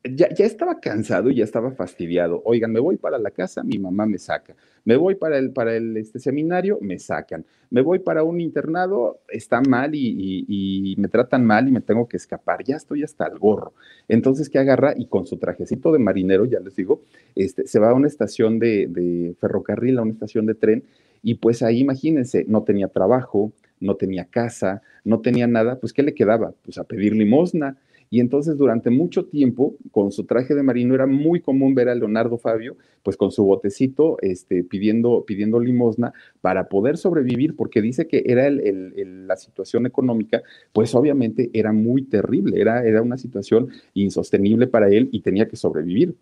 ya, 0.04 0.30
ya, 0.34 0.46
estaba 0.46 0.80
cansado 0.80 1.30
y 1.32 1.36
ya 1.36 1.44
estaba 1.44 1.72
fastidiado. 1.72 2.42
Oigan, 2.46 2.72
me 2.72 2.80
voy 2.80 2.98
para 2.98 3.18
la 3.18 3.32
casa, 3.32 3.64
mi 3.64 3.80
mamá 3.80 4.06
me 4.06 4.18
saca. 4.20 4.56
Me 4.86 4.96
voy 4.96 5.16
para 5.16 5.38
el, 5.38 5.52
para 5.52 5.76
el 5.76 5.98
este, 5.98 6.20
seminario, 6.20 6.78
me 6.82 7.00
sacan. 7.00 7.46
Me 7.70 7.82
voy 7.82 8.00
para 8.00 8.24
un 8.24 8.40
internado, 8.40 9.22
está 9.30 9.62
mal 9.62 9.96
y, 9.96 10.46
y, 10.48 10.96
me 10.98 11.08
tratan 11.08 11.46
mal 11.46 11.68
y 11.68 11.72
me 11.72 11.82
tengo 11.82 12.08
que 12.08 12.18
escapar. 12.18 12.64
Ya 12.64 12.76
estoy 12.76 13.04
hasta 13.04 13.26
el 13.28 13.40
gorro. 13.40 13.74
Entonces, 14.08 14.50
¿qué 14.50 14.60
agarra? 14.60 14.94
Y 14.96 15.08
con 15.08 15.26
su 15.26 15.38
trajecito 15.38 15.92
de 15.92 16.00
marinero, 16.00 16.46
ya 16.46 16.60
les 16.60 16.76
digo, 16.76 17.02
este, 17.36 17.66
se 17.66 17.80
va 17.80 17.90
a 17.90 17.94
una 17.94 18.08
estación 18.08 18.60
de, 18.60 18.88
de 18.88 19.36
ferrocarril, 19.40 19.98
a 19.98 20.04
una 20.04 20.12
estación 20.12 20.46
de 20.46 20.56
tren. 20.56 20.84
Y 21.24 21.36
pues 21.36 21.64
ahí, 21.64 21.80
imagínense, 21.80 22.46
no 22.48 22.64
tenía 22.64 22.88
trabajo, 22.88 23.52
no 23.80 23.96
tenía 23.96 24.26
casa, 24.26 24.82
no 25.04 25.22
tenía 25.22 25.48
nada, 25.48 25.80
pues 25.80 25.92
¿qué 25.94 26.04
le 26.04 26.14
quedaba? 26.14 26.54
Pues 26.64 26.78
a 26.78 26.84
pedir 26.84 27.14
limosna. 27.14 27.78
Y 28.14 28.20
entonces 28.20 28.58
durante 28.58 28.90
mucho 28.90 29.26
tiempo, 29.26 29.78
con 29.90 30.12
su 30.12 30.26
traje 30.26 30.54
de 30.54 30.64
marino, 30.64 30.94
era 30.94 31.08
muy 31.08 31.40
común 31.40 31.74
ver 31.74 31.88
a 31.88 31.96
Leonardo 31.96 32.38
Fabio, 32.38 32.76
pues 33.04 33.16
con 33.16 33.32
su 33.32 33.46
botecito, 33.46 34.18
este, 34.22 34.66
pidiendo, 34.66 35.24
pidiendo 35.26 35.62
limosna 35.62 36.12
para 36.42 36.68
poder 36.68 36.98
sobrevivir, 36.98 37.56
porque 37.56 37.82
dice 37.82 38.08
que 38.08 38.24
era 38.26 38.50
la 38.50 39.38
situación 39.38 39.86
económica, 39.86 40.44
pues 40.74 40.94
obviamente 40.94 41.50
era 41.54 41.72
muy 41.72 42.04
terrible, 42.04 42.60
era, 42.60 42.86
era 42.86 43.02
una 43.02 43.18
situación 43.18 43.70
insostenible 43.94 44.68
para 44.68 44.90
él 44.90 45.08
y 45.14 45.22
tenía 45.22 45.48
que 45.48 45.56
sobrevivir. 45.56 46.14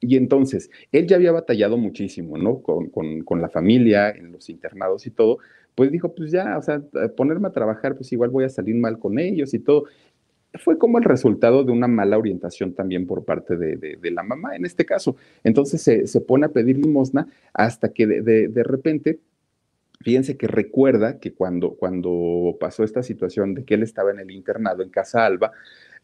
Y 0.00 0.16
entonces, 0.16 0.70
él 0.90 1.06
ya 1.06 1.16
había 1.16 1.32
batallado 1.32 1.76
muchísimo, 1.76 2.38
¿no? 2.38 2.62
Con, 2.62 2.88
con, 2.88 3.20
con, 3.24 3.42
la 3.42 3.50
familia, 3.50 4.08
en 4.08 4.32
los 4.32 4.48
internados 4.48 5.06
y 5.06 5.10
todo, 5.10 5.36
pues 5.74 5.90
dijo, 5.90 6.14
pues 6.14 6.30
ya, 6.30 6.58
o 6.58 6.62
sea, 6.62 6.82
ponerme 7.16 7.48
a 7.48 7.52
trabajar, 7.52 7.94
pues 7.94 8.12
igual 8.12 8.30
voy 8.30 8.44
a 8.44 8.48
salir 8.48 8.74
mal 8.74 8.98
con 8.98 9.18
ellos 9.18 9.54
y 9.54 9.58
todo. 9.58 9.84
Fue 10.54 10.78
como 10.78 10.98
el 10.98 11.04
resultado 11.04 11.62
de 11.64 11.72
una 11.72 11.86
mala 11.86 12.18
orientación 12.18 12.74
también 12.74 13.06
por 13.06 13.24
parte 13.24 13.56
de, 13.56 13.76
de, 13.76 14.10
la 14.10 14.22
mamá 14.22 14.56
en 14.56 14.64
este 14.64 14.84
caso. 14.84 15.16
Entonces 15.44 15.80
se, 15.80 16.06
se, 16.06 16.20
pone 16.20 16.46
a 16.46 16.50
pedir 16.50 16.76
limosna 16.76 17.28
hasta 17.54 17.92
que 17.92 18.06
de, 18.06 18.48
de, 18.48 18.62
repente, 18.64 19.20
fíjense 20.00 20.36
que 20.36 20.48
recuerda 20.48 21.20
que 21.20 21.32
cuando, 21.32 21.74
cuando 21.74 22.56
pasó 22.58 22.82
esta 22.82 23.02
situación 23.02 23.54
de 23.54 23.64
que 23.64 23.74
él 23.74 23.82
estaba 23.82 24.10
en 24.10 24.18
el 24.18 24.30
internado 24.32 24.82
en 24.82 24.90
Casa 24.90 25.24
Alba, 25.24 25.52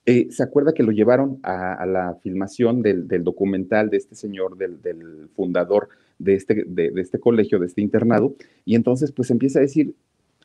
eh, 0.04 0.28
se 0.30 0.44
acuerda 0.44 0.72
que 0.72 0.84
lo 0.84 0.92
llevaron 0.92 1.40
a, 1.42 1.84
la 1.84 2.14
filmación 2.22 2.80
del, 2.82 3.08
del, 3.08 3.24
documental 3.24 3.90
de 3.90 3.96
este 3.96 4.14
señor, 4.14 4.56
del, 4.56 4.80
del 4.80 5.28
fundador 5.34 5.88
de 6.18 6.34
este, 6.34 6.64
de, 6.66 6.92
este 6.96 7.18
colegio, 7.18 7.58
de 7.58 7.66
este 7.66 7.82
internado, 7.82 8.34
y 8.64 8.74
entonces 8.74 9.12
pues 9.12 9.30
empieza 9.30 9.58
a 9.58 9.62
decir, 9.62 9.94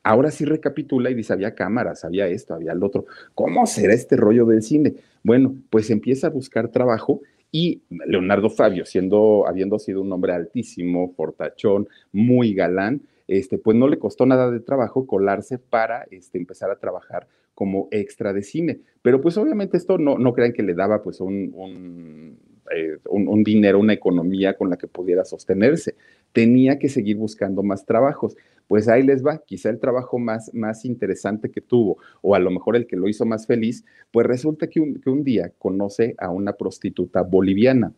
ahora 0.03 0.31
sí 0.31 0.45
recapitula 0.45 1.09
y 1.09 1.13
dice, 1.13 1.33
había 1.33 1.55
cámaras, 1.55 2.03
había 2.05 2.27
esto, 2.27 2.53
había 2.53 2.71
el 2.71 2.83
otro, 2.83 3.05
¿cómo 3.35 3.65
será 3.65 3.93
este 3.93 4.15
rollo 4.15 4.45
del 4.45 4.63
cine? 4.63 4.95
Bueno, 5.23 5.55
pues 5.69 5.89
empieza 5.89 6.27
a 6.27 6.31
buscar 6.31 6.69
trabajo 6.69 7.21
y 7.51 7.81
Leonardo 7.89 8.49
Fabio, 8.49 8.85
siendo, 8.85 9.45
habiendo 9.47 9.77
sido 9.77 10.01
un 10.01 10.11
hombre 10.11 10.33
altísimo, 10.33 11.13
fortachón, 11.15 11.87
muy 12.11 12.53
galán, 12.53 13.01
este, 13.27 13.57
pues 13.57 13.77
no 13.77 13.87
le 13.87 13.99
costó 13.99 14.25
nada 14.25 14.49
de 14.49 14.59
trabajo 14.59 15.05
colarse 15.05 15.57
para 15.57 16.05
este, 16.11 16.37
empezar 16.37 16.71
a 16.71 16.79
trabajar 16.79 17.27
como 17.53 17.87
extra 17.91 18.33
de 18.33 18.43
cine. 18.43 18.79
Pero 19.01 19.21
pues 19.21 19.37
obviamente 19.37 19.77
esto 19.77 19.97
no, 19.97 20.17
no 20.17 20.33
crean 20.33 20.53
que 20.53 20.63
le 20.63 20.73
daba 20.73 21.01
pues 21.01 21.19
un 21.21 22.37
eh, 22.73 22.97
un, 23.09 23.43
dinero, 23.43 23.79
una 23.79 23.93
economía 23.93 24.55
con 24.55 24.69
la 24.69 24.77
que 24.77 24.87
pudiera 24.87 25.25
sostenerse. 25.25 25.95
Tenía 26.31 26.79
que 26.79 26.89
seguir 26.89 27.17
buscando 27.17 27.63
más 27.63 27.85
trabajos. 27.85 28.37
Pues 28.71 28.87
ahí 28.87 29.03
les 29.03 29.21
va, 29.21 29.37
quizá 29.39 29.69
el 29.69 29.81
trabajo 29.81 30.17
más, 30.17 30.49
más 30.53 30.85
interesante 30.85 31.51
que 31.51 31.59
tuvo, 31.59 31.97
o 32.21 32.35
a 32.35 32.39
lo 32.39 32.49
mejor 32.51 32.77
el 32.77 32.87
que 32.87 32.95
lo 32.95 33.09
hizo 33.09 33.25
más 33.25 33.45
feliz, 33.45 33.83
pues 34.13 34.25
resulta 34.25 34.67
que 34.67 34.79
un, 34.79 35.01
que 35.01 35.09
un 35.09 35.25
día 35.25 35.51
conoce 35.59 36.15
a 36.17 36.29
una 36.29 36.53
prostituta 36.53 37.21
boliviana. 37.21 37.91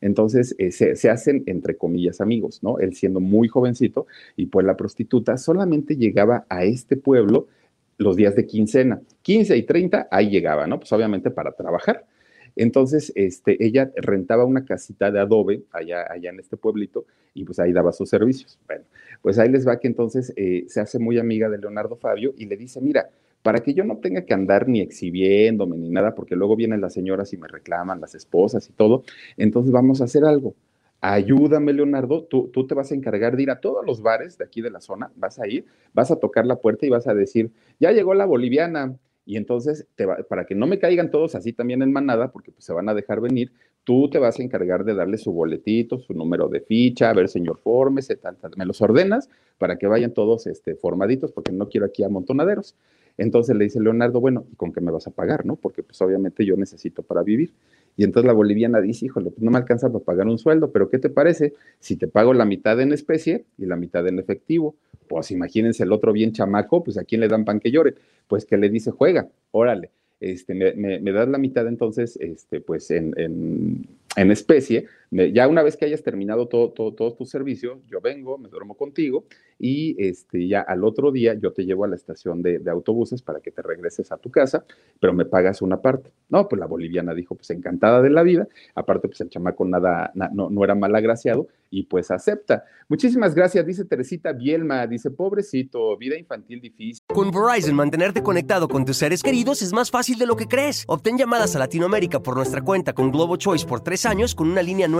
Entonces 0.00 0.54
eh, 0.58 0.70
se, 0.70 0.94
se, 0.94 1.10
hacen, 1.10 1.42
entre 1.46 1.76
comillas, 1.76 2.20
amigos, 2.20 2.62
¿no? 2.62 2.78
Él 2.78 2.94
siendo 2.94 3.18
muy 3.18 3.48
jovencito 3.48 4.06
y 4.36 4.46
pues 4.46 4.64
la 4.64 4.76
prostituta 4.76 5.36
solamente 5.36 5.96
llegaba 5.96 6.46
a 6.48 6.62
este 6.62 6.96
pueblo 6.96 7.48
los 7.98 8.14
días 8.14 8.36
de 8.36 8.46
quincena. 8.46 9.02
15 9.22 9.56
y 9.56 9.64
30, 9.64 10.06
ahí 10.12 10.30
llegaba, 10.30 10.68
¿no? 10.68 10.78
Pues 10.78 10.92
obviamente 10.92 11.32
para 11.32 11.50
trabajar. 11.56 12.06
Entonces, 12.56 13.12
este, 13.14 13.64
ella 13.64 13.90
rentaba 13.96 14.44
una 14.44 14.64
casita 14.64 15.10
de 15.10 15.20
adobe 15.20 15.62
allá, 15.72 16.06
allá 16.10 16.30
en 16.30 16.40
este 16.40 16.56
pueblito 16.56 17.06
y 17.34 17.44
pues 17.44 17.58
ahí 17.58 17.72
daba 17.72 17.92
sus 17.92 18.08
servicios. 18.08 18.58
Bueno, 18.66 18.84
pues 19.22 19.38
ahí 19.38 19.48
les 19.48 19.66
va 19.66 19.78
que 19.78 19.88
entonces 19.88 20.32
eh, 20.36 20.64
se 20.68 20.80
hace 20.80 20.98
muy 20.98 21.18
amiga 21.18 21.48
de 21.48 21.58
Leonardo 21.58 21.96
Fabio 21.96 22.34
y 22.36 22.46
le 22.46 22.56
dice, 22.56 22.80
mira, 22.80 23.10
para 23.42 23.60
que 23.60 23.72
yo 23.72 23.84
no 23.84 23.98
tenga 23.98 24.22
que 24.24 24.34
andar 24.34 24.68
ni 24.68 24.80
exhibiéndome 24.80 25.78
ni 25.78 25.88
nada, 25.88 26.14
porque 26.14 26.36
luego 26.36 26.56
vienen 26.56 26.80
las 26.80 26.92
señoras 26.92 27.32
y 27.32 27.38
me 27.38 27.48
reclaman, 27.48 28.00
las 28.00 28.14
esposas 28.14 28.68
y 28.68 28.72
todo, 28.72 29.04
entonces 29.36 29.72
vamos 29.72 30.00
a 30.00 30.04
hacer 30.04 30.24
algo 30.24 30.54
ayúdame 31.00 31.72
Leonardo, 31.72 32.24
tú, 32.24 32.48
tú, 32.52 32.66
te 32.66 32.74
vas 32.74 32.92
a 32.92 32.94
encargar 32.94 33.36
de 33.36 33.44
ir 33.44 33.50
a 33.50 33.60
todos 33.60 33.84
los 33.84 34.02
bares 34.02 34.36
de 34.38 34.44
aquí 34.44 34.60
de 34.60 34.70
la 34.70 34.80
zona, 34.80 35.10
vas 35.16 35.38
a 35.38 35.48
ir, 35.48 35.64
vas 35.92 36.10
a 36.10 36.16
tocar 36.16 36.46
la 36.46 36.56
puerta 36.56 36.86
y 36.86 36.90
vas 36.90 37.06
a 37.06 37.14
decir, 37.14 37.50
ya 37.78 37.92
llegó 37.92 38.14
la 38.14 38.26
boliviana. 38.26 38.96
Y 39.30 39.36
entonces, 39.36 39.86
te 39.94 40.08
para 40.28 40.44
que 40.44 40.56
no 40.56 40.66
me 40.66 40.80
caigan 40.80 41.12
todos 41.12 41.36
así 41.36 41.52
también 41.52 41.82
en 41.82 41.92
manada, 41.92 42.32
porque 42.32 42.50
pues, 42.50 42.64
se 42.64 42.72
van 42.72 42.88
a 42.88 42.94
dejar 42.94 43.20
venir, 43.20 43.52
tú 43.84 44.10
te 44.10 44.18
vas 44.18 44.40
a 44.40 44.42
encargar 44.42 44.84
de 44.84 44.92
darle 44.92 45.18
su 45.18 45.30
boletito, 45.30 46.00
su 46.00 46.14
número 46.14 46.48
de 46.48 46.60
ficha, 46.60 47.10
a 47.10 47.14
ver, 47.14 47.28
señor, 47.28 47.60
fórmese, 47.62 48.16
tal, 48.16 48.36
tal, 48.38 48.50
me 48.56 48.66
los 48.66 48.82
ordenas 48.82 49.30
para 49.56 49.78
que 49.78 49.86
vayan 49.86 50.14
todos 50.14 50.48
este, 50.48 50.74
formaditos, 50.74 51.30
porque 51.30 51.52
no 51.52 51.68
quiero 51.68 51.86
aquí 51.86 52.02
amontonaderos. 52.02 52.74
Entonces 53.18 53.54
le 53.54 53.66
dice 53.66 53.78
Leonardo, 53.78 54.20
bueno, 54.20 54.46
¿y 54.50 54.56
con 54.56 54.72
qué 54.72 54.80
me 54.80 54.90
vas 54.90 55.06
a 55.06 55.12
pagar, 55.12 55.46
no? 55.46 55.54
Porque 55.54 55.84
pues 55.84 56.02
obviamente 56.02 56.44
yo 56.44 56.56
necesito 56.56 57.04
para 57.04 57.22
vivir. 57.22 57.52
Y 57.96 58.04
entonces 58.04 58.26
la 58.26 58.32
boliviana 58.32 58.80
dice, 58.80 59.06
híjole, 59.06 59.30
pues 59.30 59.42
no 59.42 59.50
me 59.50 59.58
alcanza 59.58 59.90
para 59.90 60.04
pagar 60.04 60.26
un 60.26 60.38
sueldo, 60.38 60.70
pero 60.70 60.88
¿qué 60.88 60.98
te 60.98 61.10
parece 61.10 61.54
si 61.78 61.96
te 61.96 62.08
pago 62.08 62.32
la 62.32 62.44
mitad 62.44 62.80
en 62.80 62.92
especie 62.92 63.44
y 63.58 63.66
la 63.66 63.76
mitad 63.76 64.06
en 64.06 64.18
efectivo? 64.18 64.74
Pues 65.08 65.30
imagínense 65.30 65.82
el 65.82 65.92
otro 65.92 66.12
bien 66.12 66.32
chamaco, 66.32 66.82
pues 66.82 66.96
a 66.96 67.04
quién 67.04 67.20
le 67.20 67.28
dan 67.28 67.44
pan 67.44 67.60
que 67.60 67.70
llore. 67.70 67.94
Pues 68.28 68.44
que 68.44 68.56
le 68.56 68.68
dice, 68.68 68.90
juega, 68.90 69.28
órale, 69.50 69.90
este, 70.20 70.54
me, 70.54 71.12
das 71.12 71.28
la 71.28 71.38
mitad 71.38 71.66
entonces, 71.66 72.16
este, 72.20 72.60
pues 72.60 72.90
en, 72.90 73.14
en 74.16 74.30
especie, 74.30 74.86
ya 75.10 75.48
una 75.48 75.62
vez 75.62 75.76
que 75.76 75.84
hayas 75.84 76.02
terminado 76.02 76.46
todo, 76.46 76.70
todo, 76.70 76.94
todo, 76.94 77.14
tu 77.14 77.26
servicio, 77.26 77.80
yo 77.88 78.00
vengo, 78.00 78.38
me 78.38 78.48
duermo 78.48 78.76
contigo 78.76 79.24
y 79.58 79.96
este, 79.98 80.46
ya 80.46 80.60
al 80.60 80.84
otro 80.84 81.10
día 81.10 81.34
yo 81.34 81.52
te 81.52 81.64
llevo 81.64 81.84
a 81.84 81.88
la 81.88 81.96
estación 81.96 82.42
de, 82.42 82.62
autobuses 82.70 83.20
para 83.20 83.40
que 83.40 83.50
te 83.50 83.60
regreses 83.62 84.12
a 84.12 84.16
tu 84.16 84.30
casa, 84.30 84.64
pero 85.00 85.12
me 85.12 85.24
pagas 85.24 85.62
una 85.62 85.82
parte. 85.82 86.12
No, 86.28 86.48
pues 86.48 86.60
la 86.60 86.66
boliviana 86.66 87.12
dijo, 87.12 87.34
pues 87.34 87.50
encantada 87.50 88.00
de 88.00 88.10
la 88.10 88.22
vida, 88.22 88.46
aparte 88.74 89.08
pues 89.08 89.20
el 89.20 89.28
chamaco 89.28 89.64
nada, 89.64 90.12
no, 90.32 90.48
no 90.48 90.64
era 90.64 90.76
mal 90.76 90.94
agraciado 90.94 91.48
y 91.70 91.84
pues 91.84 92.10
acepta. 92.10 92.64
Muchísimas 92.88 93.34
gracias, 93.34 93.66
dice 93.66 93.84
Teresita 93.84 94.32
Bielma, 94.32 94.86
dice, 94.86 95.10
pobrecito, 95.10 95.96
vida 95.96 96.16
infantil 96.16 96.60
difícil. 96.60 97.04
Con 97.08 97.30
Verizon, 97.30 97.74
mantenerte 97.74 98.22
conectado 98.22 98.68
con 98.68 98.84
tus 98.84 98.96
seres 98.96 99.22
queridos 99.22 99.62
es 99.62 99.72
más 99.72 99.90
fácil 99.90 100.18
de 100.18 100.26
lo 100.26 100.36
que 100.36 100.46
crees. 100.46 100.84
Obtén 100.86 101.18
llamadas 101.18 101.56
a 101.56 101.58
Latinoamérica 101.58 102.20
por 102.20 102.36
nuestra 102.36 102.62
cuenta 102.62 102.92
con 102.92 103.10
Globo 103.10 103.36
Choice 103.36 103.66
por 103.66 103.80
tres 103.80 104.06
años 104.06 104.34
con 104.34 104.50
una 104.50 104.62
línea 104.62 104.88
nueva 104.88 104.99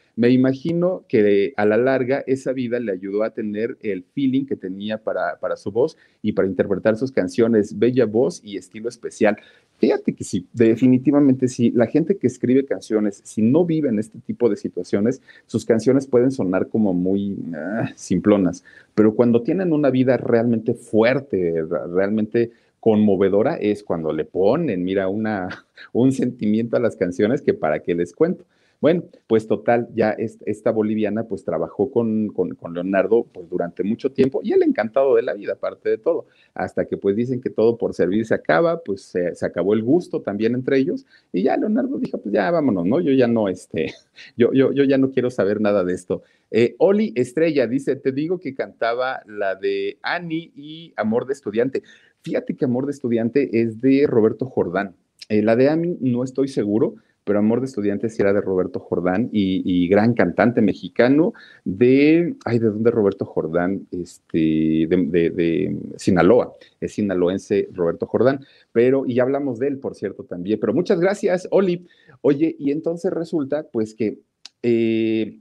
Me 0.15 0.29
imagino 0.29 1.05
que 1.07 1.53
a 1.55 1.65
la 1.65 1.77
larga 1.77 2.23
esa 2.27 2.51
vida 2.53 2.79
le 2.79 2.91
ayudó 2.91 3.23
a 3.23 3.33
tener 3.33 3.77
el 3.81 4.03
feeling 4.03 4.45
que 4.45 4.55
tenía 4.55 4.97
para, 4.97 5.39
para 5.39 5.55
su 5.55 5.71
voz 5.71 5.97
y 6.21 6.33
para 6.33 6.47
interpretar 6.47 6.97
sus 6.97 7.11
canciones, 7.11 7.77
bella 7.77 8.05
voz 8.05 8.41
y 8.43 8.57
estilo 8.57 8.89
especial. 8.89 9.37
Fíjate 9.77 10.13
que 10.13 10.23
sí, 10.23 10.47
definitivamente 10.53 11.47
sí. 11.47 11.71
La 11.71 11.87
gente 11.87 12.17
que 12.17 12.27
escribe 12.27 12.65
canciones, 12.65 13.21
si 13.23 13.41
no 13.41 13.65
vive 13.65 13.89
en 13.89 13.97
este 13.97 14.19
tipo 14.19 14.47
de 14.47 14.55
situaciones, 14.55 15.21
sus 15.47 15.65
canciones 15.65 16.05
pueden 16.05 16.31
sonar 16.31 16.67
como 16.67 16.93
muy 16.93 17.37
ah, 17.55 17.89
simplonas, 17.95 18.63
pero 18.93 19.15
cuando 19.15 19.41
tienen 19.41 19.73
una 19.73 19.89
vida 19.89 20.17
realmente 20.17 20.75
fuerte, 20.75 21.63
realmente 21.93 22.51
conmovedora, 22.79 23.55
es 23.55 23.83
cuando 23.83 24.11
le 24.11 24.25
ponen, 24.25 24.83
mira, 24.83 25.07
una, 25.07 25.65
un 25.93 26.11
sentimiento 26.11 26.77
a 26.77 26.79
las 26.79 26.95
canciones 26.95 27.41
que 27.41 27.53
para 27.53 27.79
qué 27.79 27.95
les 27.95 28.13
cuento. 28.13 28.45
Bueno, 28.81 29.03
pues 29.27 29.45
total, 29.45 29.89
ya 29.93 30.17
esta 30.17 30.71
boliviana 30.71 31.25
pues 31.25 31.45
trabajó 31.45 31.91
con, 31.91 32.29
con, 32.29 32.73
Leonardo 32.73 33.27
pues 33.31 33.47
durante 33.47 33.83
mucho 33.83 34.11
tiempo 34.11 34.41
y 34.43 34.53
él 34.53 34.63
encantado 34.63 35.15
de 35.15 35.21
la 35.21 35.35
vida, 35.35 35.53
aparte 35.53 35.87
de 35.87 35.99
todo, 35.99 36.25
hasta 36.55 36.85
que 36.85 36.97
pues 36.97 37.15
dicen 37.15 37.41
que 37.41 37.51
todo 37.51 37.77
por 37.77 37.93
servir 37.93 38.25
se 38.25 38.33
acaba, 38.33 38.81
pues 38.81 39.03
se, 39.03 39.45
acabó 39.45 39.75
el 39.75 39.83
gusto 39.83 40.21
también 40.21 40.55
entre 40.55 40.79
ellos 40.79 41.05
y 41.31 41.43
ya 41.43 41.57
Leonardo 41.57 41.99
dijo 41.99 42.17
pues 42.17 42.33
ya 42.33 42.49
vámonos, 42.49 42.87
¿no? 42.87 42.99
Yo 42.99 43.11
ya 43.11 43.27
no, 43.27 43.49
este, 43.49 43.93
yo, 44.35 44.51
yo, 44.51 44.73
yo 44.73 44.83
ya 44.83 44.97
no 44.97 45.11
quiero 45.11 45.29
saber 45.29 45.61
nada 45.61 45.83
de 45.83 45.93
esto. 45.93 46.23
Eh, 46.49 46.73
Oli 46.79 47.13
Estrella 47.15 47.67
dice, 47.67 47.95
te 47.95 48.11
digo 48.11 48.39
que 48.39 48.55
cantaba 48.55 49.21
la 49.27 49.53
de 49.53 49.99
Annie 50.01 50.51
y 50.55 50.91
Amor 50.95 51.27
de 51.27 51.33
Estudiante. 51.33 51.83
Fíjate 52.23 52.55
que 52.55 52.65
Amor 52.65 52.87
de 52.87 52.93
Estudiante 52.93 53.61
es 53.61 53.79
de 53.79 54.07
Roberto 54.07 54.47
Jordán. 54.47 54.95
Eh, 55.29 55.43
la 55.43 55.55
de 55.55 55.69
Annie 55.69 55.97
no 56.01 56.23
estoy 56.23 56.47
seguro, 56.47 56.95
pero 57.23 57.39
Amor 57.39 57.59
de 57.59 57.67
Estudiantes 57.67 58.19
era 58.19 58.33
de 58.33 58.41
Roberto 58.41 58.79
Jordán 58.79 59.29
y, 59.31 59.87
gran 59.87 60.13
cantante 60.13 60.61
mexicano 60.61 61.33
de, 61.65 62.35
ay, 62.45 62.59
¿de 62.59 62.67
dónde 62.67 62.91
Roberto 62.91 63.25
Jordán? 63.25 63.87
Este, 63.91 64.87
de, 64.87 65.77
Sinaloa, 65.97 66.53
es 66.79 66.93
sinaloense 66.93 67.69
Roberto 67.73 68.05
Jordán, 68.05 68.45
pero, 68.71 69.05
y 69.05 69.15
ya 69.15 69.23
hablamos 69.23 69.59
de 69.59 69.67
él, 69.67 69.77
por 69.77 69.95
cierto, 69.95 70.23
también, 70.23 70.59
pero 70.59 70.73
muchas 70.73 70.99
gracias, 70.99 71.47
Oli. 71.51 71.87
Oye, 72.21 72.55
y 72.57 72.71
entonces 72.71 73.11
resulta, 73.11 73.67
pues 73.71 73.93
que... 73.95 74.19
Eh, 74.63 75.39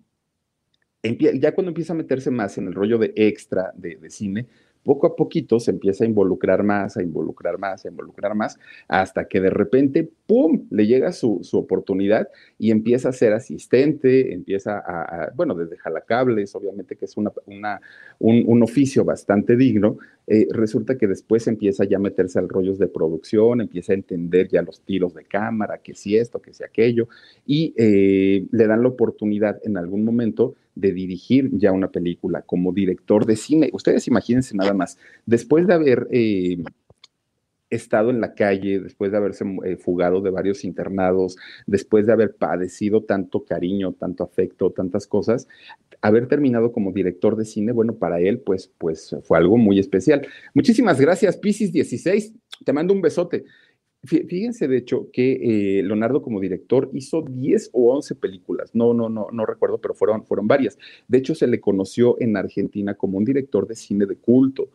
ya 1.03 1.55
cuando 1.55 1.71
empieza 1.71 1.95
a 1.95 1.97
meterse 1.97 2.31
más 2.31 2.59
en 2.59 2.67
el 2.67 2.75
rollo 2.75 2.99
de 2.99 3.15
extra 3.17 3.73
de, 3.75 3.97
de 3.97 4.11
cine, 4.11 4.47
poco 4.85 5.07
a 5.07 5.17
poquito 5.17 5.61
se 5.61 5.71
empieza 5.71 6.05
a 6.05 6.07
involucrar 6.07 6.63
más, 6.63 6.97
a 6.97 7.03
involucrar 7.03 7.59
más, 7.59 7.85
a 7.85 7.89
involucrar 7.89 8.35
más, 8.35 8.59
hasta 8.89 9.27
que 9.27 9.41
de 9.41 9.51
repente, 9.51 10.09
¡pum!, 10.27 10.67
le 10.71 10.87
llega 10.87 11.13
su, 11.13 11.41
oportunidad 11.53 12.29
y 12.59 12.71
empieza 12.71 13.11
a 13.11 13.13
ser 13.13 13.33
asistente, 13.33 14.33
empieza 14.33 14.79
a, 14.79 15.31
bueno, 15.35 15.55
desde 15.55 15.77
jalacables, 15.77 16.55
obviamente 16.55 16.97
que 16.97 17.05
es 17.05 17.17
una, 17.17 17.81
un, 18.19 18.63
oficio 18.63 19.05
bastante 19.05 19.57
digno, 19.57 19.99
eh, 20.27 20.47
resulta 20.51 20.97
que 20.97 21.07
después 21.07 21.47
empieza 21.47 21.85
ya 21.85 21.97
a 21.97 22.01
meterse 22.01 22.39
al 22.39 22.49
rollos 22.49 22.79
de 22.79 22.89
producción, 22.89 23.61
empieza 23.61 23.93
a 23.93 23.97
entender 23.97 24.49
ya 24.49 24.63
los 24.63 24.81
tiros 24.81 25.15
de 25.15 25.25
cámara, 25.25 25.79
que 25.79 25.95
si 25.95 26.17
esto, 26.17 26.41
que 26.41 26.55
si 26.55 26.63
aquello, 26.63 27.09
y 27.47 27.75
eh, 27.77 28.47
le 28.51 28.67
dan 28.67 28.83
la 28.83 28.89
oportunidad 28.89 29.59
en 29.65 29.77
algún 29.77 30.05
momento 30.05 30.55
de 30.75 30.93
dirigir 30.93 31.51
ya 31.53 31.73
una 31.73 31.91
película 31.91 32.43
como 32.43 32.73
director 32.73 33.27
de 33.27 33.37
cine. 33.37 33.71
Ustedes 33.73 34.07
imagínense 34.09 34.57
nada 34.57 34.75
más, 34.75 34.99
después 35.27 35.67
de 35.67 35.75
haber 35.75 36.09
eh, 36.11 36.63
estado 37.71 38.11
en 38.11 38.21
la 38.21 38.35
calle, 38.35 38.81
después 38.81 39.13
de 39.13 39.19
haberse 39.19 39.45
eh, 39.65 39.77
fugado 39.77 40.21
de 40.21 40.31
varios 40.31 40.65
internados, 40.65 41.37
después 41.67 42.07
de 42.07 42.13
haber 42.13 42.35
padecido 42.35 43.05
tanto 43.05 43.45
cariño, 43.45 43.93
tanto 43.93 44.25
afecto, 44.25 44.71
tantas 44.71 45.07
cosas, 45.07 45.47
haber 46.03 46.27
terminado 46.27 46.73
como 46.73 46.93
director 46.93 47.37
de 47.37 47.45
cine, 47.45 47.73
bueno, 47.73 47.95
para 47.95 48.21
él, 48.21 48.41
pues, 48.41 48.73
pues 48.79 49.17
fue 49.23 49.39
algo 49.39 49.57
muy 49.57 49.79
especial. 49.79 50.27
Muchísimas 50.55 51.01
gracias, 51.01 51.37
Piscis 51.37 51.73
16. 51.73 52.33
Te 52.65 52.73
mando 52.73 52.93
un 52.93 53.03
besote. 53.03 53.45
Fíjense, 54.03 54.67
de 54.67 54.79
hecho, 54.79 55.11
que 55.13 55.33
eh, 55.79 55.83
Leonardo 55.83 56.23
como 56.23 56.41
director 56.41 56.89
hizo 56.95 57.21
10 57.21 57.69
o 57.75 57.95
11 57.95 58.15
películas. 58.15 58.71
No, 58.75 58.95
no, 58.95 59.11
no, 59.11 59.27
no 59.31 59.45
recuerdo, 59.45 59.79
pero 59.79 59.93
fueron, 59.93 60.25
fueron 60.25 60.49
varias. 60.49 60.79
De 61.07 61.19
hecho, 61.19 61.35
se 61.35 61.47
le 61.47 61.61
conoció 61.61 62.17
en 62.19 62.35
Argentina 62.35 62.95
como 62.95 63.19
un 63.19 63.27
director 63.27 63.67
de 63.67 63.77
cine 63.77 64.07
de 64.07 64.17
culto. 64.17 64.71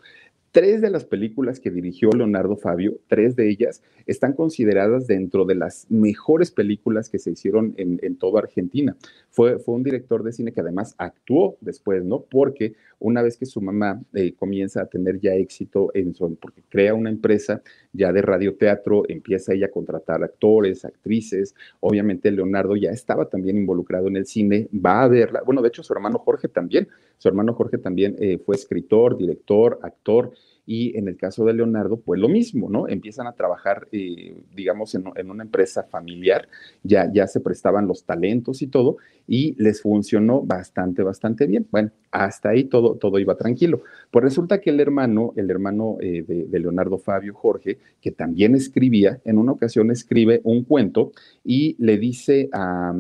Tres 0.56 0.80
de 0.80 0.90
las 0.90 1.04
películas 1.04 1.60
que 1.60 1.70
dirigió 1.70 2.12
Leonardo 2.12 2.56
Fabio, 2.56 2.98
tres 3.08 3.36
de 3.36 3.50
ellas 3.50 3.84
están 4.06 4.32
consideradas 4.32 5.06
dentro 5.06 5.44
de 5.44 5.54
las 5.54 5.86
mejores 5.90 6.50
películas 6.50 7.10
que 7.10 7.20
se 7.20 7.32
hicieron 7.32 7.74
en, 7.76 8.16
toda 8.16 8.40
Argentina. 8.40 8.96
Fue, 9.32 9.60
fue, 9.60 9.76
un 9.76 9.84
director 9.84 10.24
de 10.24 10.32
cine 10.32 10.54
que 10.54 10.62
además 10.62 10.96
actuó 10.98 11.58
después, 11.60 12.06
¿no? 12.06 12.22
Porque 12.22 12.74
una 13.00 13.22
vez 13.22 13.36
que 13.36 13.46
su 13.46 13.60
mamá 13.60 14.02
eh, 14.14 14.34
comienza 14.34 14.84
a 14.84 14.86
tener 14.86 15.20
ya 15.20 15.34
éxito 15.34 15.92
en 15.94 16.16
su, 16.16 16.34
porque 16.38 16.62
crea 16.70 16.94
una 16.94 17.10
empresa 17.10 17.62
ya 17.92 18.14
de 18.14 18.22
radioteatro, 18.22 19.04
empieza 19.10 19.54
ella 19.54 19.66
a 19.66 19.72
contratar 19.72 20.24
actores, 20.24 20.86
actrices, 20.86 21.54
obviamente 21.82 22.32
Leonardo 22.32 22.78
ya 22.78 22.92
estaba 22.92 23.28
también 23.28 23.58
involucrado 23.58 24.08
en 24.08 24.16
el 24.16 24.26
cine, 24.26 24.70
va 24.74 25.04
a 25.04 25.10
verla, 25.10 25.42
bueno, 25.46 25.62
de 25.62 25.68
hecho 25.68 25.84
su 25.84 25.92
hermano 25.92 26.20
Jorge 26.20 26.48
también, 26.48 26.88
su 27.18 27.28
hermano 27.28 27.54
Jorge 27.54 27.78
también 27.78 28.16
eh, 28.20 28.38
fue 28.38 28.56
escritor, 28.56 29.18
director, 29.18 29.80
actor, 29.84 30.34
y 30.66 30.98
en 30.98 31.08
el 31.08 31.16
caso 31.16 31.46
de 31.46 31.54
Leonardo, 31.54 31.98
pues 31.98 32.20
lo 32.20 32.28
mismo, 32.28 32.70
¿no? 32.70 32.88
Empiezan 32.88 33.28
a 33.28 33.34
trabajar, 33.34 33.88
eh, 33.92 34.36
digamos, 34.54 34.96
en, 34.96 35.30
una 35.30 35.44
empresa 35.44 35.84
familiar, 35.84 36.48
ya, 36.84 37.12
ya 37.12 37.28
se 37.28 37.40
prestaban 37.40 37.88
los 37.88 38.04
talentos 38.04 38.62
y 38.62 38.68
todo, 38.68 38.98
y 39.28 39.56
les 39.62 39.82
funcionó 39.82 40.42
bastante, 40.42 41.04
bastante 41.04 41.46
bien. 41.46 41.68
Bueno, 41.70 41.92
hasta 42.12 42.50
ahí 42.50 42.64
todo, 42.64 42.96
todo 42.96 43.20
iba 43.20 43.36
tranquilo. 43.36 43.82
Pues 44.10 44.24
resulta 44.24 44.60
que 44.60 44.72
el 44.72 44.80
hermano, 44.80 45.34
el 45.36 45.52
hermano 45.52 45.98
eh, 46.00 46.24
de, 46.28 46.60
Leonardo 46.60 46.98
Fabio 46.98 47.36
Jorge, 47.36 47.78
que 48.02 48.12
también 48.12 48.56
escribía, 48.56 49.22
en 49.24 49.38
una 49.38 49.52
ocasión 49.52 49.92
escribe 49.92 50.42
un 50.44 50.64
cuento 50.64 51.12
y 51.44 51.76
le 51.78 51.98
dice 51.98 52.50
a, 52.52 52.94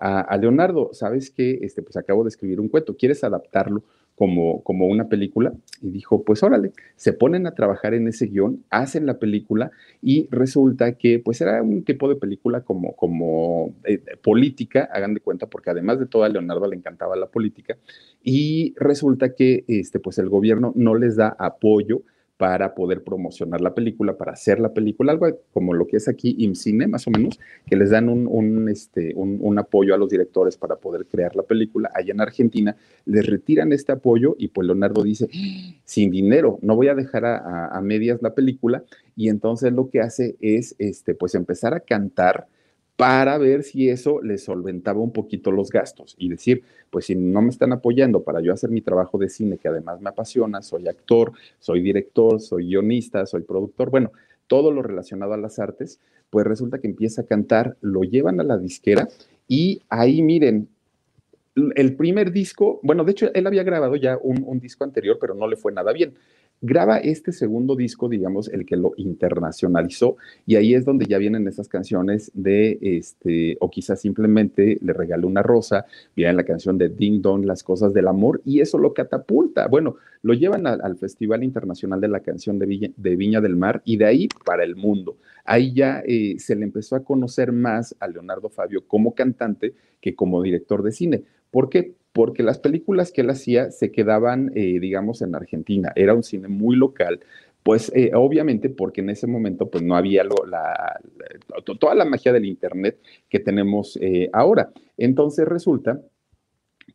a, 0.00 0.36
Leonardo, 0.36 0.90
¿sabes 0.92 1.30
qué? 1.30 1.58
Este, 1.62 1.82
pues 1.82 1.96
acabo 1.96 2.24
de 2.24 2.28
escribir 2.28 2.60
un 2.60 2.68
cuento, 2.68 2.96
¿quieres 2.96 3.22
adaptarlo? 3.24 3.84
como, 4.20 4.62
como 4.64 4.86
una 4.86 5.08
película 5.08 5.54
y 5.80 5.88
dijo, 5.88 6.24
pues 6.24 6.42
órale, 6.42 6.72
se 6.94 7.14
ponen 7.14 7.46
a 7.46 7.54
trabajar 7.54 7.94
en 7.94 8.06
ese 8.06 8.26
guion, 8.26 8.62
hacen 8.68 9.06
la 9.06 9.18
película 9.18 9.70
y 10.02 10.28
resulta 10.30 10.92
que 10.98 11.20
pues 11.20 11.40
era 11.40 11.62
un 11.62 11.84
tipo 11.84 12.06
de 12.06 12.16
película 12.16 12.60
como, 12.60 12.94
como 12.96 13.74
eh, 13.84 13.98
política, 14.22 14.90
hagan 14.92 15.14
de 15.14 15.20
cuenta, 15.20 15.46
porque 15.46 15.70
además 15.70 16.00
de 16.00 16.04
todo 16.04 16.24
a 16.24 16.28
Leonardo 16.28 16.66
le 16.66 16.76
encantaba 16.76 17.16
la 17.16 17.28
política 17.28 17.78
y 18.22 18.74
resulta 18.76 19.34
que 19.34 19.64
este, 19.68 20.00
pues 20.00 20.18
el 20.18 20.28
gobierno 20.28 20.74
no 20.76 20.94
les 20.96 21.16
da 21.16 21.34
apoyo 21.38 22.02
para 22.40 22.74
poder 22.74 23.04
promocionar 23.04 23.60
la 23.60 23.74
película, 23.74 24.16
para 24.16 24.32
hacer 24.32 24.60
la 24.60 24.72
película, 24.72 25.12
algo 25.12 25.26
como 25.52 25.74
lo 25.74 25.86
que 25.86 25.98
es 25.98 26.08
aquí 26.08 26.36
IMCINE, 26.38 26.86
más 26.86 27.06
o 27.06 27.10
menos, 27.10 27.38
que 27.66 27.76
les 27.76 27.90
dan 27.90 28.08
un, 28.08 28.66
este, 28.70 29.12
un, 29.14 29.58
apoyo 29.58 29.94
a 29.94 29.98
los 29.98 30.08
directores 30.08 30.56
para 30.56 30.76
poder 30.76 31.04
crear 31.04 31.36
la 31.36 31.42
película. 31.42 31.90
Allá 31.94 32.14
en 32.14 32.20
Argentina 32.22 32.74
les 33.04 33.26
retiran 33.26 33.74
este 33.74 33.92
apoyo 33.92 34.36
y 34.38 34.48
pues 34.48 34.66
Leonardo 34.66 35.02
dice, 35.02 35.28
sin 35.84 36.10
dinero, 36.10 36.58
no 36.62 36.76
voy 36.76 36.88
a 36.88 36.94
dejar 36.94 37.26
a, 37.26 37.66
a 37.66 37.80
medias 37.82 38.22
la 38.22 38.32
película. 38.32 38.84
Y 39.14 39.28
entonces 39.28 39.74
lo 39.74 39.90
que 39.90 40.00
hace 40.00 40.36
es, 40.40 40.74
este, 40.78 41.14
pues 41.14 41.34
empezar 41.34 41.74
a 41.74 41.80
cantar 41.80 42.46
para 43.00 43.38
ver 43.38 43.62
si 43.62 43.88
eso 43.88 44.20
le 44.20 44.36
solventaba 44.36 45.00
un 45.00 45.10
poquito 45.10 45.50
los 45.50 45.70
gastos 45.70 46.14
y 46.18 46.28
decir, 46.28 46.62
pues 46.90 47.06
si 47.06 47.16
no 47.16 47.40
me 47.40 47.48
están 47.48 47.72
apoyando 47.72 48.22
para 48.22 48.42
yo 48.42 48.52
hacer 48.52 48.68
mi 48.68 48.82
trabajo 48.82 49.16
de 49.16 49.30
cine, 49.30 49.56
que 49.56 49.68
además 49.68 50.02
me 50.02 50.10
apasiona, 50.10 50.60
soy 50.60 50.86
actor, 50.86 51.32
soy 51.58 51.80
director, 51.80 52.42
soy 52.42 52.66
guionista, 52.66 53.24
soy 53.24 53.40
productor, 53.40 53.88
bueno, 53.88 54.12
todo 54.46 54.70
lo 54.70 54.82
relacionado 54.82 55.32
a 55.32 55.38
las 55.38 55.58
artes, 55.58 55.98
pues 56.28 56.46
resulta 56.46 56.78
que 56.78 56.88
empieza 56.88 57.22
a 57.22 57.24
cantar, 57.24 57.78
lo 57.80 58.02
llevan 58.02 58.38
a 58.38 58.44
la 58.44 58.58
disquera 58.58 59.08
y 59.48 59.80
ahí 59.88 60.20
miren, 60.20 60.68
el 61.76 61.96
primer 61.96 62.32
disco, 62.32 62.80
bueno, 62.82 63.04
de 63.04 63.12
hecho 63.12 63.30
él 63.32 63.46
había 63.46 63.62
grabado 63.62 63.96
ya 63.96 64.18
un, 64.20 64.44
un 64.46 64.60
disco 64.60 64.84
anterior, 64.84 65.16
pero 65.18 65.34
no 65.34 65.48
le 65.48 65.56
fue 65.56 65.72
nada 65.72 65.94
bien 65.94 66.12
graba 66.60 66.98
este 66.98 67.32
segundo 67.32 67.74
disco, 67.74 68.08
digamos, 68.08 68.48
el 68.48 68.66
que 68.66 68.76
lo 68.76 68.92
internacionalizó, 68.96 70.16
y 70.46 70.56
ahí 70.56 70.74
es 70.74 70.84
donde 70.84 71.06
ya 71.06 71.18
vienen 71.18 71.48
esas 71.48 71.68
canciones 71.68 72.30
de, 72.34 72.78
este, 72.82 73.56
o 73.60 73.70
quizás 73.70 74.00
simplemente 74.00 74.78
le 74.82 74.92
regaló 74.92 75.26
una 75.26 75.42
rosa, 75.42 75.86
viene 76.14 76.34
la 76.34 76.44
canción 76.44 76.76
de 76.76 76.88
Ding 76.88 77.22
Dong, 77.22 77.44
Las 77.44 77.62
Cosas 77.62 77.94
del 77.94 78.08
Amor, 78.08 78.42
y 78.44 78.60
eso 78.60 78.78
lo 78.78 78.92
catapulta. 78.92 79.68
Bueno, 79.68 79.96
lo 80.22 80.34
llevan 80.34 80.66
al 80.66 80.96
Festival 80.96 81.42
Internacional 81.42 82.00
de 82.00 82.08
la 82.08 82.20
Canción 82.20 82.58
de 82.58 83.16
Viña, 83.16 83.40
del 83.40 83.56
Mar, 83.56 83.80
y 83.84 83.96
de 83.96 84.04
ahí 84.04 84.28
para 84.44 84.64
el 84.64 84.76
mundo. 84.76 85.16
Ahí 85.44 85.72
ya 85.72 86.02
eh, 86.06 86.36
se 86.38 86.54
le 86.56 86.64
empezó 86.64 86.94
a 86.94 87.04
conocer 87.04 87.52
más 87.52 87.96
a 87.98 88.06
Leonardo 88.06 88.50
Fabio 88.50 88.86
como 88.86 89.14
cantante 89.14 89.72
que 90.00 90.14
como 90.14 90.42
director 90.42 90.82
de 90.82 90.92
cine. 90.92 91.22
¿Por 91.50 91.70
qué? 91.70 91.94
Porque 92.12 92.42
las 92.42 92.58
películas 92.58 93.12
que 93.12 93.20
él 93.20 93.30
hacía 93.30 93.70
se 93.70 93.92
quedaban, 93.92 94.50
eh, 94.54 94.80
digamos, 94.80 95.22
en 95.22 95.34
Argentina. 95.34 95.92
Era 95.94 96.14
un 96.14 96.22
cine 96.22 96.48
muy 96.48 96.76
local, 96.76 97.20
pues 97.62 97.92
eh, 97.94 98.10
obviamente 98.14 98.70
porque 98.70 99.00
en 99.00 99.10
ese 99.10 99.26
momento 99.26 99.70
pues 99.70 99.84
no 99.84 99.94
había 99.94 100.24
la, 100.24 101.00
toda 101.78 101.94
la 101.94 102.04
magia 102.04 102.32
del 102.32 102.46
Internet 102.46 102.98
que 103.28 103.38
tenemos 103.38 103.98
eh, 104.00 104.28
ahora. 104.32 104.70
Entonces 104.96 105.46
resulta 105.46 106.00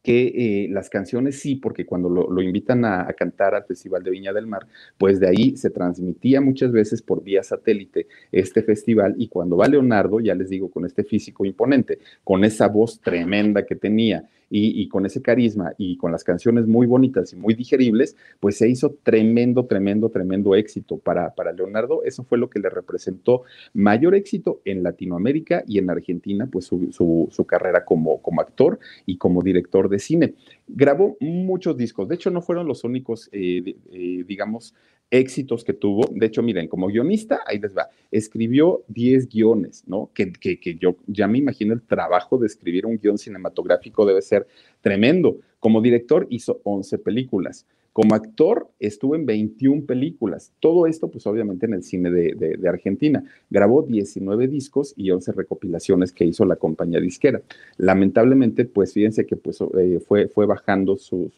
que 0.04 0.68
las 0.70 0.90
canciones 0.90 1.40
sí, 1.40 1.56
porque 1.56 1.86
cuando 1.86 2.10
lo, 2.10 2.42
invitan 2.42 2.86
a, 2.86 3.08
cantar 3.14 3.56
al 3.56 3.64
Festival 3.64 4.04
de 4.04 4.12
Viña 4.12 4.34
del 4.34 4.46
Mar, 4.46 4.68
pues 5.00 5.20
de 5.20 5.28
ahí 5.28 5.58
se 5.58 5.72
transmitía 5.72 6.42
muchas 6.42 6.72
veces 6.72 7.02
por 7.02 7.24
vía 7.24 7.42
satélite 7.42 8.08
este 8.32 8.62
festival 8.62 9.16
y 9.18 9.30
cuando 9.30 9.58
va 9.58 9.68
Leonardo, 9.68 10.20
ya 10.20 10.36
les 10.36 10.50
digo, 10.50 10.70
con 10.70 10.86
este 10.86 11.04
físico 11.04 11.44
imponente, 11.44 11.98
con 12.24 12.44
esa 12.44 12.68
voz 12.68 13.00
tremenda 13.00 13.66
que 13.66 13.76
tenía, 13.76 14.30
y, 14.50 14.88
con 14.90 15.06
ese 15.06 15.22
carisma 15.22 15.74
y 15.78 15.98
con 15.98 16.12
las 16.12 16.24
canciones 16.24 16.68
muy 16.68 16.88
bonitas 16.88 17.34
y 17.34 17.36
muy 17.36 17.54
digeribles, 17.54 18.16
pues 18.40 18.58
se 18.58 18.70
hizo 18.70 18.96
tremendo, 19.04 19.66
tremendo, 19.66 20.10
tremendo 20.10 20.56
éxito 20.56 20.98
para, 20.98 21.34
para 21.34 21.52
Leonardo. 21.52 22.04
Eso 22.04 22.24
fue 22.24 22.38
lo 22.38 22.50
que 22.50 22.60
le 22.60 22.70
representó 22.70 23.44
mayor 23.74 24.16
éxito 24.16 24.62
en 24.66 24.84
Latinoamérica 24.84 25.64
y 25.68 25.80
en 25.80 25.90
Argentina, 25.90 26.48
pues 26.52 26.66
su, 26.66 26.90
su, 26.92 27.46
carrera 27.46 27.86
como, 27.86 28.22
como 28.22 28.42
actor 28.42 28.80
y 29.06 29.18
como 29.18 29.42
director 29.42 29.90
de 29.90 30.00
cine. 30.00 30.34
Grabó 30.68 31.18
muchos 31.20 31.78
discos, 31.78 32.08
de 32.08 32.16
hecho 32.16 32.32
no 32.32 32.42
fueron 32.42 32.68
los 32.68 32.84
únicos, 32.84 33.30
eh, 33.32 33.76
eh, 33.92 34.24
digamos, 34.28 34.74
éxitos 35.10 35.64
que 35.64 35.74
tuvo. 35.74 36.10
De 36.12 36.26
hecho, 36.26 36.42
miren, 36.42 36.68
como 36.68 36.88
guionista, 36.88 37.42
ahí 37.46 37.60
les 37.60 37.76
va, 37.76 37.90
escribió 38.12 38.84
10 38.88 39.30
guiones, 39.30 39.84
¿no? 39.88 40.10
Que, 40.14 40.32
que, 40.32 40.60
que, 40.60 40.76
yo 40.76 40.98
ya 41.08 41.28
me 41.28 41.38
imagino 41.38 41.74
el 41.74 41.82
trabajo 41.82 42.38
de 42.38 42.48
escribir 42.48 42.86
un 42.86 42.98
guion 42.98 43.18
cinematográfico 43.18 44.06
debe 44.06 44.22
ser 44.22 44.48
tremendo. 44.82 45.40
Como 45.60 45.82
director 45.82 46.28
hizo 46.30 46.62
11 46.64 46.98
películas. 47.00 47.66
Como 47.96 48.14
actor 48.14 48.68
estuvo 48.78 49.16
en 49.16 49.26
21 49.26 49.86
películas. 49.86 50.52
Todo 50.60 50.86
esto, 50.86 51.10
pues 51.10 51.26
obviamente 51.28 51.66
en 51.66 51.76
el 51.76 51.82
cine 51.82 52.12
de, 52.12 52.60
Argentina. 52.68 53.24
Grabó 53.50 53.84
19 53.84 54.50
discos 54.50 54.94
y 54.98 55.12
11 55.12 55.32
recopilaciones 55.32 56.12
que 56.12 56.26
hizo 56.26 56.44
la 56.44 56.58
compañía 56.58 57.00
disquera. 57.00 57.42
Lamentablemente, 57.78 58.66
pues 58.66 58.92
fíjense 58.92 59.26
que 59.26 59.38
pues, 59.38 59.62
eh, 59.80 60.02
fue, 60.06 60.28
fue 60.28 60.46
bajando 60.46 60.98
su, 60.98 61.32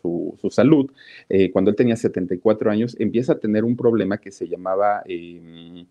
salud. 0.49 0.89
Eh, 1.29 1.51
cuando 1.51 1.69
él 1.69 1.75
tenía 1.75 1.95
74 1.95 2.71
años, 2.71 2.95
empieza 2.97 3.33
a 3.33 3.39
tener 3.39 3.63
un 3.63 3.75
problema 3.75 4.17
que 4.17 4.31
se 4.31 4.47
llamaba... 4.47 5.03
Em, 5.05 5.85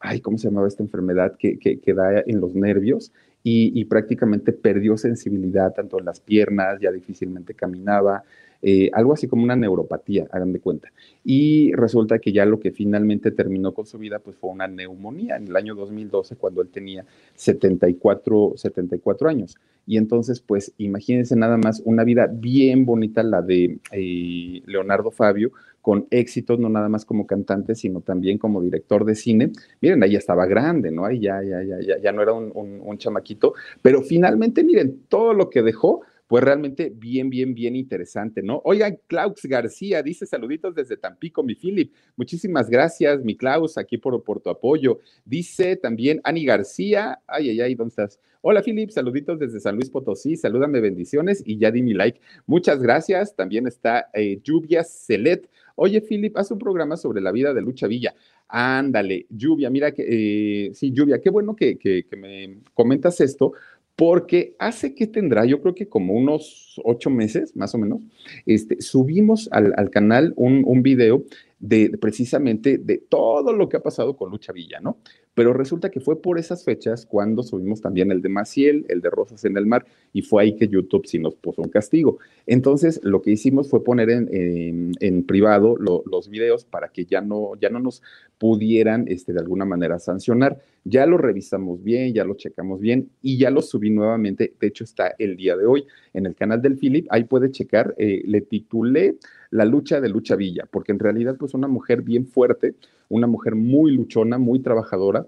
ay, 0.00 0.20
¿cómo 0.22 0.38
se 0.38 0.48
llamaba 0.48 0.66
esta 0.66 0.82
enfermedad 0.82 1.36
que, 1.38 1.58
que, 1.58 1.92
da 1.92 2.22
en 2.26 2.40
los 2.40 2.54
nervios? 2.54 3.12
Y, 3.42 3.84
prácticamente 3.84 4.52
perdió 4.52 4.96
sensibilidad 4.96 5.74
tanto 5.74 6.00
en 6.00 6.06
las 6.06 6.20
piernas, 6.20 6.80
ya 6.80 6.90
difícilmente 6.90 7.54
caminaba, 7.54 8.24
eh, 8.68 8.90
algo 8.94 9.12
así 9.12 9.28
como 9.28 9.44
una 9.44 9.54
neuropatía, 9.54 10.26
hagan 10.32 10.52
de 10.52 10.58
cuenta. 10.58 10.88
Y 11.22 11.72
resulta 11.74 12.18
que 12.18 12.32
ya 12.32 12.44
lo 12.44 12.58
que 12.58 12.72
finalmente 12.72 13.30
terminó 13.30 13.72
con 13.72 13.86
su 13.86 13.96
vida 13.96 14.18
pues 14.18 14.34
fue 14.34 14.50
una 14.50 14.66
neumonía 14.66 15.36
en 15.36 15.46
el 15.46 15.54
año 15.54 15.76
2012 15.76 16.34
cuando 16.34 16.62
él 16.62 16.68
tenía 16.70 17.04
74, 17.36 18.54
74 18.56 19.28
años. 19.28 19.56
Y 19.86 19.98
entonces 19.98 20.40
pues 20.40 20.72
imagínense 20.78 21.36
nada 21.36 21.56
más 21.56 21.80
una 21.84 22.02
vida 22.02 22.26
bien 22.26 22.84
bonita 22.86 23.22
la 23.22 23.40
de 23.40 23.78
eh, 23.92 24.62
Leonardo 24.66 25.12
Fabio 25.12 25.52
con 25.80 26.08
éxitos, 26.10 26.58
no 26.58 26.68
nada 26.68 26.88
más 26.88 27.04
como 27.04 27.24
cantante, 27.24 27.76
sino 27.76 28.00
también 28.00 28.36
como 28.36 28.60
director 28.60 29.04
de 29.04 29.14
cine. 29.14 29.52
Miren, 29.80 30.02
ahí 30.02 30.10
ya 30.10 30.18
estaba 30.18 30.44
grande, 30.44 30.90
¿no? 30.90 31.04
Ahí 31.04 31.20
ya, 31.20 31.40
ya, 31.44 31.62
ya, 31.62 31.98
ya, 32.02 32.10
no 32.10 32.20
era 32.20 32.32
un, 32.32 32.50
un 32.52 32.98
chamaquito, 32.98 33.54
pero 33.80 34.02
finalmente, 34.02 34.64
miren, 34.64 35.02
todo 35.08 35.34
lo 35.34 35.50
que 35.50 35.62
dejó, 35.62 36.02
pues 36.26 36.42
realmente 36.42 36.92
bien, 36.94 37.30
bien, 37.30 37.54
bien 37.54 37.76
interesante, 37.76 38.42
¿no? 38.42 38.60
Oigan, 38.64 38.98
Klaus 39.06 39.42
García 39.44 40.02
dice 40.02 40.26
saluditos 40.26 40.74
desde 40.74 40.96
Tampico, 40.96 41.42
mi 41.42 41.54
Philip. 41.54 41.92
Muchísimas 42.16 42.68
gracias, 42.68 43.22
mi 43.22 43.36
Klaus, 43.36 43.78
aquí 43.78 43.98
por, 43.98 44.22
por 44.24 44.40
tu 44.40 44.50
apoyo. 44.50 44.98
Dice 45.24 45.76
también 45.76 46.20
Ani 46.24 46.44
García, 46.44 47.20
ay, 47.26 47.50
ay, 47.50 47.60
ay, 47.60 47.74
¿dónde 47.74 47.90
estás? 47.90 48.20
Hola, 48.48 48.62
Philip, 48.62 48.90
saluditos 48.90 49.40
desde 49.40 49.58
San 49.58 49.74
Luis 49.74 49.90
Potosí, 49.90 50.36
salúdame, 50.36 50.80
bendiciones 50.80 51.42
y 51.44 51.58
ya 51.58 51.72
di 51.72 51.82
mi 51.82 51.94
like. 51.94 52.20
Muchas 52.46 52.80
gracias. 52.80 53.34
También 53.34 53.66
está 53.66 54.08
eh, 54.14 54.40
Lluvia 54.42 54.84
Celet. 54.84 55.50
Oye, 55.74 56.00
Philip, 56.00 56.36
haz 56.36 56.52
un 56.52 56.58
programa 56.58 56.96
sobre 56.96 57.20
la 57.20 57.32
vida 57.32 57.52
de 57.52 57.60
Lucha 57.60 57.88
Villa. 57.88 58.14
Ándale, 58.48 59.26
Lluvia, 59.30 59.68
mira 59.68 59.90
que, 59.92 60.68
eh, 60.68 60.74
sí, 60.74 60.92
Lluvia, 60.92 61.20
qué 61.20 61.30
bueno 61.30 61.56
que, 61.56 61.76
que, 61.76 62.04
que 62.04 62.16
me 62.16 62.60
comentas 62.72 63.20
esto, 63.20 63.52
porque 63.96 64.54
hace 64.58 64.94
que 64.94 65.06
tendrá, 65.06 65.46
yo 65.46 65.62
creo 65.62 65.74
que 65.74 65.88
como 65.88 66.12
unos 66.12 66.78
ocho 66.84 67.08
meses, 67.08 67.56
más 67.56 67.74
o 67.74 67.78
menos, 67.78 68.00
este, 68.44 68.80
subimos 68.82 69.48
al, 69.50 69.90
canal 69.90 70.34
un, 70.36 70.62
un, 70.66 70.82
video 70.82 71.24
de, 71.58 71.96
precisamente 71.98 72.78
de 72.78 72.98
todo 72.98 73.52
lo 73.52 73.68
que 73.68 73.78
ha 73.78 73.82
pasado 73.82 74.16
con 74.16 74.30
Lucha 74.30 74.52
Villa, 74.52 74.78
¿no? 74.80 74.98
Pero 75.36 75.52
resulta 75.52 75.90
que 75.90 76.00
fue 76.00 76.22
por 76.22 76.38
esas 76.38 76.64
fechas 76.64 77.04
cuando 77.04 77.42
subimos 77.42 77.82
también 77.82 78.10
el 78.10 78.22
de 78.22 78.30
Maciel, 78.30 78.86
el 78.88 79.02
de 79.02 79.10
Rosas 79.10 79.44
en 79.44 79.58
el 79.58 79.66
Mar, 79.66 79.84
y 80.14 80.22
fue 80.22 80.42
ahí 80.42 80.56
que 80.56 80.66
YouTube 80.66 81.06
sí 81.06 81.18
nos 81.18 81.34
puso 81.34 81.60
un 81.60 81.68
castigo. 81.68 82.18
Entonces, 82.46 83.00
lo 83.02 83.20
que 83.20 83.32
hicimos 83.32 83.68
fue 83.68 83.84
poner 83.84 84.08
en, 84.08 84.92
en, 84.98 85.24
privado 85.24 85.76
los 85.76 86.30
videos 86.30 86.64
para 86.64 86.88
que 86.88 87.04
ya 87.04 87.20
no, 87.20 87.52
ya 87.60 87.68
no 87.68 87.80
nos 87.80 88.02
pudieran 88.38 89.04
este, 89.08 89.34
de 89.34 89.40
alguna 89.40 89.66
manera 89.66 89.98
sancionar. 89.98 90.58
Ya 90.84 91.04
lo 91.04 91.18
revisamos 91.18 91.82
bien, 91.82 92.14
ya 92.14 92.24
lo 92.24 92.34
checamos 92.36 92.80
bien 92.80 93.10
y 93.20 93.36
ya 93.36 93.50
lo 93.50 93.60
subí 93.60 93.90
nuevamente. 93.90 94.54
De 94.58 94.68
hecho, 94.68 94.84
está 94.84 95.14
el 95.18 95.36
día 95.36 95.54
de 95.54 95.66
hoy 95.66 95.84
en 96.16 96.26
el 96.26 96.34
canal 96.34 96.60
del 96.62 96.76
Philip. 96.76 97.06
Ahí 97.10 97.24
puede 97.24 97.50
checar. 97.50 97.94
Eh, 97.98 98.22
le 98.26 98.40
titulé 98.40 99.18
La 99.50 99.64
lucha 99.64 100.00
de 100.00 100.08
Lucha 100.08 100.34
Villa, 100.34 100.64
porque 100.70 100.92
en 100.92 100.98
realidad, 100.98 101.36
pues, 101.38 101.54
una 101.54 101.68
mujer 101.68 102.02
bien 102.02 102.26
fuerte, 102.26 102.74
una 103.08 103.26
mujer 103.26 103.54
muy 103.54 103.92
luchona, 103.92 104.38
muy 104.38 104.60
trabajadora, 104.60 105.26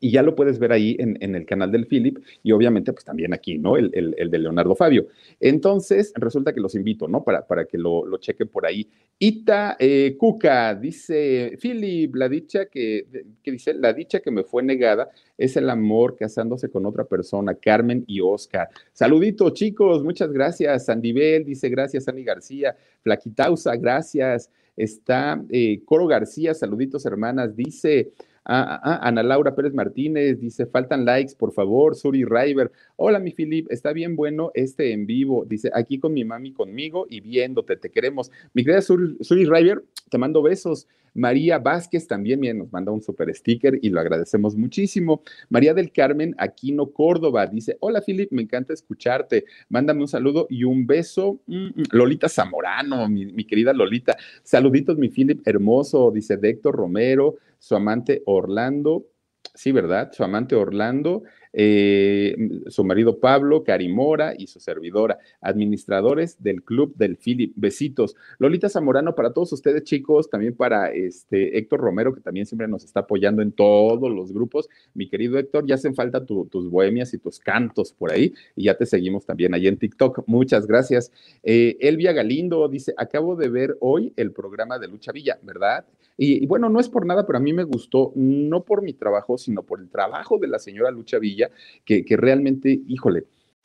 y 0.00 0.10
ya 0.10 0.22
lo 0.22 0.34
puedes 0.34 0.58
ver 0.58 0.72
ahí 0.72 0.96
en, 0.98 1.34
el 1.34 1.44
canal 1.46 1.70
del 1.72 1.86
Philip 1.86 2.18
y 2.42 2.52
obviamente 2.52 2.92
pues 2.92 3.04
también 3.04 3.32
aquí, 3.34 3.58
¿no? 3.58 3.76
El, 3.76 3.90
de 3.90 4.38
Leonardo 4.38 4.74
Fabio. 4.74 5.08
Entonces, 5.40 6.12
resulta 6.14 6.52
que 6.52 6.60
los 6.60 6.74
invito, 6.74 7.08
¿no? 7.08 7.24
Para, 7.24 7.46
para 7.46 7.64
que 7.64 7.78
lo, 7.78 8.06
lo 8.06 8.18
chequen 8.18 8.48
por 8.48 8.66
ahí. 8.66 8.88
Ita 9.18 9.76
eh, 9.78 10.16
Cuca 10.16 10.74
dice, 10.74 11.58
Philip, 11.60 12.14
la 12.14 12.28
dicha 12.28 12.66
que, 12.66 13.06
que 13.42 13.52
dice, 13.52 13.74
la 13.74 13.92
dicha 13.92 14.20
que 14.20 14.30
me 14.30 14.44
fue 14.44 14.62
negada 14.62 15.10
es 15.36 15.56
el 15.56 15.70
amor 15.70 16.16
casándose 16.16 16.68
con 16.68 16.86
otra 16.86 17.04
persona, 17.04 17.54
Carmen 17.54 18.04
y 18.06 18.20
Oscar. 18.20 18.68
Saludito, 18.92 19.50
chicos, 19.50 20.04
muchas 20.04 20.32
gracias. 20.32 20.86
Sandibel 20.86 21.44
dice, 21.44 21.68
gracias, 21.68 22.04
Sandy 22.04 22.24
García. 22.24 22.76
Flaquitausa, 23.02 23.76
gracias. 23.76 24.50
Está 24.76 25.42
eh, 25.50 25.80
Coro 25.84 26.06
García, 26.06 26.54
saluditos, 26.54 27.04
hermanas. 27.04 27.56
Dice, 27.56 28.12
Ah, 28.50 28.64
ah, 28.64 28.80
ah, 28.82 29.06
Ana 29.06 29.22
Laura 29.22 29.54
Pérez 29.54 29.74
Martínez 29.74 30.40
dice, 30.40 30.64
faltan 30.64 31.04
likes, 31.04 31.34
por 31.36 31.52
favor. 31.52 31.94
Suri 31.94 32.24
River, 32.24 32.72
hola 32.96 33.18
mi 33.18 33.30
Filip, 33.30 33.70
está 33.70 33.92
bien 33.92 34.16
bueno 34.16 34.50
este 34.54 34.92
en 34.92 35.04
vivo. 35.04 35.44
Dice, 35.44 35.70
aquí 35.74 35.98
con 35.98 36.14
mi 36.14 36.24
mami 36.24 36.54
conmigo 36.54 37.06
y 37.10 37.20
viéndote, 37.20 37.76
te 37.76 37.90
queremos. 37.90 38.30
Mi 38.54 38.64
querida 38.64 38.80
Suri, 38.80 39.18
Suri 39.20 39.44
River, 39.44 39.84
te 40.08 40.16
mando 40.16 40.40
besos. 40.40 40.88
María 41.12 41.58
Vázquez 41.58 42.06
también 42.06 42.40
nos 42.56 42.72
manda 42.72 42.92
un 42.92 43.02
super 43.02 43.34
sticker 43.34 43.78
y 43.82 43.90
lo 43.90 44.00
agradecemos 44.00 44.56
muchísimo. 44.56 45.22
María 45.50 45.74
del 45.74 45.92
Carmen 45.92 46.34
Aquino 46.38 46.86
Córdoba 46.86 47.46
dice, 47.46 47.76
hola 47.80 48.00
Filip, 48.00 48.32
me 48.32 48.42
encanta 48.42 48.72
escucharte. 48.72 49.44
Mándame 49.68 50.00
un 50.00 50.08
saludo 50.08 50.46
y 50.48 50.64
un 50.64 50.86
beso. 50.86 51.40
Mm, 51.46 51.66
mm, 51.66 51.82
Lolita 51.92 52.28
Zamorano, 52.30 53.08
mi, 53.08 53.26
mi, 53.26 53.44
querida 53.44 53.74
Lolita. 53.74 54.16
Saluditos, 54.42 54.96
mi 54.96 55.10
Filip 55.10 55.46
hermoso, 55.46 56.10
dice 56.10 56.38
Héctor 56.40 56.76
Romero 56.76 57.36
su 57.58 57.74
amante 57.74 58.22
Orlando, 58.26 59.06
sí, 59.54 59.72
¿verdad? 59.72 60.10
Su 60.12 60.24
amante 60.24 60.54
Orlando, 60.56 61.22
eh, 61.52 62.36
su 62.66 62.84
marido 62.84 63.18
Pablo, 63.18 63.64
Carimora 63.64 64.34
y 64.36 64.46
su 64.46 64.60
servidora, 64.60 65.18
administradores 65.40 66.42
del 66.42 66.62
Club 66.62 66.94
del 66.96 67.16
Philip. 67.16 67.52
Besitos. 67.56 68.16
Lolita 68.38 68.68
Zamorano, 68.68 69.14
para 69.14 69.32
todos 69.32 69.52
ustedes, 69.52 69.84
chicos, 69.84 70.30
también 70.30 70.54
para 70.54 70.90
este 70.92 71.58
Héctor 71.58 71.80
Romero, 71.80 72.14
que 72.14 72.20
también 72.20 72.46
siempre 72.46 72.68
nos 72.68 72.84
está 72.84 73.00
apoyando 73.00 73.42
en 73.42 73.52
todos 73.52 74.10
los 74.10 74.32
grupos. 74.32 74.68
Mi 74.94 75.08
querido 75.08 75.38
Héctor, 75.38 75.66
ya 75.66 75.74
hacen 75.74 75.94
falta 75.94 76.24
tus 76.24 76.70
bohemias 76.70 77.14
y 77.14 77.18
tus 77.18 77.38
cantos 77.38 77.92
por 77.92 78.12
ahí, 78.12 78.34
y 78.56 78.64
ya 78.64 78.76
te 78.76 78.86
seguimos 78.86 79.24
también 79.26 79.54
ahí 79.54 79.66
en 79.66 79.76
TikTok. 79.76 80.24
Muchas 80.26 80.66
gracias. 80.66 81.12
Eh, 81.42 81.76
Elvia 81.80 82.12
Galindo 82.12 82.68
dice: 82.68 82.94
Acabo 82.96 83.36
de 83.36 83.48
ver 83.48 83.76
hoy 83.80 84.12
el 84.16 84.32
programa 84.32 84.78
de 84.78 84.88
Lucha 84.88 85.12
Villa, 85.12 85.38
¿verdad? 85.42 85.86
Y, 86.16 86.42
y 86.42 86.46
bueno, 86.46 86.68
no 86.68 86.80
es 86.80 86.88
por 86.88 87.06
nada, 87.06 87.26
pero 87.26 87.38
a 87.38 87.40
mí 87.40 87.52
me 87.52 87.62
gustó, 87.62 88.12
no 88.16 88.64
por 88.64 88.82
mi 88.82 88.92
trabajo, 88.92 89.38
sino 89.38 89.62
por 89.62 89.78
el 89.78 89.88
trabajo 89.88 90.38
de 90.38 90.48
la 90.48 90.58
señora 90.58 90.90
Lucha 90.90 91.18
Villa 91.18 91.37
que, 91.84 92.04
realmente, 92.16 92.80
híjole, 92.88 93.24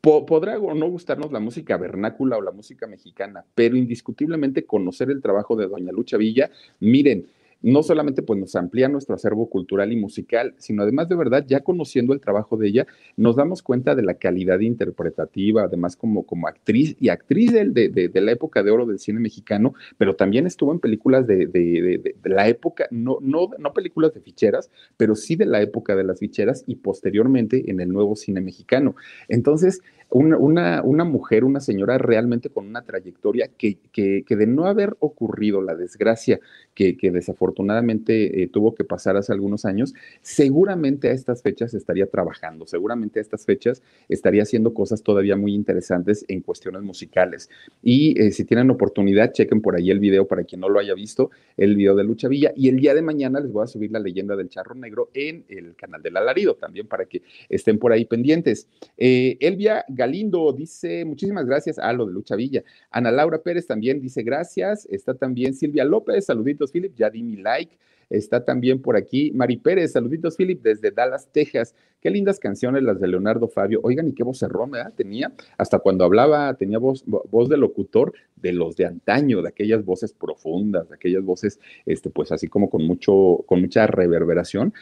podrá 0.00 0.58
o 0.58 0.74
no 0.74 0.88
gustarnos 0.88 1.32
la 1.32 1.40
música 1.40 1.76
vernácula 1.76 2.36
o 2.36 2.42
la 2.42 2.52
música 2.52 2.86
mexicana, 2.86 3.44
pero 3.54 3.76
indiscutiblemente 3.76 4.64
conocer 4.64 5.10
el 5.10 5.22
trabajo 5.22 5.56
de 5.56 5.66
Doña 5.66 5.92
Lucha 5.92 6.16
Villa, 6.16 6.50
miren, 6.80 7.26
no 7.62 7.82
solamente 7.82 8.22
pues 8.22 8.38
nos 8.38 8.54
amplía 8.56 8.88
nuestro 8.88 9.14
acervo 9.14 9.48
cultural 9.48 9.92
y 9.92 9.96
musical, 9.96 10.54
sino 10.58 10.82
además 10.82 11.08
de 11.08 11.16
verdad, 11.16 11.44
ya 11.46 11.60
conociendo 11.60 12.12
el 12.12 12.20
trabajo 12.20 12.56
de 12.56 12.68
ella, 12.68 12.86
nos 13.16 13.36
damos 13.36 13.62
cuenta 13.62 13.94
de 13.94 14.02
la 14.02 14.14
calidad 14.14 14.60
interpretativa, 14.60 15.62
además 15.62 15.96
como, 15.96 16.24
como 16.24 16.48
actriz 16.48 16.96
y 17.00 17.08
actriz 17.08 17.52
de, 17.52 17.68
de, 17.70 17.88
de 17.88 18.20
la 18.20 18.32
época 18.32 18.62
de 18.62 18.70
oro 18.70 18.86
del 18.86 18.98
cine 18.98 19.20
mexicano, 19.20 19.74
pero 19.96 20.14
también 20.14 20.46
estuvo 20.46 20.72
en 20.72 20.80
películas 20.80 21.26
de, 21.26 21.46
de 21.46 22.14
la 22.24 22.48
época, 22.48 22.86
no, 22.90 23.18
no, 23.20 23.50
no 23.58 23.72
películas 23.72 24.14
de 24.14 24.20
ficheras, 24.20 24.70
pero 24.96 25.14
sí 25.14 25.36
de 25.36 25.46
la 25.46 25.60
época 25.60 25.96
de 25.96 26.04
las 26.04 26.20
ficheras 26.20 26.64
y 26.66 26.76
posteriormente 26.76 27.70
en 27.70 27.80
el 27.80 27.88
nuevo 27.88 28.16
cine 28.16 28.40
mexicano. 28.40 28.94
Entonces, 29.28 29.82
una, 30.10 30.82
una, 30.82 31.04
mujer, 31.04 31.44
una 31.44 31.60
señora 31.60 31.98
realmente 31.98 32.48
con 32.48 32.66
una 32.66 32.82
trayectoria 32.82 33.48
que, 33.58 33.78
que, 33.92 34.24
de 34.28 34.46
no 34.46 34.66
haber 34.66 34.96
ocurrido 35.00 35.60
la 35.60 35.74
desgracia 35.74 36.40
que, 36.74 36.96
que 36.96 37.10
desafortunadamente 37.10 38.42
eh, 38.42 38.48
tuvo 38.48 38.74
que 38.74 38.84
pasar 38.84 39.16
hace 39.16 39.32
algunos 39.32 39.64
años, 39.64 39.94
seguramente 40.22 41.08
a 41.08 41.12
estas 41.12 41.42
fechas 41.42 41.74
estaría 41.74 42.06
trabajando, 42.06 42.66
seguramente 42.66 43.18
a 43.18 43.22
estas 43.22 43.44
fechas 43.44 43.82
estaría 44.08 44.44
haciendo 44.44 44.72
cosas 44.72 45.02
todavía 45.02 45.36
muy 45.36 45.54
interesantes 45.54 46.24
en 46.28 46.40
cuestiones 46.40 46.82
musicales. 46.82 47.50
Y 47.82 48.18
eh, 48.20 48.32
si 48.32 48.44
tienen 48.44 48.70
oportunidad, 48.70 49.32
chequen 49.32 49.60
por 49.60 49.76
ahí 49.76 49.90
el 49.90 49.98
video 49.98 50.26
para 50.26 50.44
quien 50.44 50.62
no 50.62 50.68
lo 50.68 50.78
haya 50.78 50.94
visto, 50.94 51.30
el 51.56 51.76
video 51.76 51.94
de 51.94 52.04
Lucha 52.04 52.28
Villa. 52.28 52.52
Y 52.56 52.68
el 52.68 52.76
día 52.76 52.94
de 52.94 53.02
mañana 53.02 53.40
les 53.40 53.52
voy 53.52 53.64
a 53.64 53.66
subir 53.66 53.90
la 53.90 53.98
leyenda 53.98 54.36
del 54.36 54.48
charro 54.48 54.74
negro 54.74 55.10
en 55.12 55.44
el 55.48 55.74
canal 55.76 56.02
del 56.02 56.16
alarido, 56.16 56.54
también 56.54 56.86
para 56.86 57.04
que 57.04 57.22
estén 57.48 57.78
por 57.78 57.92
ahí 57.92 58.06
pendientes. 58.06 58.68
Eh, 58.96 59.36
Elvia 59.40 59.84
Galindo 59.98 60.52
dice, 60.52 61.04
muchísimas 61.04 61.44
gracias 61.44 61.78
a 61.78 61.92
lo 61.92 62.06
de 62.06 62.12
Lucha 62.12 62.36
Villa. 62.36 62.62
Ana 62.90 63.10
Laura 63.10 63.42
Pérez 63.42 63.66
también 63.66 64.00
dice 64.00 64.22
gracias. 64.22 64.86
Está 64.86 65.14
también 65.14 65.54
Silvia 65.54 65.84
López, 65.84 66.24
saluditos, 66.24 66.70
Philip, 66.70 66.94
ya 66.94 67.10
di 67.10 67.22
mi 67.24 67.36
like. 67.36 67.76
Está 68.08 68.44
también 68.44 68.80
por 68.80 68.96
aquí 68.96 69.32
Mari 69.32 69.58
Pérez, 69.58 69.92
saluditos, 69.92 70.36
Philip, 70.36 70.62
desde 70.62 70.92
Dallas, 70.92 71.28
Texas. 71.30 71.74
Qué 72.00 72.10
lindas 72.10 72.38
canciones 72.38 72.82
las 72.84 73.00
de 73.00 73.08
Leonardo 73.08 73.48
Fabio. 73.48 73.80
Oigan, 73.82 74.08
y 74.08 74.12
qué 74.12 74.22
voz 74.22 74.40
¿verdad? 74.40 74.92
tenía. 74.96 75.32
Hasta 75.58 75.80
cuando 75.80 76.04
hablaba, 76.04 76.54
tenía 76.54 76.78
voz, 76.78 77.04
voz 77.06 77.48
de 77.48 77.56
locutor 77.56 78.12
de 78.36 78.52
los 78.52 78.76
de 78.76 78.86
antaño, 78.86 79.42
de 79.42 79.48
aquellas 79.48 79.84
voces 79.84 80.12
profundas, 80.12 80.88
de 80.88 80.94
aquellas 80.94 81.24
voces, 81.24 81.58
este, 81.86 82.08
pues 82.08 82.30
así 82.30 82.46
como 82.46 82.70
con 82.70 82.86
mucho, 82.86 83.44
con 83.46 83.60
mucha 83.60 83.86
reverberación. 83.86 84.72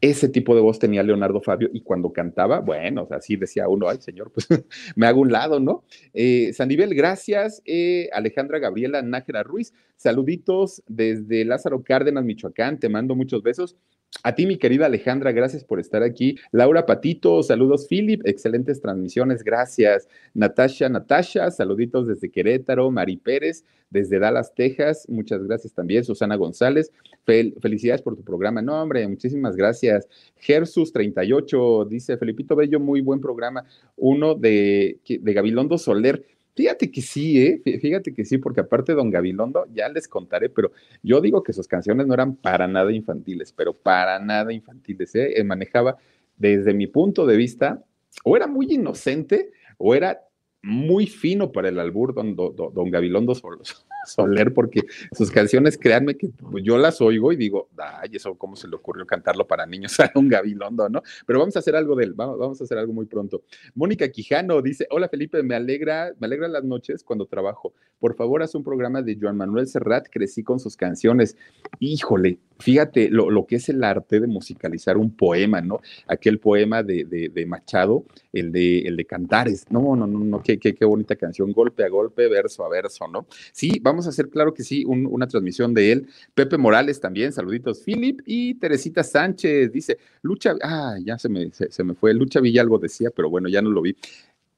Ese 0.00 0.28
tipo 0.28 0.54
de 0.54 0.60
voz 0.60 0.78
tenía 0.78 1.02
Leonardo 1.02 1.40
Fabio 1.40 1.70
y 1.72 1.80
cuando 1.80 2.12
cantaba, 2.12 2.60
bueno, 2.60 3.08
así 3.10 3.36
decía 3.36 3.68
uno, 3.68 3.88
ay 3.88 3.98
señor, 4.00 4.30
pues 4.30 4.46
me 4.96 5.06
hago 5.06 5.20
un 5.20 5.32
lado, 5.32 5.58
¿no? 5.58 5.84
Eh, 6.12 6.52
Sandivel, 6.52 6.94
gracias. 6.94 7.62
Eh, 7.64 8.08
Alejandra 8.12 8.58
Gabriela 8.58 9.00
Nájera 9.00 9.42
Ruiz, 9.42 9.72
saluditos 9.96 10.82
desde 10.86 11.44
Lázaro 11.44 11.82
Cárdenas, 11.82 12.24
Michoacán, 12.24 12.78
te 12.78 12.88
mando 12.88 13.14
muchos 13.14 13.42
besos. 13.42 13.76
A 14.22 14.34
ti, 14.34 14.46
mi 14.46 14.56
querida 14.56 14.86
Alejandra, 14.86 15.30
gracias 15.32 15.64
por 15.64 15.78
estar 15.78 16.02
aquí. 16.02 16.36
Laura 16.50 16.84
Patito, 16.84 17.42
saludos, 17.42 17.86
Philip, 17.88 18.26
excelentes 18.26 18.80
transmisiones, 18.80 19.44
gracias. 19.44 20.08
Natasha, 20.34 20.88
Natasha, 20.88 21.50
saluditos 21.50 22.08
desde 22.08 22.30
Querétaro. 22.30 22.90
Mari 22.90 23.18
Pérez, 23.18 23.64
desde 23.90 24.18
Dallas, 24.18 24.52
Texas, 24.54 25.06
muchas 25.08 25.44
gracias 25.44 25.72
también. 25.72 26.04
Susana 26.04 26.34
González, 26.36 26.92
felicidades 27.24 28.02
por 28.02 28.16
tu 28.16 28.24
programa. 28.24 28.62
No, 28.62 28.82
hombre, 28.82 29.06
muchísimas 29.06 29.54
gracias. 29.54 30.08
Gersus 30.36 30.92
38, 30.92 31.84
dice 31.84 32.16
Felipito 32.16 32.56
Bello, 32.56 32.80
muy 32.80 33.00
buen 33.00 33.20
programa. 33.20 33.64
Uno 33.96 34.34
de, 34.34 34.98
de 35.08 35.32
Gabilondo 35.32 35.78
Soler. 35.78 36.24
Fíjate 36.56 36.90
que 36.90 37.02
sí, 37.02 37.38
¿eh? 37.38 37.60
Fíjate 37.80 38.14
que 38.14 38.24
sí, 38.24 38.38
porque 38.38 38.60
aparte 38.60 38.94
Don 38.94 39.10
Gabilondo, 39.10 39.66
ya 39.74 39.90
les 39.90 40.08
contaré, 40.08 40.48
pero 40.48 40.72
yo 41.02 41.20
digo 41.20 41.42
que 41.42 41.52
sus 41.52 41.68
canciones 41.68 42.06
no 42.06 42.14
eran 42.14 42.34
para 42.34 42.66
nada 42.66 42.90
infantiles, 42.92 43.52
pero 43.52 43.74
para 43.74 44.18
nada 44.18 44.54
infantiles, 44.54 45.14
¿eh? 45.14 45.44
Manejaba, 45.44 45.98
desde 46.38 46.72
mi 46.72 46.86
punto 46.86 47.26
de 47.26 47.36
vista, 47.36 47.84
o 48.24 48.36
era 48.36 48.46
muy 48.46 48.72
inocente 48.72 49.52
o 49.76 49.94
era 49.94 50.22
muy 50.62 51.06
fino 51.06 51.52
para 51.52 51.68
el 51.68 51.78
albur 51.78 52.14
don, 52.14 52.34
don, 52.34 52.54
don 52.56 52.90
Gabilondo 52.90 53.34
Soler, 54.06 54.54
porque 54.54 54.82
sus 55.12 55.30
canciones, 55.30 55.78
créanme 55.78 56.16
que 56.16 56.28
pues, 56.28 56.64
yo 56.64 56.78
las 56.78 57.00
oigo 57.00 57.32
y 57.32 57.36
digo, 57.36 57.68
ay, 57.78 58.10
eso 58.12 58.36
cómo 58.36 58.56
se 58.56 58.68
le 58.68 58.76
ocurrió 58.76 59.06
cantarlo 59.06 59.46
para 59.46 59.66
niños 59.66 59.98
a 60.00 60.10
un 60.14 60.28
Gabilondo, 60.28 60.88
¿no? 60.88 61.02
Pero 61.26 61.38
vamos 61.38 61.56
a 61.56 61.58
hacer 61.58 61.76
algo 61.76 61.96
de 61.96 62.04
él, 62.04 62.14
vamos, 62.14 62.38
vamos 62.38 62.60
a 62.60 62.64
hacer 62.64 62.78
algo 62.78 62.92
muy 62.92 63.06
pronto. 63.06 63.42
Mónica 63.74 64.08
Quijano 64.08 64.62
dice, 64.62 64.86
hola 64.90 65.08
Felipe, 65.08 65.42
me 65.42 65.54
alegra, 65.54 66.12
me 66.18 66.26
alegra 66.26 66.48
las 66.48 66.64
noches 66.64 67.02
cuando 67.02 67.26
trabajo. 67.26 67.74
Por 67.98 68.14
favor, 68.14 68.42
haz 68.42 68.54
un 68.54 68.64
programa 68.64 69.02
de 69.02 69.16
Joan 69.20 69.36
Manuel 69.36 69.66
Serrat, 69.66 70.06
crecí 70.10 70.42
con 70.42 70.60
sus 70.60 70.76
canciones. 70.76 71.36
Híjole, 71.80 72.38
fíjate 72.58 73.10
lo, 73.10 73.46
que 73.46 73.56
es 73.56 73.68
el 73.68 73.82
arte 73.84 74.20
de 74.20 74.26
musicalizar 74.26 74.96
un 74.96 75.10
poema, 75.14 75.60
¿no? 75.60 75.80
Aquel 76.06 76.38
poema 76.38 76.82
de, 76.82 77.44
Machado, 77.46 78.04
el 78.32 78.52
de, 78.52 78.80
el 78.80 78.96
de 78.96 79.04
Cantares. 79.04 79.64
No, 79.70 79.96
no, 79.96 80.06
no, 80.06 80.18
no, 80.20 80.42
qué, 80.42 80.58
qué, 80.58 80.74
qué, 80.74 80.84
bonita 80.84 81.16
canción, 81.16 81.52
golpe 81.52 81.84
a 81.84 81.88
golpe, 81.88 82.28
verso 82.28 82.64
a 82.64 82.68
verso, 82.68 83.06
¿no? 83.08 83.26
Sí, 83.52 83.78
vamos 83.82 84.06
a 84.06 84.10
hacer, 84.10 84.28
claro 84.28 84.54
que 84.54 84.62
sí, 84.62 84.84
una 84.86 85.26
transmisión 85.26 85.74
de 85.74 85.92
él. 85.92 86.08
Pepe 86.34 86.56
Morales 86.58 87.00
también, 87.00 87.32
saluditos. 87.32 87.80
Philip 87.80 88.20
y 88.24 88.54
Teresita 88.54 89.02
Sánchez 89.02 89.72
dice, 89.72 89.98
Lucha, 90.22 90.54
ah, 90.62 90.96
ya 91.04 91.18
se 91.18 91.28
me, 91.28 91.50
se, 91.52 91.84
me 91.84 91.94
fue, 91.94 92.14
Lucha 92.14 92.40
Villalgo 92.40 92.78
decía, 92.78 93.10
pero 93.14 93.30
bueno, 93.30 93.48
ya 93.48 93.62
no 93.62 93.70
lo 93.70 93.82
vi. 93.82 93.96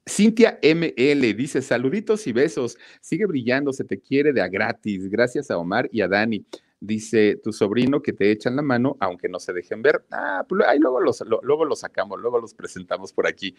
Cintia 0.07 0.59
ML 0.63 1.35
dice: 1.35 1.61
Saluditos 1.61 2.25
y 2.25 2.31
besos. 2.31 2.79
Sigue 2.99 3.27
brillando, 3.27 3.71
se 3.73 3.83
te 3.83 3.99
quiere 3.99 4.33
de 4.33 4.41
a 4.41 4.47
gratis. 4.47 5.07
Gracias 5.07 5.51
a 5.51 5.57
Omar 5.59 5.87
y 5.91 6.01
a 6.01 6.07
Dani 6.07 6.43
dice 6.79 7.39
tu 7.43 7.51
sobrino 7.51 8.01
que 8.01 8.13
te 8.13 8.31
echan 8.31 8.55
la 8.55 8.61
mano, 8.61 8.97
aunque 8.99 9.29
no 9.29 9.39
se 9.39 9.53
dejen 9.53 9.81
ver. 9.81 10.05
Ah, 10.11 10.45
pues 10.47 10.65
ahí 10.67 10.79
luego 10.79 10.99
los, 10.99 11.23
luego 11.41 11.65
los 11.65 11.79
sacamos, 11.79 12.19
luego 12.19 12.39
los 12.39 12.53
presentamos 12.53 13.13
por 13.13 13.27
aquí. 13.27 13.55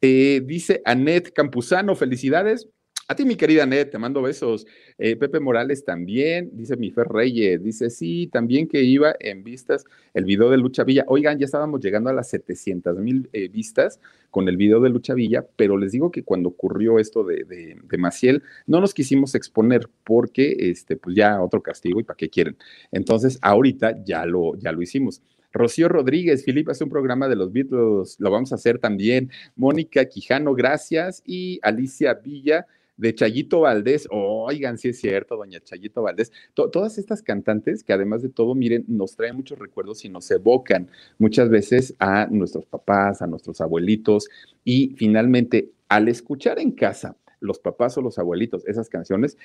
Eh, 0.00 0.42
dice 0.44 0.82
Anet 0.84 1.32
Campuzano, 1.32 1.94
felicidades. 1.94 2.68
A 3.10 3.14
ti, 3.14 3.24
mi 3.24 3.36
querida 3.36 3.62
Anet, 3.62 3.90
te 3.90 3.96
mando 3.96 4.20
besos. 4.20 4.66
Eh, 4.98 5.16
Pepe 5.16 5.40
Morales 5.40 5.82
también, 5.82 6.50
dice 6.52 6.76
mi 6.76 6.90
Fer 6.90 7.08
Reyes, 7.08 7.62
dice 7.62 7.88
sí, 7.88 8.28
también 8.30 8.68
que 8.68 8.82
iba 8.82 9.14
en 9.18 9.42
vistas 9.44 9.86
el 10.12 10.26
video 10.26 10.50
de 10.50 10.58
Lucha 10.58 10.84
Villa. 10.84 11.06
Oigan, 11.08 11.38
ya 11.38 11.46
estábamos 11.46 11.80
llegando 11.80 12.10
a 12.10 12.12
las 12.12 12.28
700 12.28 12.98
mil 12.98 13.30
eh, 13.32 13.48
vistas 13.48 13.98
con 14.30 14.46
el 14.46 14.58
video 14.58 14.80
de 14.80 14.90
Lucha 14.90 15.14
Villa, 15.14 15.46
pero 15.56 15.78
les 15.78 15.92
digo 15.92 16.10
que 16.10 16.22
cuando 16.22 16.50
ocurrió 16.50 16.98
esto 16.98 17.24
de, 17.24 17.44
de, 17.44 17.96
Maciel, 17.96 18.42
no 18.66 18.78
nos 18.78 18.92
quisimos 18.92 19.34
exponer 19.34 19.88
porque, 20.04 20.54
este, 20.58 20.96
pues 20.98 21.16
ya 21.16 21.40
otro 21.40 21.62
castigo 21.62 22.00
y 22.00 22.04
para 22.04 22.18
qué 22.18 22.28
quieren. 22.28 22.58
Entonces, 22.92 23.38
ahorita 23.40 24.04
ya 24.04 24.26
lo, 24.26 24.54
ya 24.58 24.70
lo 24.70 24.82
hicimos. 24.82 25.22
Rocío 25.50 25.88
Rodríguez, 25.88 26.44
Filipe 26.44 26.72
hace 26.72 26.84
un 26.84 26.90
programa 26.90 27.26
de 27.26 27.36
los 27.36 27.52
Beatles, 27.52 28.16
lo 28.18 28.30
vamos 28.30 28.52
a 28.52 28.56
hacer 28.56 28.78
también. 28.78 29.30
Mónica 29.56 30.04
Quijano, 30.04 30.52
gracias. 30.52 31.22
Y 31.24 31.58
Alicia 31.62 32.12
Villa, 32.12 32.66
de 32.98 33.14
Chayito 33.14 33.60
Valdés, 33.60 34.06
oigan, 34.10 34.76
sí 34.76 34.88
es 34.88 35.00
cierto, 35.00 35.36
doña 35.36 35.60
Chayito 35.60 36.02
Valdés, 36.02 36.32
todas 36.54 36.98
estas 36.98 37.22
cantantes 37.22 37.82
que 37.82 37.92
además 37.92 38.22
de 38.22 38.28
todo, 38.28 38.54
miren, 38.54 38.84
nos 38.88 39.16
traen 39.16 39.36
muchos 39.36 39.58
recuerdos 39.58 40.04
y 40.04 40.10
nos 40.10 40.30
evocan 40.30 40.90
muchas 41.16 41.48
veces 41.48 41.94
a 41.98 42.26
nuestros 42.26 42.66
papás, 42.66 43.22
a 43.22 43.26
nuestros 43.26 43.60
abuelitos. 43.60 44.28
Y 44.64 44.94
finalmente 44.96 45.70
al 45.88 46.08
escuchar 46.08 46.58
en 46.58 46.72
casa 46.72 47.16
los 47.40 47.60
papás 47.60 47.96
o 47.96 48.02
los 48.02 48.18
abuelitos 48.18 48.66
esas 48.66 48.88
canciones, 48.88 49.38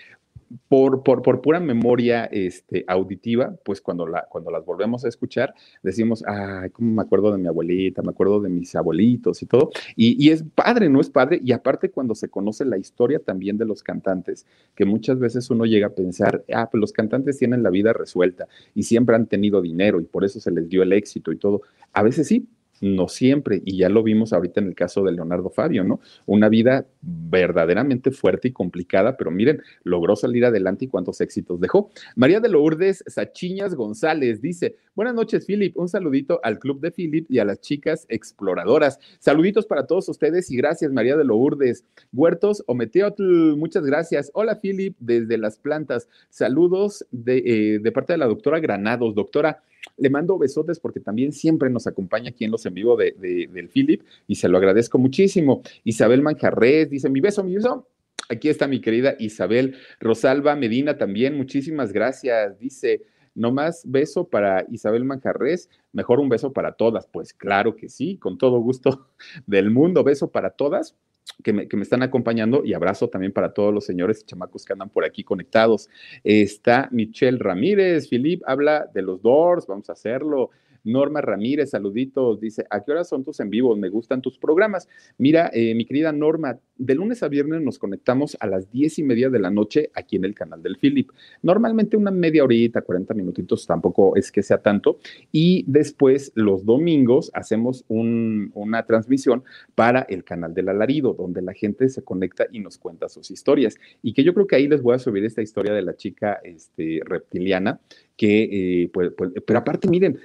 por, 0.67 1.03
por, 1.03 1.21
por, 1.21 1.41
pura 1.41 1.59
memoria 1.59 2.25
este, 2.25 2.83
auditiva, 2.87 3.55
pues 3.63 3.81
cuando, 3.81 4.07
la, 4.07 4.25
cuando 4.29 4.51
las 4.51 4.65
volvemos 4.65 5.05
a 5.05 5.07
escuchar, 5.07 5.53
decimos, 5.81 6.23
ay, 6.27 6.69
cómo 6.71 6.93
me 6.93 7.01
acuerdo 7.01 7.31
de 7.31 7.37
mi 7.37 7.47
abuelita, 7.47 8.01
me 8.01 8.11
acuerdo 8.11 8.41
de 8.41 8.49
mis 8.49 8.75
abuelitos 8.75 9.41
y 9.41 9.45
todo. 9.45 9.71
Y, 9.95 10.23
y, 10.23 10.31
es 10.31 10.43
padre, 10.43 10.89
¿no 10.89 11.01
es 11.01 11.09
padre? 11.09 11.39
Y 11.43 11.51
aparte 11.51 11.91
cuando 11.91 12.15
se 12.15 12.29
conoce 12.29 12.65
la 12.65 12.77
historia 12.77 13.19
también 13.19 13.57
de 13.57 13.65
los 13.65 13.83
cantantes, 13.83 14.45
que 14.75 14.85
muchas 14.85 15.19
veces 15.19 15.49
uno 15.49 15.65
llega 15.65 15.87
a 15.87 15.91
pensar, 15.91 16.43
ah, 16.53 16.69
pues 16.69 16.79
los 16.79 16.91
cantantes 16.91 17.37
tienen 17.37 17.63
la 17.63 17.69
vida 17.69 17.93
resuelta 17.93 18.47
y 18.75 18.83
siempre 18.83 19.15
han 19.15 19.27
tenido 19.27 19.61
dinero 19.61 19.99
y 19.99 20.05
por 20.05 20.23
eso 20.23 20.39
se 20.39 20.51
les 20.51 20.69
dio 20.69 20.83
el 20.83 20.93
éxito 20.93 21.31
y 21.31 21.37
todo. 21.37 21.61
A 21.93 22.03
veces 22.03 22.27
sí, 22.27 22.47
no 22.83 23.07
siempre, 23.07 23.61
y 23.63 23.77
ya 23.77 23.87
lo 23.87 24.03
vimos 24.03 24.33
ahorita 24.33 24.59
en 24.59 24.67
el 24.67 24.75
caso 24.75 25.03
de 25.03 25.13
Leonardo 25.13 25.49
Fabio, 25.49 25.85
¿no? 25.85 26.01
Una 26.25 26.49
vida 26.49 26.85
verdaderamente 27.01 28.11
fuerte 28.11 28.49
y 28.49 28.51
complicada, 28.51 29.15
pero 29.15 29.31
miren, 29.31 29.61
logró 29.83 30.17
salir 30.17 30.43
adelante 30.43 30.85
y 30.85 30.87
cuántos 30.89 31.21
éxitos 31.21 31.61
dejó. 31.61 31.91
María 32.17 32.41
de 32.41 32.49
Lourdes 32.49 33.03
Sachiñas 33.07 33.75
González 33.75 34.41
dice, 34.41 34.75
buenas 34.95 35.15
noches, 35.15 35.45
Philip, 35.45 35.77
un 35.77 35.87
saludito 35.87 36.41
al 36.43 36.59
club 36.59 36.81
de 36.81 36.91
Philip 36.91 37.25
y 37.31 37.39
a 37.39 37.45
las 37.45 37.61
chicas 37.61 38.05
exploradoras. 38.09 38.99
Saluditos 39.19 39.65
para 39.65 39.87
todos 39.87 40.09
ustedes 40.09 40.51
y 40.51 40.57
gracias, 40.57 40.91
María 40.91 41.15
de 41.15 41.23
Lourdes. 41.23 41.85
Huertos 42.11 42.65
Ometeotl, 42.67 43.55
muchas 43.55 43.85
gracias. 43.85 44.29
Hola, 44.33 44.59
Philip, 44.59 44.97
desde 44.99 45.37
las 45.37 45.57
plantas. 45.57 46.09
Saludos 46.29 47.05
de, 47.11 47.37
eh, 47.37 47.79
de 47.79 47.91
parte 47.93 48.11
de 48.11 48.17
la 48.17 48.27
doctora 48.27 48.59
Granados. 48.59 49.15
Doctora, 49.15 49.63
le 49.97 50.09
mando 50.09 50.37
besotes 50.37 50.79
porque 50.79 50.99
también 50.99 51.31
siempre 51.31 51.69
nos 51.69 51.87
acompaña 51.87 52.29
aquí 52.29 52.45
en 52.45 52.51
los 52.51 52.65
en 52.65 52.73
vivo 52.73 52.95
de, 52.95 53.13
del 53.51 53.69
Philip 53.69 54.03
y 54.27 54.35
se 54.35 54.47
lo 54.47 54.57
agradezco 54.57 54.97
muchísimo. 54.97 55.61
Isabel 55.83 56.21
Manjarres 56.21 56.89
dice, 56.89 57.09
mi 57.09 57.21
beso, 57.21 57.43
mi 57.43 57.55
beso. 57.55 57.87
Aquí 58.29 58.47
está 58.47 58.67
mi 58.67 58.79
querida 58.79 59.15
Isabel 59.19 59.75
Rosalba 59.99 60.55
Medina 60.55 60.97
también, 60.97 61.35
muchísimas 61.35 61.91
gracias. 61.91 62.57
Dice, 62.57 63.01
no 63.35 63.51
más 63.51 63.83
beso 63.85 64.27
para 64.27 64.65
Isabel 64.71 65.03
Manjarres, 65.03 65.69
mejor 65.91 66.19
un 66.19 66.29
beso 66.29 66.53
para 66.53 66.73
todas. 66.73 67.07
Pues 67.07 67.33
claro 67.33 67.75
que 67.75 67.89
sí, 67.89 68.17
con 68.17 68.37
todo 68.37 68.59
gusto 68.59 69.07
del 69.45 69.71
mundo, 69.71 70.03
beso 70.03 70.31
para 70.31 70.51
todas 70.51 70.95
que 71.43 71.53
me, 71.53 71.67
están 71.81 72.03
acompañando 72.03 72.63
y 72.63 72.73
abrazo 72.73 73.09
también 73.09 73.33
para 73.33 73.53
todos 73.53 73.73
los 73.73 73.85
señores 73.85 74.21
y 74.21 74.25
chamacos 74.25 74.65
que 74.65 74.73
andan 74.73 74.89
por 74.89 75.05
aquí 75.05 75.23
conectados. 75.23 75.89
Está 76.23 76.87
Michelle 76.91 77.37
Ramírez, 77.39 78.09
Filip 78.09 78.41
habla 78.45 78.89
de 78.93 79.01
los 79.01 79.21
Doors, 79.21 79.67
vamos 79.67 79.89
a 79.89 79.93
hacerlo. 79.93 80.51
Norma 80.83 81.21
Ramírez, 81.21 81.71
saluditos, 81.71 82.39
dice, 82.39 82.65
¿a 82.69 82.83
qué 82.83 82.91
horas 82.91 83.07
son 83.07 83.23
tus 83.23 83.39
en 83.39 83.49
vivos? 83.49 83.77
Me 83.77 83.89
gustan 83.89 84.21
tus 84.21 84.37
programas. 84.37 84.87
Mira, 85.17 85.49
eh, 85.53 85.75
mi 85.75 85.85
querida 85.85 86.11
Norma, 86.11 86.59
de 86.77 86.95
lunes 86.95 87.23
a 87.23 87.27
viernes 87.27 87.61
nos 87.61 87.79
conectamos 87.79 88.35
a 88.39 88.47
las 88.47 88.69
diez 88.71 88.99
y 88.99 89.03
media 89.03 89.29
de 89.29 89.39
la 89.39 89.49
noche 89.49 89.91
aquí 89.93 90.15
en 90.15 90.25
el 90.25 90.35
canal 90.35 90.61
del 90.61 90.77
Philip. 90.77 91.09
Normalmente 91.41 91.97
una 91.97 92.11
media 92.11 92.43
horita, 92.43 92.81
40 92.81 93.13
minutitos, 93.13 93.65
tampoco 93.65 94.15
es 94.15 94.31
que 94.31 94.43
sea 94.43 94.57
tanto. 94.57 94.97
Y 95.31 95.63
después 95.67 96.31
los 96.35 96.65
domingos 96.65 97.31
hacemos 97.33 97.85
una 97.87 98.85
transmisión 98.85 99.43
para 99.75 100.01
el 100.01 100.23
canal 100.23 100.53
del 100.53 100.69
alarido, 100.69 101.13
donde 101.13 101.41
la 101.41 101.53
gente 101.53 101.89
se 101.89 102.03
conecta 102.03 102.47
y 102.51 102.59
nos 102.59 102.77
cuenta 102.77 103.09
sus 103.09 103.31
historias. 103.31 103.75
Y 104.01 104.13
que 104.13 104.23
yo 104.23 104.33
creo 104.33 104.47
que 104.47 104.55
ahí 104.55 104.67
les 104.67 104.81
voy 104.81 104.95
a 104.95 104.99
subir 104.99 105.23
esta 105.25 105.41
historia 105.41 105.73
de 105.73 105.81
la 105.81 105.95
chica 105.95 106.39
este, 106.43 107.01
reptiliana, 107.05 107.79
que, 108.17 108.83
eh, 108.83 108.89
pues, 108.93 109.11
pues, 109.17 109.31
pero 109.45 109.59
aparte, 109.59 109.87
miren, 109.87 110.19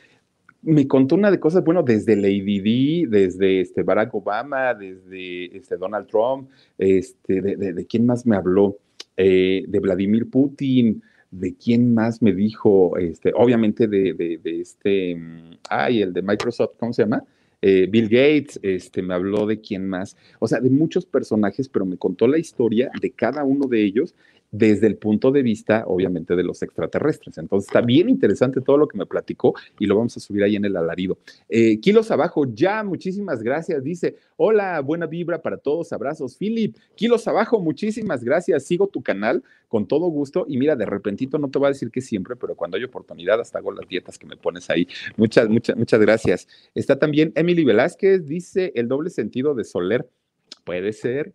me 0.62 0.88
contó 0.88 1.14
una 1.14 1.30
de 1.30 1.40
cosas, 1.40 1.64
bueno, 1.64 1.82
desde 1.82 2.16
Lady 2.16 2.60
D, 2.60 3.06
desde 3.08 3.60
este 3.60 3.82
Barack 3.82 4.14
Obama, 4.14 4.74
desde 4.74 5.56
este 5.56 5.76
Donald 5.76 6.06
Trump, 6.08 6.48
este, 6.76 7.40
de, 7.40 7.86
quién 7.86 8.06
más 8.06 8.26
me 8.26 8.36
habló, 8.36 8.76
eh, 9.16 9.64
de 9.66 9.80
Vladimir 9.80 10.28
Putin, 10.28 11.02
de 11.30 11.54
quién 11.54 11.94
más 11.94 12.22
me 12.22 12.32
dijo, 12.32 12.96
este, 12.98 13.32
obviamente 13.34 13.86
de, 13.86 14.40
este, 14.44 15.14
mm, 15.14 15.50
ay, 15.70 16.02
el 16.02 16.12
de 16.12 16.22
Microsoft, 16.22 16.72
¿cómo 16.78 16.92
se 16.92 17.02
llama? 17.02 17.22
Eh, 17.60 17.88
Bill 17.90 18.08
Gates, 18.08 18.60
este, 18.62 19.02
me 19.02 19.14
habló 19.14 19.46
de 19.46 19.60
quién 19.60 19.88
más, 19.88 20.16
o 20.38 20.46
sea, 20.46 20.60
de 20.60 20.70
muchos 20.70 21.06
personajes, 21.06 21.68
pero 21.68 21.84
me 21.84 21.96
contó 21.96 22.28
la 22.28 22.38
historia 22.38 22.90
de 23.00 23.10
cada 23.10 23.44
uno 23.44 23.66
de 23.66 23.82
ellos 23.82 24.14
desde 24.50 24.86
el 24.86 24.96
punto 24.96 25.30
de 25.30 25.42
vista, 25.42 25.84
obviamente, 25.86 26.34
de 26.34 26.42
los 26.42 26.62
extraterrestres. 26.62 27.38
Entonces, 27.38 27.68
está 27.68 27.80
bien 27.80 28.08
interesante 28.08 28.60
todo 28.60 28.78
lo 28.78 28.88
que 28.88 28.98
me 28.98 29.06
platicó 29.06 29.54
y 29.78 29.86
lo 29.86 29.96
vamos 29.96 30.16
a 30.16 30.20
subir 30.20 30.42
ahí 30.42 30.56
en 30.56 30.64
el 30.64 30.76
alarido. 30.76 31.18
Eh, 31.48 31.80
kilos 31.80 32.10
abajo, 32.10 32.46
ya, 32.52 32.82
muchísimas 32.82 33.42
gracias. 33.42 33.82
Dice, 33.84 34.16
hola, 34.36 34.80
buena 34.80 35.06
vibra 35.06 35.42
para 35.42 35.58
todos, 35.58 35.92
abrazos. 35.92 36.36
Philip, 36.36 36.76
kilos 36.94 37.28
abajo, 37.28 37.60
muchísimas 37.60 38.24
gracias. 38.24 38.64
Sigo 38.64 38.86
tu 38.86 39.02
canal 39.02 39.42
con 39.68 39.86
todo 39.86 40.06
gusto 40.06 40.46
y 40.48 40.56
mira, 40.56 40.76
de 40.76 40.86
repentito 40.86 41.38
no 41.38 41.50
te 41.50 41.58
voy 41.58 41.66
a 41.66 41.70
decir 41.70 41.90
que 41.90 42.00
siempre, 42.00 42.36
pero 42.36 42.54
cuando 42.54 42.76
hay 42.76 42.84
oportunidad 42.84 43.40
hasta 43.40 43.58
hago 43.58 43.72
las 43.72 43.86
dietas 43.86 44.18
que 44.18 44.26
me 44.26 44.36
pones 44.36 44.70
ahí. 44.70 44.88
Muchas, 45.16 45.48
muchas, 45.48 45.76
muchas 45.76 46.00
gracias. 46.00 46.48
Está 46.74 46.98
también 46.98 47.32
Emily 47.34 47.64
Velázquez, 47.64 48.26
dice 48.26 48.72
el 48.74 48.88
doble 48.88 49.10
sentido 49.10 49.54
de 49.54 49.64
Soler. 49.64 50.08
Puede 50.64 50.92
ser, 50.92 51.32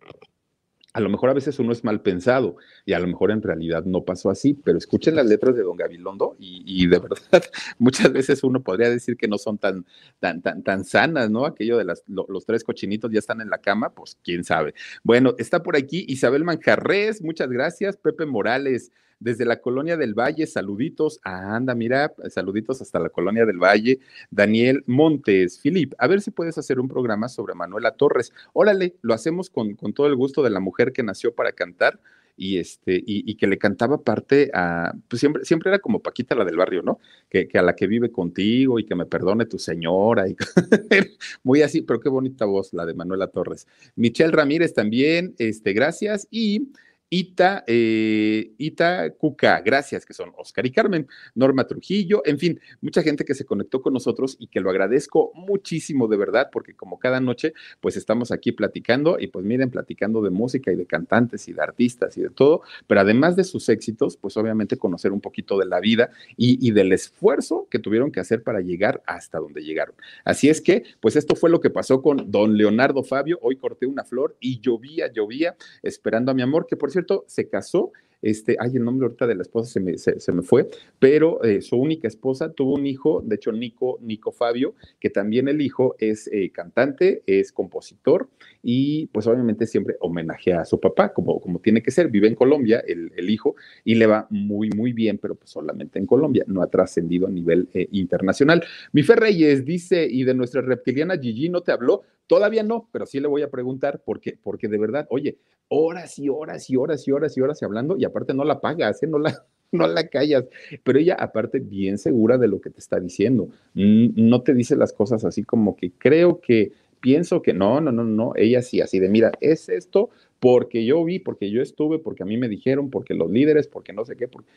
a 0.94 1.00
lo 1.00 1.10
mejor 1.10 1.28
a 1.28 1.34
veces 1.34 1.58
uno 1.58 1.72
es 1.72 1.82
mal 1.82 2.00
pensado 2.02 2.56
y 2.86 2.92
a 2.92 3.00
lo 3.00 3.08
mejor 3.08 3.32
en 3.32 3.42
realidad 3.42 3.84
no 3.84 4.04
pasó 4.04 4.30
así, 4.30 4.54
pero 4.54 4.78
escuchen 4.78 5.16
las 5.16 5.26
letras 5.26 5.56
de 5.56 5.62
Don 5.62 5.76
Gabilondo 5.76 6.36
y, 6.38 6.86
de 6.86 6.98
verdad 7.00 7.18
muchas 7.78 8.12
veces 8.12 8.44
uno 8.44 8.62
podría 8.62 8.88
decir 8.88 9.16
que 9.16 9.26
no 9.26 9.36
son 9.36 9.58
tan, 9.58 9.84
tan, 10.20 10.40
tan, 10.40 10.62
tan 10.62 10.84
sanas, 10.84 11.30
¿no? 11.30 11.46
Aquello 11.46 11.76
de 11.78 11.84
las, 11.84 12.04
los 12.06 12.46
tres 12.46 12.62
cochinitos 12.62 13.10
ya 13.10 13.18
están 13.18 13.40
en 13.40 13.50
la 13.50 13.58
cama, 13.58 13.90
pues 13.90 14.16
quién 14.22 14.44
sabe. 14.44 14.74
Bueno, 15.02 15.34
está 15.36 15.64
por 15.64 15.76
aquí 15.76 16.04
Isabel 16.08 16.44
Manjarres, 16.44 17.22
muchas 17.22 17.50
gracias, 17.50 17.96
Pepe 17.96 18.24
Morales, 18.24 18.92
desde 19.24 19.46
la 19.46 19.60
Colonia 19.62 19.96
del 19.96 20.12
Valle, 20.12 20.46
saluditos. 20.46 21.18
Ah, 21.24 21.56
anda, 21.56 21.74
mira, 21.74 22.12
saluditos 22.28 22.82
hasta 22.82 23.00
la 23.00 23.08
Colonia 23.08 23.46
del 23.46 23.56
Valle. 23.56 23.98
Daniel 24.30 24.84
Montes, 24.86 25.58
Filip, 25.58 25.94
a 25.96 26.06
ver 26.06 26.20
si 26.20 26.30
puedes 26.30 26.58
hacer 26.58 26.78
un 26.78 26.88
programa 26.88 27.30
sobre 27.30 27.54
Manuela 27.54 27.92
Torres. 27.92 28.34
Órale, 28.52 28.96
lo 29.00 29.14
hacemos 29.14 29.48
con, 29.48 29.76
con 29.76 29.94
todo 29.94 30.08
el 30.08 30.14
gusto 30.14 30.42
de 30.42 30.50
la 30.50 30.60
mujer 30.60 30.92
que 30.92 31.02
nació 31.02 31.34
para 31.34 31.52
cantar 31.52 31.98
y 32.36 32.58
este, 32.58 33.02
y, 33.06 33.34
que 33.36 33.46
le 33.46 33.56
cantaba 33.58 34.02
parte 34.02 34.50
a, 34.52 34.92
pues 35.08 35.20
siempre, 35.20 35.44
siempre 35.44 35.70
era 35.70 35.78
como 35.78 36.00
Paquita 36.00 36.34
la 36.34 36.44
del 36.44 36.56
barrio, 36.56 36.82
¿no? 36.82 36.98
Que, 37.30 37.46
que 37.46 37.58
a 37.58 37.62
la 37.62 37.76
que 37.76 37.86
vive 37.86 38.10
contigo 38.10 38.78
y 38.78 38.84
que 38.84 38.96
me 38.96 39.06
perdone 39.06 39.46
tu 39.46 39.58
señora, 39.58 40.28
y 40.28 40.36
muy 41.44 41.62
así, 41.62 41.82
pero 41.82 42.00
qué 42.00 42.08
bonita 42.08 42.44
voz 42.44 42.74
la 42.74 42.84
de 42.84 42.94
Manuela 42.94 43.28
Torres. 43.28 43.68
Michelle 43.94 44.32
Ramírez 44.32 44.74
también, 44.74 45.34
este, 45.38 45.72
gracias, 45.72 46.26
y 46.30 46.72
Ita, 47.14 47.62
eh, 47.68 48.54
Ita 48.58 49.10
Cuca, 49.10 49.60
gracias, 49.60 50.04
que 50.04 50.12
son 50.12 50.32
Oscar 50.36 50.66
y 50.66 50.72
Carmen, 50.72 51.06
Norma 51.36 51.64
Trujillo, 51.64 52.22
en 52.24 52.40
fin, 52.40 52.60
mucha 52.80 53.02
gente 53.02 53.24
que 53.24 53.34
se 53.34 53.44
conectó 53.44 53.80
con 53.82 53.92
nosotros 53.92 54.36
y 54.40 54.48
que 54.48 54.58
lo 54.58 54.68
agradezco 54.68 55.30
muchísimo 55.32 56.08
de 56.08 56.16
verdad, 56.16 56.48
porque 56.50 56.74
como 56.74 56.98
cada 56.98 57.20
noche, 57.20 57.52
pues 57.80 57.96
estamos 57.96 58.32
aquí 58.32 58.50
platicando 58.50 59.20
y 59.20 59.28
pues 59.28 59.44
miren, 59.44 59.70
platicando 59.70 60.22
de 60.22 60.30
música 60.30 60.72
y 60.72 60.74
de 60.74 60.86
cantantes 60.86 61.46
y 61.46 61.52
de 61.52 61.62
artistas 61.62 62.16
y 62.16 62.22
de 62.22 62.30
todo, 62.30 62.62
pero 62.88 63.02
además 63.02 63.36
de 63.36 63.44
sus 63.44 63.68
éxitos, 63.68 64.16
pues 64.16 64.36
obviamente 64.36 64.76
conocer 64.76 65.12
un 65.12 65.20
poquito 65.20 65.56
de 65.56 65.66
la 65.66 65.78
vida 65.78 66.10
y, 66.36 66.66
y 66.66 66.72
del 66.72 66.90
esfuerzo 66.90 67.68
que 67.70 67.78
tuvieron 67.78 68.10
que 68.10 68.18
hacer 68.18 68.42
para 68.42 68.60
llegar 68.60 69.04
hasta 69.06 69.38
donde 69.38 69.62
llegaron. 69.62 69.94
Así 70.24 70.48
es 70.48 70.60
que, 70.60 70.82
pues 70.98 71.14
esto 71.14 71.36
fue 71.36 71.48
lo 71.48 71.60
que 71.60 71.70
pasó 71.70 72.02
con 72.02 72.32
don 72.32 72.56
Leonardo 72.56 73.04
Fabio, 73.04 73.38
hoy 73.40 73.54
corté 73.54 73.86
una 73.86 74.02
flor 74.02 74.36
y 74.40 74.58
llovía, 74.58 75.12
llovía, 75.12 75.54
esperando 75.84 76.32
a 76.32 76.34
mi 76.34 76.42
amor, 76.42 76.66
que 76.66 76.74
por 76.74 76.90
cierto, 76.90 77.03
se 77.26 77.48
casó 77.48 77.92
este, 78.24 78.56
ay, 78.58 78.72
el 78.74 78.84
nombre 78.84 79.06
ahorita 79.06 79.26
de 79.26 79.34
la 79.34 79.42
esposa 79.42 79.70
se 79.70 79.80
me, 79.80 79.98
se, 79.98 80.32
me 80.32 80.42
fue, 80.42 80.68
pero 80.98 81.44
eh, 81.44 81.60
su 81.60 81.76
única 81.76 82.08
esposa 82.08 82.52
tuvo 82.52 82.74
un 82.74 82.86
hijo, 82.86 83.22
de 83.24 83.36
hecho, 83.36 83.52
Nico, 83.52 83.98
Nico 84.00 84.32
Fabio, 84.32 84.74
que 84.98 85.10
también 85.10 85.46
el 85.46 85.60
hijo 85.60 85.94
es 85.98 86.28
eh, 86.32 86.50
cantante, 86.50 87.22
es 87.26 87.52
compositor 87.52 88.28
y 88.62 89.06
pues 89.08 89.26
obviamente 89.26 89.66
siempre 89.66 89.96
homenajea 90.00 90.62
a 90.62 90.64
su 90.64 90.80
papá, 90.80 91.12
como, 91.12 91.38
como 91.38 91.58
tiene 91.58 91.82
que 91.82 91.90
ser, 91.90 92.08
vive 92.08 92.28
en 92.28 92.34
Colombia 92.34 92.82
el, 92.86 93.12
el 93.14 93.28
hijo 93.28 93.56
y 93.84 93.94
le 93.94 94.06
va 94.06 94.26
muy, 94.30 94.70
muy 94.70 94.94
bien, 94.94 95.18
pero 95.18 95.34
pues 95.34 95.50
solamente 95.50 95.98
en 95.98 96.06
Colombia, 96.06 96.44
no 96.46 96.62
ha 96.62 96.68
trascendido 96.68 97.26
a 97.26 97.30
nivel 97.30 97.68
eh, 97.74 97.88
internacional. 97.92 98.64
Mi 98.92 99.02
Fer 99.02 99.20
Reyes 99.20 99.66
dice, 99.66 100.06
y 100.10 100.24
de 100.24 100.32
nuestra 100.32 100.62
reptiliana 100.62 101.18
Gigi 101.18 101.50
no 101.50 101.60
te 101.60 101.72
habló, 101.72 102.02
Todavía 102.26 102.62
no, 102.62 102.88
pero 102.90 103.04
sí 103.04 103.20
le 103.20 103.28
voy 103.28 103.42
a 103.42 103.50
preguntar 103.50 104.02
porque, 104.04 104.38
porque 104.42 104.66
de 104.68 104.78
verdad, 104.78 105.06
oye, 105.10 105.36
horas 105.68 106.18
y 106.18 106.28
horas 106.30 106.70
y 106.70 106.76
horas 106.76 107.06
y 107.06 107.10
horas 107.12 107.36
y 107.36 107.40
horas 107.42 107.60
y 107.60 107.64
hablando 107.64 107.96
y 107.98 108.04
aparte 108.14 108.32
no 108.32 108.44
la 108.44 108.60
pagas, 108.60 109.02
¿eh? 109.02 109.08
no, 109.08 109.18
la, 109.18 109.44
no 109.72 109.88
la 109.88 110.06
callas, 110.06 110.44
pero 110.84 111.00
ella 111.00 111.16
aparte 111.18 111.58
bien 111.58 111.98
segura 111.98 112.38
de 112.38 112.46
lo 112.46 112.60
que 112.60 112.70
te 112.70 112.78
está 112.78 113.00
diciendo, 113.00 113.48
no 113.74 114.42
te 114.42 114.54
dice 114.54 114.76
las 114.76 114.92
cosas 114.92 115.24
así 115.24 115.42
como 115.42 115.74
que 115.74 115.90
creo 115.90 116.40
que, 116.40 116.72
pienso 117.00 117.42
que 117.42 117.52
no, 117.52 117.80
no, 117.80 117.92
no, 117.92 118.04
no, 118.04 118.32
ella 118.36 118.62
sí, 118.62 118.80
así 118.80 119.00
de, 119.00 119.08
mira, 119.08 119.32
es 119.40 119.68
esto, 119.68 120.10
porque 120.44 120.84
yo 120.84 121.02
vi, 121.02 121.20
porque 121.20 121.50
yo 121.50 121.62
estuve, 121.62 121.98
porque 121.98 122.22
a 122.22 122.26
mí 122.26 122.36
me 122.36 122.50
dijeron, 122.50 122.90
porque 122.90 123.14
los 123.14 123.30
líderes, 123.30 123.66
porque 123.66 123.94
no 123.94 124.04
sé 124.04 124.14
qué. 124.14 124.28
Porque... 124.28 124.50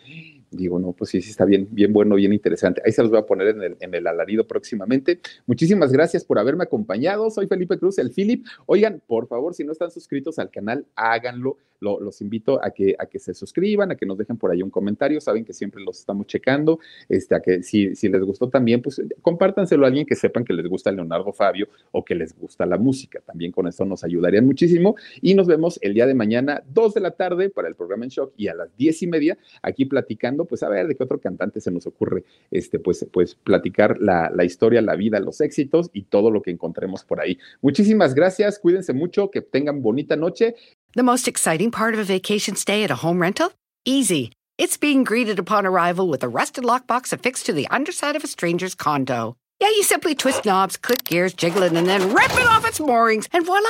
Digo, 0.51 0.79
no, 0.79 0.91
pues 0.91 1.11
sí, 1.11 1.21
sí 1.21 1.29
está 1.29 1.45
bien, 1.45 1.69
bien 1.71 1.93
bueno, 1.93 2.15
bien 2.15 2.33
interesante. 2.33 2.81
Ahí 2.85 2.91
se 2.91 3.01
los 3.01 3.09
voy 3.09 3.19
a 3.19 3.25
poner 3.25 3.47
en 3.47 3.63
el, 3.63 3.77
en 3.79 3.95
el 3.95 4.05
alarido 4.05 4.45
próximamente. 4.45 5.21
Muchísimas 5.45 5.93
gracias 5.93 6.25
por 6.25 6.39
haberme 6.39 6.65
acompañado. 6.65 7.29
Soy 7.29 7.47
Felipe 7.47 7.77
Cruz, 7.77 7.99
el 7.99 8.11
Philip. 8.11 8.45
Oigan, 8.65 9.01
por 9.07 9.29
favor, 9.29 9.53
si 9.53 9.63
no 9.63 9.71
están 9.71 9.89
suscritos 9.89 10.39
al 10.39 10.49
canal, 10.49 10.85
háganlo. 10.95 11.57
los 11.79 12.21
invito 12.21 12.59
a 12.61 12.71
que, 12.71 12.95
a 12.97 13.05
que 13.05 13.19
se 13.19 13.33
suscriban, 13.33 13.91
a 13.91 13.95
que 13.95 14.05
nos 14.05 14.17
dejen 14.17 14.37
por 14.37 14.51
ahí 14.51 14.61
un 14.61 14.69
comentario. 14.69 15.21
Saben 15.21 15.45
que 15.45 15.53
siempre 15.53 15.81
los 15.81 15.99
estamos 15.99 16.27
checando. 16.27 16.79
Este, 17.07 17.33
a 17.33 17.39
que 17.39 17.63
si, 17.63 17.95
si 17.95 18.09
les 18.09 18.23
gustó 18.23 18.49
también, 18.49 18.81
pues 18.81 19.01
compártanselo 19.21 19.85
a 19.85 19.87
alguien 19.87 20.05
que 20.05 20.15
sepan 20.15 20.43
que 20.43 20.53
les 20.53 20.67
gusta 20.67 20.91
Leonardo 20.91 21.31
Fabio 21.31 21.69
o 21.91 22.03
que 22.03 22.15
les 22.15 22.37
gusta 22.37 22.65
la 22.65 22.77
música. 22.77 23.21
También 23.25 23.53
con 23.53 23.67
eso 23.67 23.85
nos 23.85 24.03
ayudarían 24.03 24.45
muchísimo. 24.45 24.95
Y 25.21 25.33
nos 25.33 25.47
vemos 25.47 25.76
el 25.81 25.93
día 25.93 26.05
de 26.05 26.13
mañana, 26.13 26.63
2 26.67 26.93
de 26.93 27.01
la 27.01 27.11
tarde, 27.11 27.49
para 27.49 27.67
el 27.67 27.75
programa 27.75 28.05
en 28.05 28.09
shock 28.09 28.33
y 28.37 28.47
a 28.47 28.55
las 28.55 28.75
10 28.77 29.03
y 29.03 29.07
media, 29.07 29.37
aquí 29.61 29.85
platicando, 29.85 30.45
pues 30.45 30.63
a 30.63 30.69
ver 30.69 30.87
de 30.87 30.95
qué 30.95 31.03
otro 31.03 31.19
cantante 31.19 31.61
se 31.61 31.71
nos 31.71 31.87
ocurre, 31.87 32.23
este, 32.51 32.79
pues, 32.79 33.05
pues 33.11 33.35
platicar 33.35 33.99
la, 33.99 34.29
la 34.33 34.43
historia, 34.43 34.81
la 34.81 34.95
vida, 34.95 35.19
los 35.19 35.41
éxitos 35.41 35.89
y 35.93 36.03
todo 36.03 36.31
lo 36.31 36.41
que 36.41 36.51
encontremos 36.51 37.03
por 37.03 37.21
ahí. 37.21 37.37
Muchísimas 37.61 38.13
gracias, 38.13 38.59
cuídense 38.59 38.93
mucho, 38.93 39.29
que 39.31 39.41
tengan 39.41 39.81
bonita 39.81 40.15
noche. 40.15 40.55
The 40.93 41.03
most 41.03 41.27
exciting 41.27 41.71
part 41.71 41.93
of 41.93 41.99
a 41.99 42.03
vacation 42.03 42.55
stay 42.55 42.83
at 42.83 42.91
a 42.91 42.95
home 42.95 43.21
rental? 43.21 43.51
Easy. 43.85 44.31
It's 44.57 44.77
being 44.77 45.03
greeted 45.03 45.37
upon 45.37 45.67
arrival 45.67 46.09
with 46.09 46.23
a 46.23 46.27
rusted 46.27 46.63
lockbox 46.63 47.13
affixed 47.13 47.45
to 47.45 47.53
the 47.53 47.67
underside 47.67 48.15
of 48.15 48.23
a 48.23 48.27
stranger's 48.27 48.73
condo. 48.73 49.35
Yeah, 49.59 49.69
you 49.69 49.83
simply 49.83 50.15
twist 50.15 50.45
knobs, 50.45 50.77
click 50.77 51.03
gears, 51.03 51.33
jiggle 51.33 51.63
it, 51.63 51.73
and 51.73 51.87
then 51.87 52.13
rip 52.13 52.31
it 52.31 52.47
off 52.47 52.67
its 52.67 52.79
moorings, 52.79 53.27
and 53.33 53.45
voila! 53.45 53.69